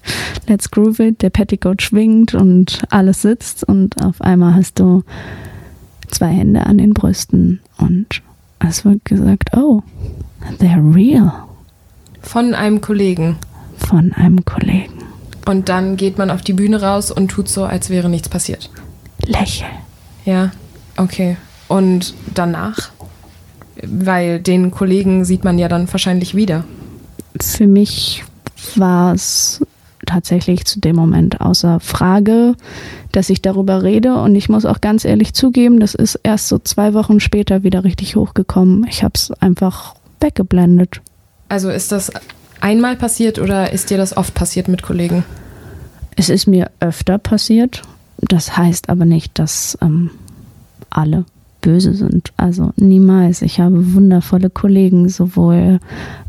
let's 0.48 0.70
groove 0.70 1.00
it, 1.00 1.22
der 1.22 1.30
Petticoat 1.30 1.82
schwingt 1.82 2.34
und 2.34 2.84
alles 2.90 3.22
sitzt 3.22 3.64
und 3.64 4.04
auf 4.04 4.22
einmal 4.22 4.56
hast 4.56 4.80
du 4.80 5.04
zwei 6.10 6.28
Hände 6.28 6.66
an 6.66 6.78
den 6.78 6.94
Brüsten 6.94 7.60
und 7.78 8.22
es 8.60 8.86
wird 8.86 9.04
gesagt, 9.06 9.56
oh, 9.58 9.82
they're 10.60 10.94
real. 10.94 11.32
Von 12.22 12.54
einem 12.54 12.82
Kollegen. 12.82 13.38
Von 13.78 14.14
einem 14.14 14.46
Kollegen. 14.46 15.11
Und 15.46 15.70
dann 15.70 15.98
geht 15.98 16.18
man 16.18 16.30
auf 16.30 16.42
die 16.42 16.54
Bühne 16.54 16.82
raus 16.82 17.12
und 17.12 17.30
tut 17.30 17.50
so, 17.50 17.64
als 17.64 17.89
wäre 17.89 18.10
nichts 18.10 18.30
passiert. 18.30 18.70
Lächel. 19.26 19.68
Ja, 20.26 20.52
okay. 20.98 21.38
Und 21.68 22.14
danach? 22.34 22.92
Weil 23.84 24.39
den 24.39 24.72
Kollegen 24.72 25.26
sieht 25.26 25.44
man 25.44 25.58
ja 25.58 25.68
dann 25.68 25.92
wahrscheinlich 25.92 26.36
wieder. 26.36 26.66
Für 27.39 27.68
mich 27.68 28.24
war 28.76 29.14
es 29.14 29.62
tatsächlich 30.06 30.66
zu 30.66 30.80
dem 30.80 30.96
Moment 30.96 31.42
außer 31.42 31.80
Frage, 31.80 32.56
dass 33.12 33.30
ich 33.30 33.42
darüber 33.42 33.84
rede. 33.84 34.16
Und 34.16 34.36
ich 34.36 34.50
muss 34.50 34.66
auch 34.66 34.82
ganz 34.82 35.06
ehrlich 35.06 35.34
zugeben, 35.34 35.80
das 35.80 35.96
ist 35.96 36.20
erst 36.24 36.48
so 36.48 36.60
zwei 36.60 36.94
Wochen 36.94 37.20
später 37.20 37.64
wieder 37.64 37.84
richtig 37.84 38.16
hochgekommen. 38.16 38.86
Ich 38.89 39.04
habe 39.04 39.14
es 39.16 39.32
einfach 39.39 39.96
weggeblendet. 40.20 41.02
Also 41.50 41.70
ist 41.70 41.92
das 41.92 42.12
einmal 42.62 42.95
passiert 42.95 43.39
oder 43.39 43.72
ist 43.72 43.89
dir 43.89 43.97
das 43.97 44.16
oft 44.16 44.34
passiert 44.34 44.68
mit 44.68 44.82
Kollegen? 44.82 45.24
Es 46.16 46.30
ist 46.30 46.47
mir 46.47 46.70
öfter 46.80 47.18
passiert. 47.18 47.82
Das 48.18 48.55
heißt 48.55 48.89
aber 48.89 49.05
nicht, 49.05 49.39
dass 49.39 49.78
ähm, 49.82 50.12
alle 50.89 51.26
böse 51.62 51.93
sind. 51.93 52.32
Also 52.38 52.74
niemals. 52.76 53.41
Ich 53.41 53.59
habe 53.59 53.93
wundervolle 53.93 54.49
Kollegen, 54.49 55.09
sowohl 55.09 55.80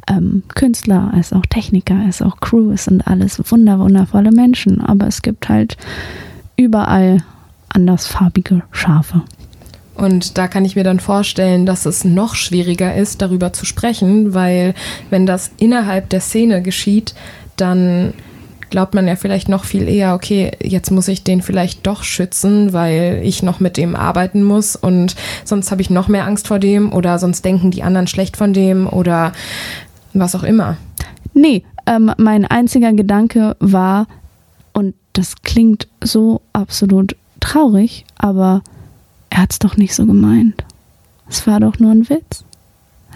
ähm, 0.08 0.42
Künstler 0.54 1.10
als 1.12 1.32
auch 1.32 1.44
Techniker, 1.46 1.96
als 1.96 2.22
auch 2.22 2.40
Crew. 2.40 2.70
Es 2.70 2.84
sind 2.84 3.06
alles 3.06 3.40
wunder, 3.50 3.78
wundervolle 3.78 4.30
Menschen. 4.30 4.80
Aber 4.80 5.06
es 5.06 5.22
gibt 5.22 5.48
halt 5.48 5.76
überall 6.56 7.18
andersfarbige 7.68 8.62
Schafe. 8.70 9.22
Und 9.94 10.38
da 10.38 10.48
kann 10.48 10.64
ich 10.64 10.76
mir 10.76 10.84
dann 10.84 11.00
vorstellen, 11.00 11.66
dass 11.66 11.86
es 11.86 12.04
noch 12.04 12.34
schwieriger 12.34 12.94
ist, 12.94 13.20
darüber 13.20 13.52
zu 13.52 13.66
sprechen, 13.66 14.34
weil 14.34 14.74
wenn 15.10 15.26
das 15.26 15.50
innerhalb 15.58 16.08
der 16.08 16.20
Szene 16.20 16.62
geschieht, 16.62 17.14
dann 17.56 18.14
glaubt 18.70 18.94
man 18.94 19.06
ja 19.06 19.16
vielleicht 19.16 19.50
noch 19.50 19.64
viel 19.64 19.86
eher, 19.86 20.14
okay, 20.14 20.52
jetzt 20.62 20.90
muss 20.90 21.06
ich 21.06 21.22
den 21.22 21.42
vielleicht 21.42 21.86
doch 21.86 22.02
schützen, 22.04 22.72
weil 22.72 23.20
ich 23.22 23.42
noch 23.42 23.60
mit 23.60 23.76
dem 23.76 23.94
arbeiten 23.94 24.42
muss 24.42 24.76
und 24.76 25.14
sonst 25.44 25.70
habe 25.70 25.82
ich 25.82 25.90
noch 25.90 26.08
mehr 26.08 26.26
Angst 26.26 26.48
vor 26.48 26.58
dem 26.58 26.90
oder 26.90 27.18
sonst 27.18 27.44
denken 27.44 27.70
die 27.70 27.82
anderen 27.82 28.06
schlecht 28.06 28.38
von 28.38 28.54
dem 28.54 28.86
oder 28.86 29.32
was 30.14 30.34
auch 30.34 30.42
immer. 30.42 30.78
Nee, 31.34 31.64
ähm, 31.86 32.12
mein 32.16 32.46
einziger 32.46 32.94
Gedanke 32.94 33.56
war, 33.60 34.06
und 34.72 34.94
das 35.12 35.42
klingt 35.42 35.86
so 36.02 36.40
absolut 36.54 37.14
traurig, 37.40 38.06
aber 38.16 38.62
er 39.32 39.38
hat 39.38 39.52
es 39.52 39.58
doch 39.58 39.78
nicht 39.78 39.94
so 39.94 40.04
gemeint. 40.04 40.62
Es 41.26 41.46
war 41.46 41.58
doch 41.58 41.78
nur 41.78 41.90
ein 41.90 42.10
Witz. 42.10 42.44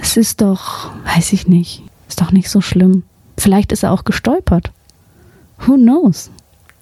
Es 0.00 0.16
ist 0.16 0.40
doch, 0.40 0.90
weiß 1.14 1.34
ich 1.34 1.46
nicht, 1.46 1.82
ist 2.08 2.22
doch 2.22 2.32
nicht 2.32 2.48
so 2.48 2.62
schlimm. 2.62 3.02
Vielleicht 3.36 3.70
ist 3.70 3.82
er 3.82 3.92
auch 3.92 4.04
gestolpert. 4.04 4.72
Who 5.58 5.74
knows? 5.74 6.30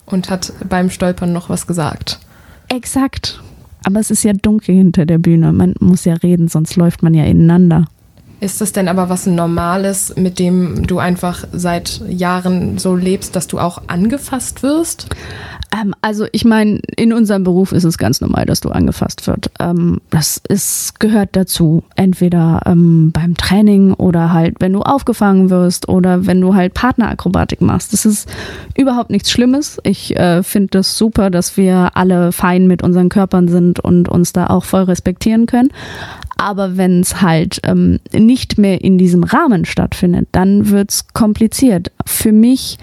Und 0.07 0.31
hat 0.31 0.53
beim 0.69 0.89
Stolpern 0.89 1.33
noch 1.33 1.49
was 1.49 1.67
gesagt. 1.67 2.21
Exakt. 2.69 3.43
Aber 3.85 3.99
es 3.99 4.13
ist 4.13 4.23
ja 4.23 4.33
dunkel 4.35 4.77
hinter 4.77 5.05
der 5.05 5.19
Bühne. 5.19 5.53
Man 5.53 5.75
muss 5.81 6.05
ja 6.05 6.15
reden, 6.15 6.47
sonst 6.47 6.77
läuft 6.77 7.03
man 7.03 7.13
ja 7.13 7.25
ineinander. 7.25 7.87
Ist 8.45 8.61
das 8.61 8.73
denn 8.73 8.89
aber 8.89 9.09
was 9.09 9.25
Normales, 9.25 10.13
mit 10.17 10.39
dem 10.39 10.87
du 10.87 10.99
einfach 10.99 11.47
seit 11.53 12.03
Jahren 12.07 12.77
so 12.77 12.95
lebst, 12.95 13.35
dass 13.37 13.47
du 13.47 13.59
auch 13.59 13.81
angefasst 13.87 14.63
wirst? 14.63 15.07
Ähm, 15.75 15.95
also 16.03 16.27
ich 16.31 16.45
meine, 16.45 16.81
in 16.95 17.15
unserem 17.15 17.43
Beruf 17.43 17.73
ist 17.73 17.85
es 17.85 17.97
ganz 17.97 18.21
normal, 18.21 18.45
dass 18.45 18.61
du 18.61 18.69
angefasst 18.69 19.27
wird. 19.27 19.51
Ähm, 19.61 20.03
das 20.11 20.43
ist, 20.47 21.01
gehört 21.01 21.31
dazu. 21.33 21.85
Entweder 21.97 22.61
ähm, 22.67 23.13
beim 23.13 23.35
Training 23.35 23.95
oder 23.95 24.35
halt, 24.35 24.57
wenn 24.61 24.75
du 24.75 24.83
aufgefangen 24.83 25.49
wirst 25.49 25.89
oder 25.89 26.27
wenn 26.27 26.43
du 26.43 26.55
halt 26.55 26.75
Partnerakrobatik 26.75 27.63
machst. 27.63 27.95
Das 27.95 28.05
ist 28.05 28.29
überhaupt 28.77 29.09
nichts 29.09 29.31
Schlimmes. 29.31 29.79
Ich 29.85 30.15
äh, 30.17 30.43
finde 30.43 30.69
das 30.73 30.99
super, 30.99 31.31
dass 31.31 31.57
wir 31.57 31.93
alle 31.95 32.31
fein 32.31 32.67
mit 32.67 32.83
unseren 32.83 33.09
Körpern 33.09 33.49
sind 33.49 33.81
und 33.81 34.11
uns 34.11 34.35
da 34.35 34.49
auch 34.49 34.65
voll 34.65 34.83
respektieren 34.83 35.47
können. 35.47 35.71
Aber 36.37 36.77
wenn 36.77 37.01
es 37.01 37.21
halt 37.23 37.61
ähm, 37.65 38.01
nicht 38.13 38.59
mehr 38.59 38.83
in 38.83 38.99
diesem 38.99 39.25
Rahmen 39.25 39.65
stattfindet, 39.65 40.29
dann 40.33 40.69
wird 40.71 40.91
es 40.91 41.09
kompliziert. 41.09 41.93
Für 42.07 42.33
mich, 42.33 42.79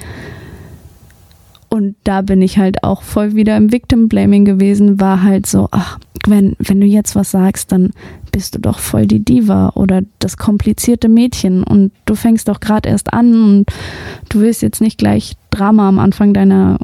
und 1.69 1.95
da 2.03 2.21
bin 2.21 2.41
ich 2.41 2.57
halt 2.57 2.83
auch 2.83 3.01
voll 3.01 3.35
wieder 3.35 3.57
im 3.57 3.71
Victim 3.71 4.07
Blaming 4.07 4.45
gewesen, 4.45 4.99
war 4.99 5.23
halt 5.23 5.45
so, 5.47 5.67
ach, 5.71 5.99
wenn, 6.27 6.55
wenn 6.59 6.79
du 6.79 6.87
jetzt 6.87 7.15
was 7.15 7.31
sagst, 7.31 7.71
dann 7.71 7.91
bist 8.31 8.55
du 8.55 8.59
doch 8.59 8.79
voll 8.79 9.07
die 9.07 9.23
Diva 9.23 9.71
oder 9.75 10.01
das 10.19 10.37
komplizierte 10.37 11.09
Mädchen 11.09 11.63
und 11.63 11.91
du 12.05 12.15
fängst 12.15 12.47
doch 12.47 12.59
gerade 12.59 12.89
erst 12.89 13.13
an 13.13 13.33
und 13.43 13.65
du 14.29 14.39
willst 14.39 14.61
jetzt 14.61 14.81
nicht 14.81 14.97
gleich 14.97 15.35
Drama 15.49 15.89
am 15.89 15.99
Anfang 15.99 16.33
deiner 16.33 16.77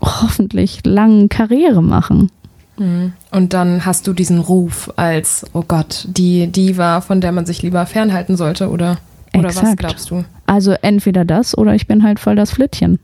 hoffentlich 0.00 0.80
langen 0.84 1.28
Karriere 1.28 1.82
machen. 1.82 2.30
Mhm. 2.78 3.12
Und 3.30 3.52
dann 3.52 3.84
hast 3.84 4.06
du 4.06 4.12
diesen 4.12 4.40
Ruf 4.40 4.92
als, 4.96 5.44
oh 5.52 5.64
Gott, 5.66 6.06
die 6.08 6.46
Diva, 6.48 7.00
von 7.00 7.20
der 7.20 7.32
man 7.32 7.46
sich 7.46 7.62
lieber 7.62 7.86
fernhalten 7.86 8.36
sollte, 8.36 8.70
oder, 8.70 8.98
oder 9.34 9.54
was 9.54 9.76
glaubst 9.76 10.10
du? 10.10 10.24
Also 10.46 10.72
entweder 10.82 11.24
das 11.24 11.56
oder 11.56 11.74
ich 11.74 11.86
bin 11.86 12.02
halt 12.02 12.20
voll 12.20 12.36
das 12.36 12.50
Flittchen. 12.50 12.98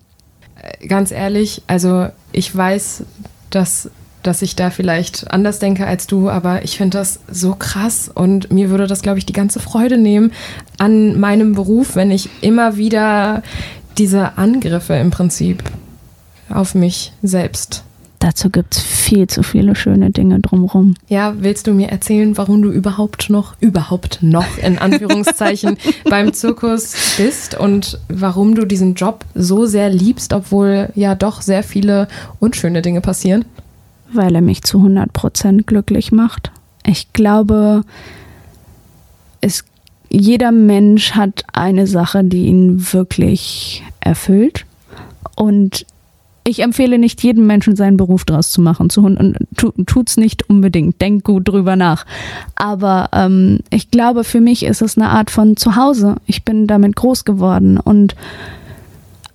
Äh, 0.60 0.86
ganz 0.86 1.10
ehrlich, 1.10 1.62
also 1.66 2.08
ich 2.32 2.54
weiß, 2.54 3.04
dass, 3.50 3.90
dass 4.22 4.42
ich 4.42 4.56
da 4.56 4.70
vielleicht 4.70 5.30
anders 5.30 5.58
denke 5.58 5.86
als 5.86 6.06
du, 6.06 6.30
aber 6.30 6.64
ich 6.64 6.76
finde 6.76 6.98
das 6.98 7.20
so 7.30 7.54
krass 7.54 8.10
und 8.12 8.52
mir 8.52 8.70
würde 8.70 8.86
das, 8.86 9.02
glaube 9.02 9.18
ich, 9.18 9.26
die 9.26 9.32
ganze 9.32 9.60
Freude 9.60 9.98
nehmen 9.98 10.32
an 10.78 11.18
meinem 11.18 11.54
Beruf, 11.54 11.96
wenn 11.96 12.10
ich 12.10 12.28
immer 12.40 12.76
wieder 12.76 13.42
diese 13.98 14.38
Angriffe 14.38 14.94
im 14.94 15.10
Prinzip 15.10 15.62
auf 16.48 16.74
mich 16.74 17.12
selbst 17.22 17.84
dazu 18.22 18.50
gibt 18.50 18.76
es 18.76 18.82
viel 18.82 19.26
zu 19.26 19.42
viele 19.42 19.74
schöne 19.74 20.10
Dinge 20.10 20.38
drumherum. 20.40 20.94
Ja, 21.08 21.34
willst 21.38 21.66
du 21.66 21.74
mir 21.74 21.88
erzählen, 21.88 22.36
warum 22.36 22.62
du 22.62 22.70
überhaupt 22.70 23.30
noch, 23.30 23.54
überhaupt 23.60 24.22
noch 24.22 24.58
in 24.58 24.78
Anführungszeichen 24.78 25.76
beim 26.08 26.32
Zirkus 26.32 27.16
bist 27.16 27.58
und 27.58 27.98
warum 28.08 28.54
du 28.54 28.64
diesen 28.64 28.94
Job 28.94 29.24
so 29.34 29.66
sehr 29.66 29.90
liebst, 29.90 30.32
obwohl 30.32 30.90
ja 30.94 31.14
doch 31.14 31.42
sehr 31.42 31.62
viele 31.62 32.08
unschöne 32.38 32.80
Dinge 32.80 33.00
passieren? 33.00 33.44
Weil 34.12 34.34
er 34.34 34.42
mich 34.42 34.62
zu 34.62 34.78
100 34.78 35.12
Prozent 35.12 35.66
glücklich 35.66 36.12
macht. 36.12 36.52
Ich 36.86 37.12
glaube, 37.12 37.82
es, 39.40 39.64
jeder 40.08 40.52
Mensch 40.52 41.12
hat 41.12 41.44
eine 41.52 41.86
Sache, 41.86 42.22
die 42.22 42.46
ihn 42.46 42.92
wirklich 42.92 43.82
erfüllt. 44.00 44.64
Und 45.34 45.86
ich 46.44 46.60
empfehle 46.60 46.98
nicht 46.98 47.22
jedem 47.22 47.46
Menschen 47.46 47.76
seinen 47.76 47.96
Beruf 47.96 48.24
draus 48.24 48.50
zu 48.50 48.60
machen. 48.60 48.90
Zu, 48.90 49.14
tut's 49.86 50.16
nicht 50.16 50.48
unbedingt. 50.48 51.00
Denk 51.00 51.24
gut 51.24 51.48
drüber 51.48 51.76
nach. 51.76 52.04
Aber 52.56 53.10
ähm, 53.12 53.60
ich 53.70 53.90
glaube, 53.90 54.24
für 54.24 54.40
mich 54.40 54.64
ist 54.64 54.82
es 54.82 54.96
eine 54.96 55.10
Art 55.10 55.30
von 55.30 55.56
Zuhause. 55.56 56.16
Ich 56.26 56.44
bin 56.44 56.66
damit 56.66 56.96
groß 56.96 57.24
geworden. 57.24 57.78
Und 57.78 58.16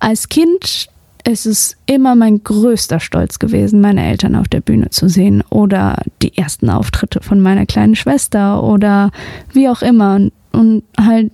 als 0.00 0.28
Kind 0.28 0.88
ist 1.24 1.46
es 1.46 1.76
immer 1.86 2.14
mein 2.14 2.42
größter 2.44 3.00
Stolz 3.00 3.38
gewesen, 3.38 3.80
meine 3.80 4.06
Eltern 4.06 4.36
auf 4.36 4.48
der 4.48 4.60
Bühne 4.60 4.90
zu 4.90 5.08
sehen. 5.08 5.42
Oder 5.48 6.02
die 6.22 6.36
ersten 6.36 6.68
Auftritte 6.68 7.20
von 7.22 7.40
meiner 7.40 7.64
kleinen 7.64 7.96
Schwester 7.96 8.62
oder 8.62 9.10
wie 9.52 9.68
auch 9.68 9.80
immer. 9.80 10.20
Und 10.52 10.82
halt 11.00 11.32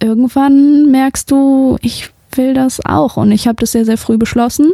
irgendwann 0.00 0.90
merkst 0.90 1.30
du, 1.30 1.78
ich 1.82 2.10
will 2.38 2.54
das 2.54 2.84
auch. 2.86 3.18
Und 3.18 3.30
ich 3.32 3.46
habe 3.46 3.56
das 3.56 3.72
sehr, 3.72 3.84
sehr 3.84 3.98
früh 3.98 4.16
beschlossen. 4.16 4.72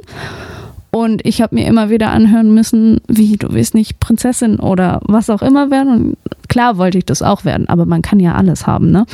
Und 0.94 1.26
ich 1.26 1.42
habe 1.42 1.56
mir 1.56 1.66
immer 1.66 1.90
wieder 1.90 2.10
anhören 2.10 2.54
müssen, 2.54 3.00
wie 3.08 3.36
du 3.36 3.52
willst 3.52 3.74
nicht 3.74 3.98
Prinzessin 3.98 4.60
oder 4.60 5.00
was 5.02 5.28
auch 5.28 5.42
immer 5.42 5.72
werden. 5.72 5.92
Und 5.92 6.16
klar 6.46 6.78
wollte 6.78 6.98
ich 6.98 7.04
das 7.04 7.20
auch 7.20 7.44
werden, 7.44 7.68
aber 7.68 7.84
man 7.84 8.00
kann 8.00 8.20
ja 8.20 8.36
alles 8.36 8.68
haben, 8.68 8.92
ne? 8.92 9.04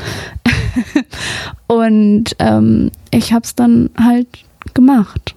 und 1.69 2.37
ähm, 2.39 2.91
ich 3.11 3.33
habe 3.33 3.45
es 3.45 3.55
dann 3.55 3.89
halt 3.97 4.27
gemacht. 4.75 5.35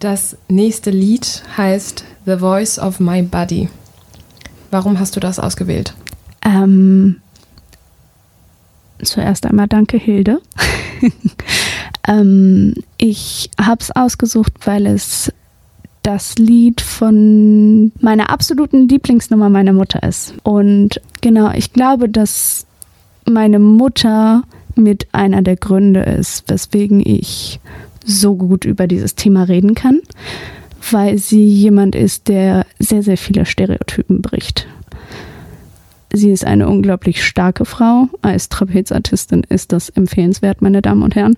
Das 0.00 0.36
nächste 0.48 0.90
Lied 0.90 1.44
heißt 1.56 2.04
The 2.24 2.38
Voice 2.38 2.80
of 2.80 2.98
My 2.98 3.22
Body. 3.22 3.68
Warum 4.72 4.98
hast 4.98 5.14
du 5.14 5.20
das 5.20 5.38
ausgewählt? 5.38 5.94
Ähm, 6.44 7.20
zuerst 9.02 9.46
einmal 9.46 9.68
danke, 9.68 9.98
Hilde. 9.98 10.40
ähm, 12.06 12.74
ich 12.98 13.50
habe 13.60 13.80
es 13.80 13.94
ausgesucht, 13.94 14.52
weil 14.64 14.86
es 14.86 15.32
das 16.02 16.38
Lied 16.38 16.80
von 16.80 17.90
meiner 18.00 18.30
absoluten 18.30 18.88
Lieblingsnummer 18.88 19.48
meiner 19.48 19.72
Mutter 19.72 20.02
ist. 20.04 20.34
Und 20.44 21.00
genau, 21.20 21.50
ich 21.52 21.72
glaube, 21.72 22.08
dass 22.08 22.64
meine 23.28 23.58
Mutter 23.58 24.44
mit 24.76 25.08
einer 25.12 25.42
der 25.42 25.56
Gründe 25.56 26.02
ist, 26.02 26.44
weswegen 26.48 27.00
ich 27.04 27.58
so 28.04 28.36
gut 28.36 28.64
über 28.64 28.86
dieses 28.86 29.16
Thema 29.16 29.44
reden 29.44 29.74
kann, 29.74 30.00
weil 30.92 31.18
sie 31.18 31.44
jemand 31.44 31.96
ist, 31.96 32.28
der 32.28 32.66
sehr, 32.78 33.02
sehr 33.02 33.16
viele 33.16 33.44
Stereotypen 33.44 34.22
bricht. 34.22 34.68
Sie 36.16 36.30
ist 36.30 36.44
eine 36.44 36.66
unglaublich 36.68 37.24
starke 37.24 37.64
Frau. 37.64 38.08
Als 38.22 38.48
Trapezartistin 38.48 39.44
ist 39.48 39.72
das 39.72 39.90
empfehlenswert, 39.90 40.62
meine 40.62 40.80
Damen 40.80 41.02
und 41.02 41.14
Herren. 41.14 41.36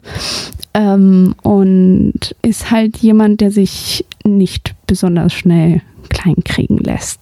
Ähm, 0.73 1.35
und 1.43 2.37
ist 2.43 2.71
halt 2.71 2.99
jemand, 2.99 3.41
der 3.41 3.51
sich 3.51 4.05
nicht 4.25 4.75
besonders 4.87 5.35
schnell 5.35 5.83
kleinkriegen 6.09 6.79
lässt. 6.79 7.21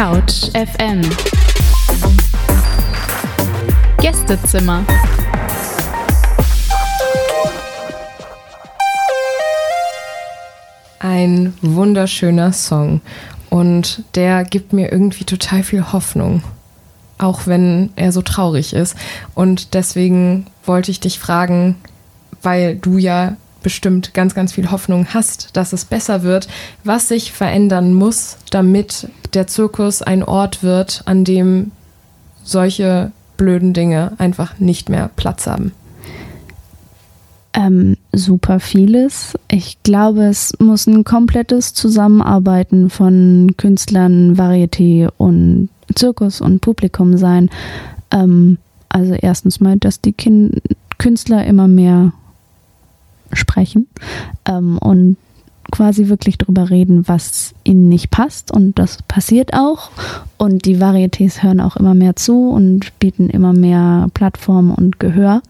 Couch 0.00 0.48
FM 0.54 1.02
Gästezimmer. 4.00 4.82
Ein 11.00 11.52
wunderschöner 11.60 12.54
Song. 12.54 13.02
Und 13.50 14.04
der 14.14 14.44
gibt 14.44 14.72
mir 14.72 14.90
irgendwie 14.90 15.24
total 15.24 15.62
viel 15.62 15.92
Hoffnung, 15.92 16.44
auch 17.18 17.46
wenn 17.46 17.90
er 17.96 18.12
so 18.12 18.22
traurig 18.22 18.72
ist. 18.72 18.96
Und 19.34 19.74
deswegen 19.74 20.46
wollte 20.64 20.90
ich 20.90 21.00
dich 21.00 21.18
fragen, 21.18 21.76
weil 22.40 22.76
du 22.76 22.96
ja 22.96 23.36
bestimmt 23.62 24.14
ganz, 24.14 24.34
ganz 24.34 24.52
viel 24.52 24.70
Hoffnung 24.70 25.06
hast, 25.12 25.56
dass 25.56 25.72
es 25.72 25.84
besser 25.84 26.22
wird, 26.22 26.48
was 26.84 27.08
sich 27.08 27.32
verändern 27.32 27.94
muss, 27.94 28.36
damit 28.50 29.08
der 29.34 29.46
Zirkus 29.46 30.02
ein 30.02 30.22
Ort 30.22 30.62
wird, 30.62 31.02
an 31.06 31.24
dem 31.24 31.72
solche 32.42 33.12
blöden 33.36 33.72
Dinge 33.72 34.12
einfach 34.18 34.58
nicht 34.58 34.88
mehr 34.88 35.10
Platz 35.16 35.46
haben? 35.46 35.72
Ähm, 37.52 37.96
super 38.12 38.60
vieles. 38.60 39.34
Ich 39.50 39.82
glaube, 39.82 40.24
es 40.24 40.52
muss 40.60 40.86
ein 40.86 41.04
komplettes 41.04 41.74
Zusammenarbeiten 41.74 42.90
von 42.90 43.54
Künstlern, 43.56 44.36
Varieté 44.36 45.08
und 45.16 45.68
Zirkus 45.94 46.40
und 46.40 46.60
Publikum 46.60 47.16
sein. 47.16 47.50
Ähm, 48.12 48.58
also 48.88 49.14
erstens 49.14 49.60
mal, 49.60 49.76
dass 49.78 50.00
die 50.00 50.12
kind 50.12 50.60
Künstler 50.98 51.44
immer 51.46 51.66
mehr 51.66 52.12
sprechen 53.32 53.86
ähm, 54.46 54.78
und 54.78 55.16
quasi 55.70 56.08
wirklich 56.08 56.36
darüber 56.38 56.70
reden, 56.70 57.06
was 57.06 57.54
ihnen 57.64 57.88
nicht 57.88 58.10
passt. 58.10 58.52
Und 58.52 58.78
das 58.78 59.02
passiert 59.02 59.54
auch. 59.54 59.90
Und 60.36 60.64
die 60.64 60.76
Varietés 60.76 61.42
hören 61.42 61.60
auch 61.60 61.76
immer 61.76 61.94
mehr 61.94 62.16
zu 62.16 62.50
und 62.50 62.98
bieten 62.98 63.30
immer 63.30 63.52
mehr 63.52 64.08
Plattform 64.14 64.72
und 64.72 64.98
Gehör. 64.98 65.42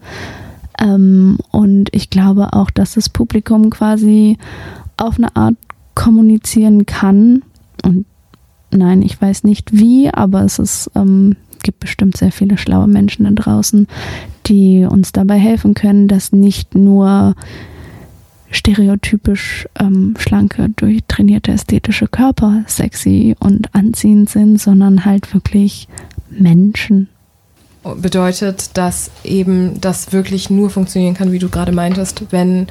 Ähm, 0.79 1.37
und 1.51 1.89
ich 1.91 2.09
glaube 2.09 2.53
auch, 2.53 2.71
dass 2.71 2.93
das 2.93 3.09
Publikum 3.09 3.69
quasi 3.69 4.37
auf 4.97 5.17
eine 5.17 5.35
Art 5.35 5.55
kommunizieren 5.95 6.85
kann. 6.85 7.43
Und 7.83 8.05
nein, 8.71 9.01
ich 9.01 9.21
weiß 9.21 9.43
nicht 9.43 9.77
wie, 9.77 10.09
aber 10.13 10.43
es 10.43 10.59
ist, 10.59 10.91
ähm, 10.95 11.35
gibt 11.61 11.79
bestimmt 11.79 12.17
sehr 12.17 12.31
viele 12.31 12.57
schlaue 12.57 12.87
Menschen 12.87 13.25
da 13.25 13.31
draußen, 13.31 13.87
die 14.45 14.85
uns 14.89 15.11
dabei 15.11 15.37
helfen 15.37 15.73
können, 15.73 16.07
dass 16.07 16.31
nicht 16.31 16.75
nur 16.75 17.35
stereotypisch 18.51 19.67
ähm, 19.79 20.15
schlanke, 20.19 20.69
durchtrainierte 20.69 21.51
ästhetische 21.51 22.07
Körper 22.07 22.63
sexy 22.67 23.35
und 23.39 23.73
anziehend 23.73 24.29
sind, 24.29 24.61
sondern 24.61 25.05
halt 25.05 25.33
wirklich 25.33 25.87
Menschen. 26.29 27.07
Bedeutet, 27.95 28.77
dass 28.77 29.09
eben 29.23 29.81
das 29.81 30.13
wirklich 30.13 30.49
nur 30.49 30.69
funktionieren 30.69 31.15
kann, 31.15 31.31
wie 31.31 31.39
du 31.39 31.49
gerade 31.49 31.71
meintest, 31.71 32.25
wenn 32.31 32.67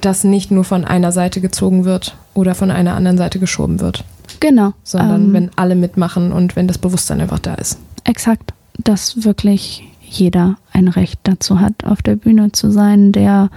das 0.00 0.24
nicht 0.24 0.50
nur 0.50 0.64
von 0.64 0.84
einer 0.84 1.12
Seite 1.12 1.40
gezogen 1.40 1.84
wird 1.84 2.16
oder 2.32 2.54
von 2.54 2.70
einer 2.70 2.94
anderen 2.94 3.18
Seite 3.18 3.40
geschoben 3.40 3.80
wird. 3.80 4.04
Genau. 4.40 4.72
Sondern 4.84 5.26
ähm, 5.26 5.32
wenn 5.32 5.50
alle 5.56 5.74
mitmachen 5.74 6.32
und 6.32 6.56
wenn 6.56 6.68
das 6.68 6.78
Bewusstsein 6.78 7.20
einfach 7.20 7.40
da 7.40 7.54
ist. 7.54 7.78
Exakt. 8.08 8.54
Dass 8.78 9.24
wirklich 9.24 9.84
jeder 10.00 10.56
ein 10.72 10.88
Recht 10.88 11.20
dazu 11.24 11.60
hat, 11.60 11.84
auf 11.84 12.00
der 12.00 12.16
Bühne 12.16 12.52
zu 12.52 12.70
sein, 12.70 13.12
der 13.12 13.50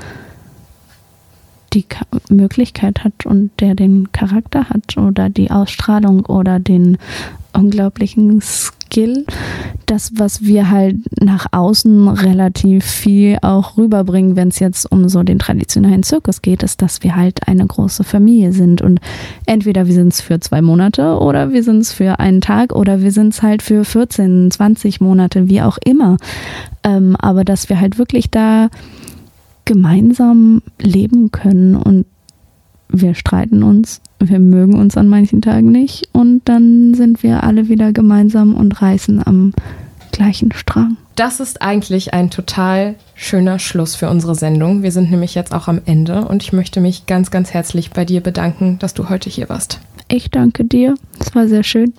die 1.72 1.84
Ka 1.84 2.06
Möglichkeit 2.28 3.06
hat 3.06 3.26
und 3.26 3.52
der 3.62 3.76
den 3.76 4.12
Charakter 4.12 4.68
hat 4.68 4.97
oder 4.97 5.30
die 5.30 5.52
Ausstrahlung 5.52 6.26
oder 6.26 6.60
den 6.60 6.97
unglaublichen 7.54 8.41
Skill. 8.41 9.26
Das, 9.91 10.13
was 10.15 10.41
wir 10.41 10.71
halt 10.71 10.95
nach 11.21 11.47
außen 11.51 12.07
relativ 12.07 12.85
viel 12.85 13.37
auch 13.41 13.75
rüberbringen, 13.75 14.37
wenn 14.37 14.47
es 14.47 14.59
jetzt 14.59 14.89
um 14.89 15.09
so 15.09 15.21
den 15.21 15.37
traditionellen 15.37 16.01
Zirkus 16.01 16.41
geht, 16.41 16.63
ist, 16.63 16.81
dass 16.81 17.03
wir 17.03 17.17
halt 17.17 17.45
eine 17.49 17.67
große 17.67 18.05
Familie 18.05 18.53
sind. 18.53 18.81
Und 18.81 19.01
entweder 19.45 19.87
wir 19.87 19.93
sind 19.93 20.13
es 20.13 20.21
für 20.21 20.39
zwei 20.39 20.61
Monate 20.61 21.19
oder 21.19 21.51
wir 21.51 21.61
sind 21.61 21.79
es 21.79 21.91
für 21.91 22.21
einen 22.21 22.39
Tag 22.39 22.73
oder 22.73 23.01
wir 23.01 23.11
sind 23.11 23.33
es 23.33 23.41
halt 23.41 23.61
für 23.61 23.83
14, 23.83 24.49
20 24.51 25.01
Monate, 25.01 25.49
wie 25.49 25.61
auch 25.61 25.77
immer. 25.83 26.15
Ähm, 26.85 27.17
aber 27.19 27.43
dass 27.43 27.67
wir 27.67 27.81
halt 27.81 27.97
wirklich 27.97 28.31
da 28.31 28.69
gemeinsam 29.65 30.61
leben 30.79 31.31
können 31.31 31.75
und 31.75 32.05
wir 32.87 33.13
streiten 33.13 33.61
uns, 33.61 33.99
wir 34.30 34.39
mögen 34.39 34.76
uns 34.76 34.97
an 34.97 35.07
manchen 35.07 35.41
Tagen 35.41 35.72
nicht 35.72 36.09
und 36.13 36.41
dann 36.45 36.93
sind 36.93 37.24
wir 37.24 37.43
alle 37.43 37.69
wieder 37.69 37.91
gemeinsam 37.91 38.55
und 38.55 38.82
reißen 38.82 39.26
am 39.26 39.53
gleichen 40.11 40.51
Strang. 40.51 40.97
Das 41.15 41.39
ist 41.39 41.61
eigentlich 41.61 42.13
ein 42.13 42.30
total 42.30 42.95
schöner 43.15 43.59
Schluss 43.59 43.95
für 43.95 44.09
unsere 44.09 44.36
Sendung. 44.36 44.84
Wir 44.84 44.91
sind 44.91 45.11
nämlich 45.11 45.36
jetzt 45.36 45.53
auch 45.53 45.67
am 45.67 45.82
Ende 45.86 46.26
und 46.26 46.43
ich 46.43 46.53
möchte 46.53 46.82
mich 46.82 47.05
ganz, 47.05 47.32
ganz 47.32 47.53
herzlich 47.53 47.91
bei 47.91 48.05
dir 48.05 48.22
bedanken, 48.22 48.80
dass 48.80 48.93
du 48.93 49.09
heute 49.09 49.30
hier 49.30 49.49
warst. 49.49 49.80
Ich 50.07 50.30
danke 50.30 50.65
dir. 50.65 50.95
Es 51.19 51.34
war 51.36 51.47
sehr 51.47 51.63
schön. 51.63 51.93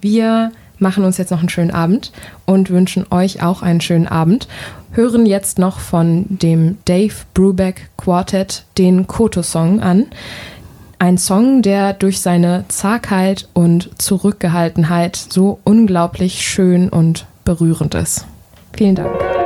Wir 0.00 0.52
machen 0.78 1.04
uns 1.04 1.18
jetzt 1.18 1.30
noch 1.30 1.40
einen 1.40 1.48
schönen 1.48 1.70
Abend 1.70 2.12
und 2.46 2.70
wünschen 2.70 3.06
euch 3.10 3.42
auch 3.42 3.62
einen 3.62 3.80
schönen 3.80 4.06
Abend. 4.06 4.48
Hören 4.92 5.26
jetzt 5.26 5.58
noch 5.58 5.80
von 5.80 6.24
dem 6.28 6.78
Dave 6.84 7.14
Brubeck 7.34 7.90
Quartet 7.96 8.64
den 8.78 9.06
Koto-Song 9.06 9.80
an. 9.80 10.06
Ein 11.00 11.16
Song, 11.16 11.62
der 11.62 11.92
durch 11.92 12.20
seine 12.20 12.64
Zagheit 12.68 13.48
und 13.52 13.90
Zurückgehaltenheit 13.98 15.14
so 15.16 15.60
unglaublich 15.62 16.42
schön 16.42 16.88
und 16.88 17.26
berührend 17.44 17.94
ist. 17.94 18.26
Vielen 18.76 18.96
Dank. 18.96 19.37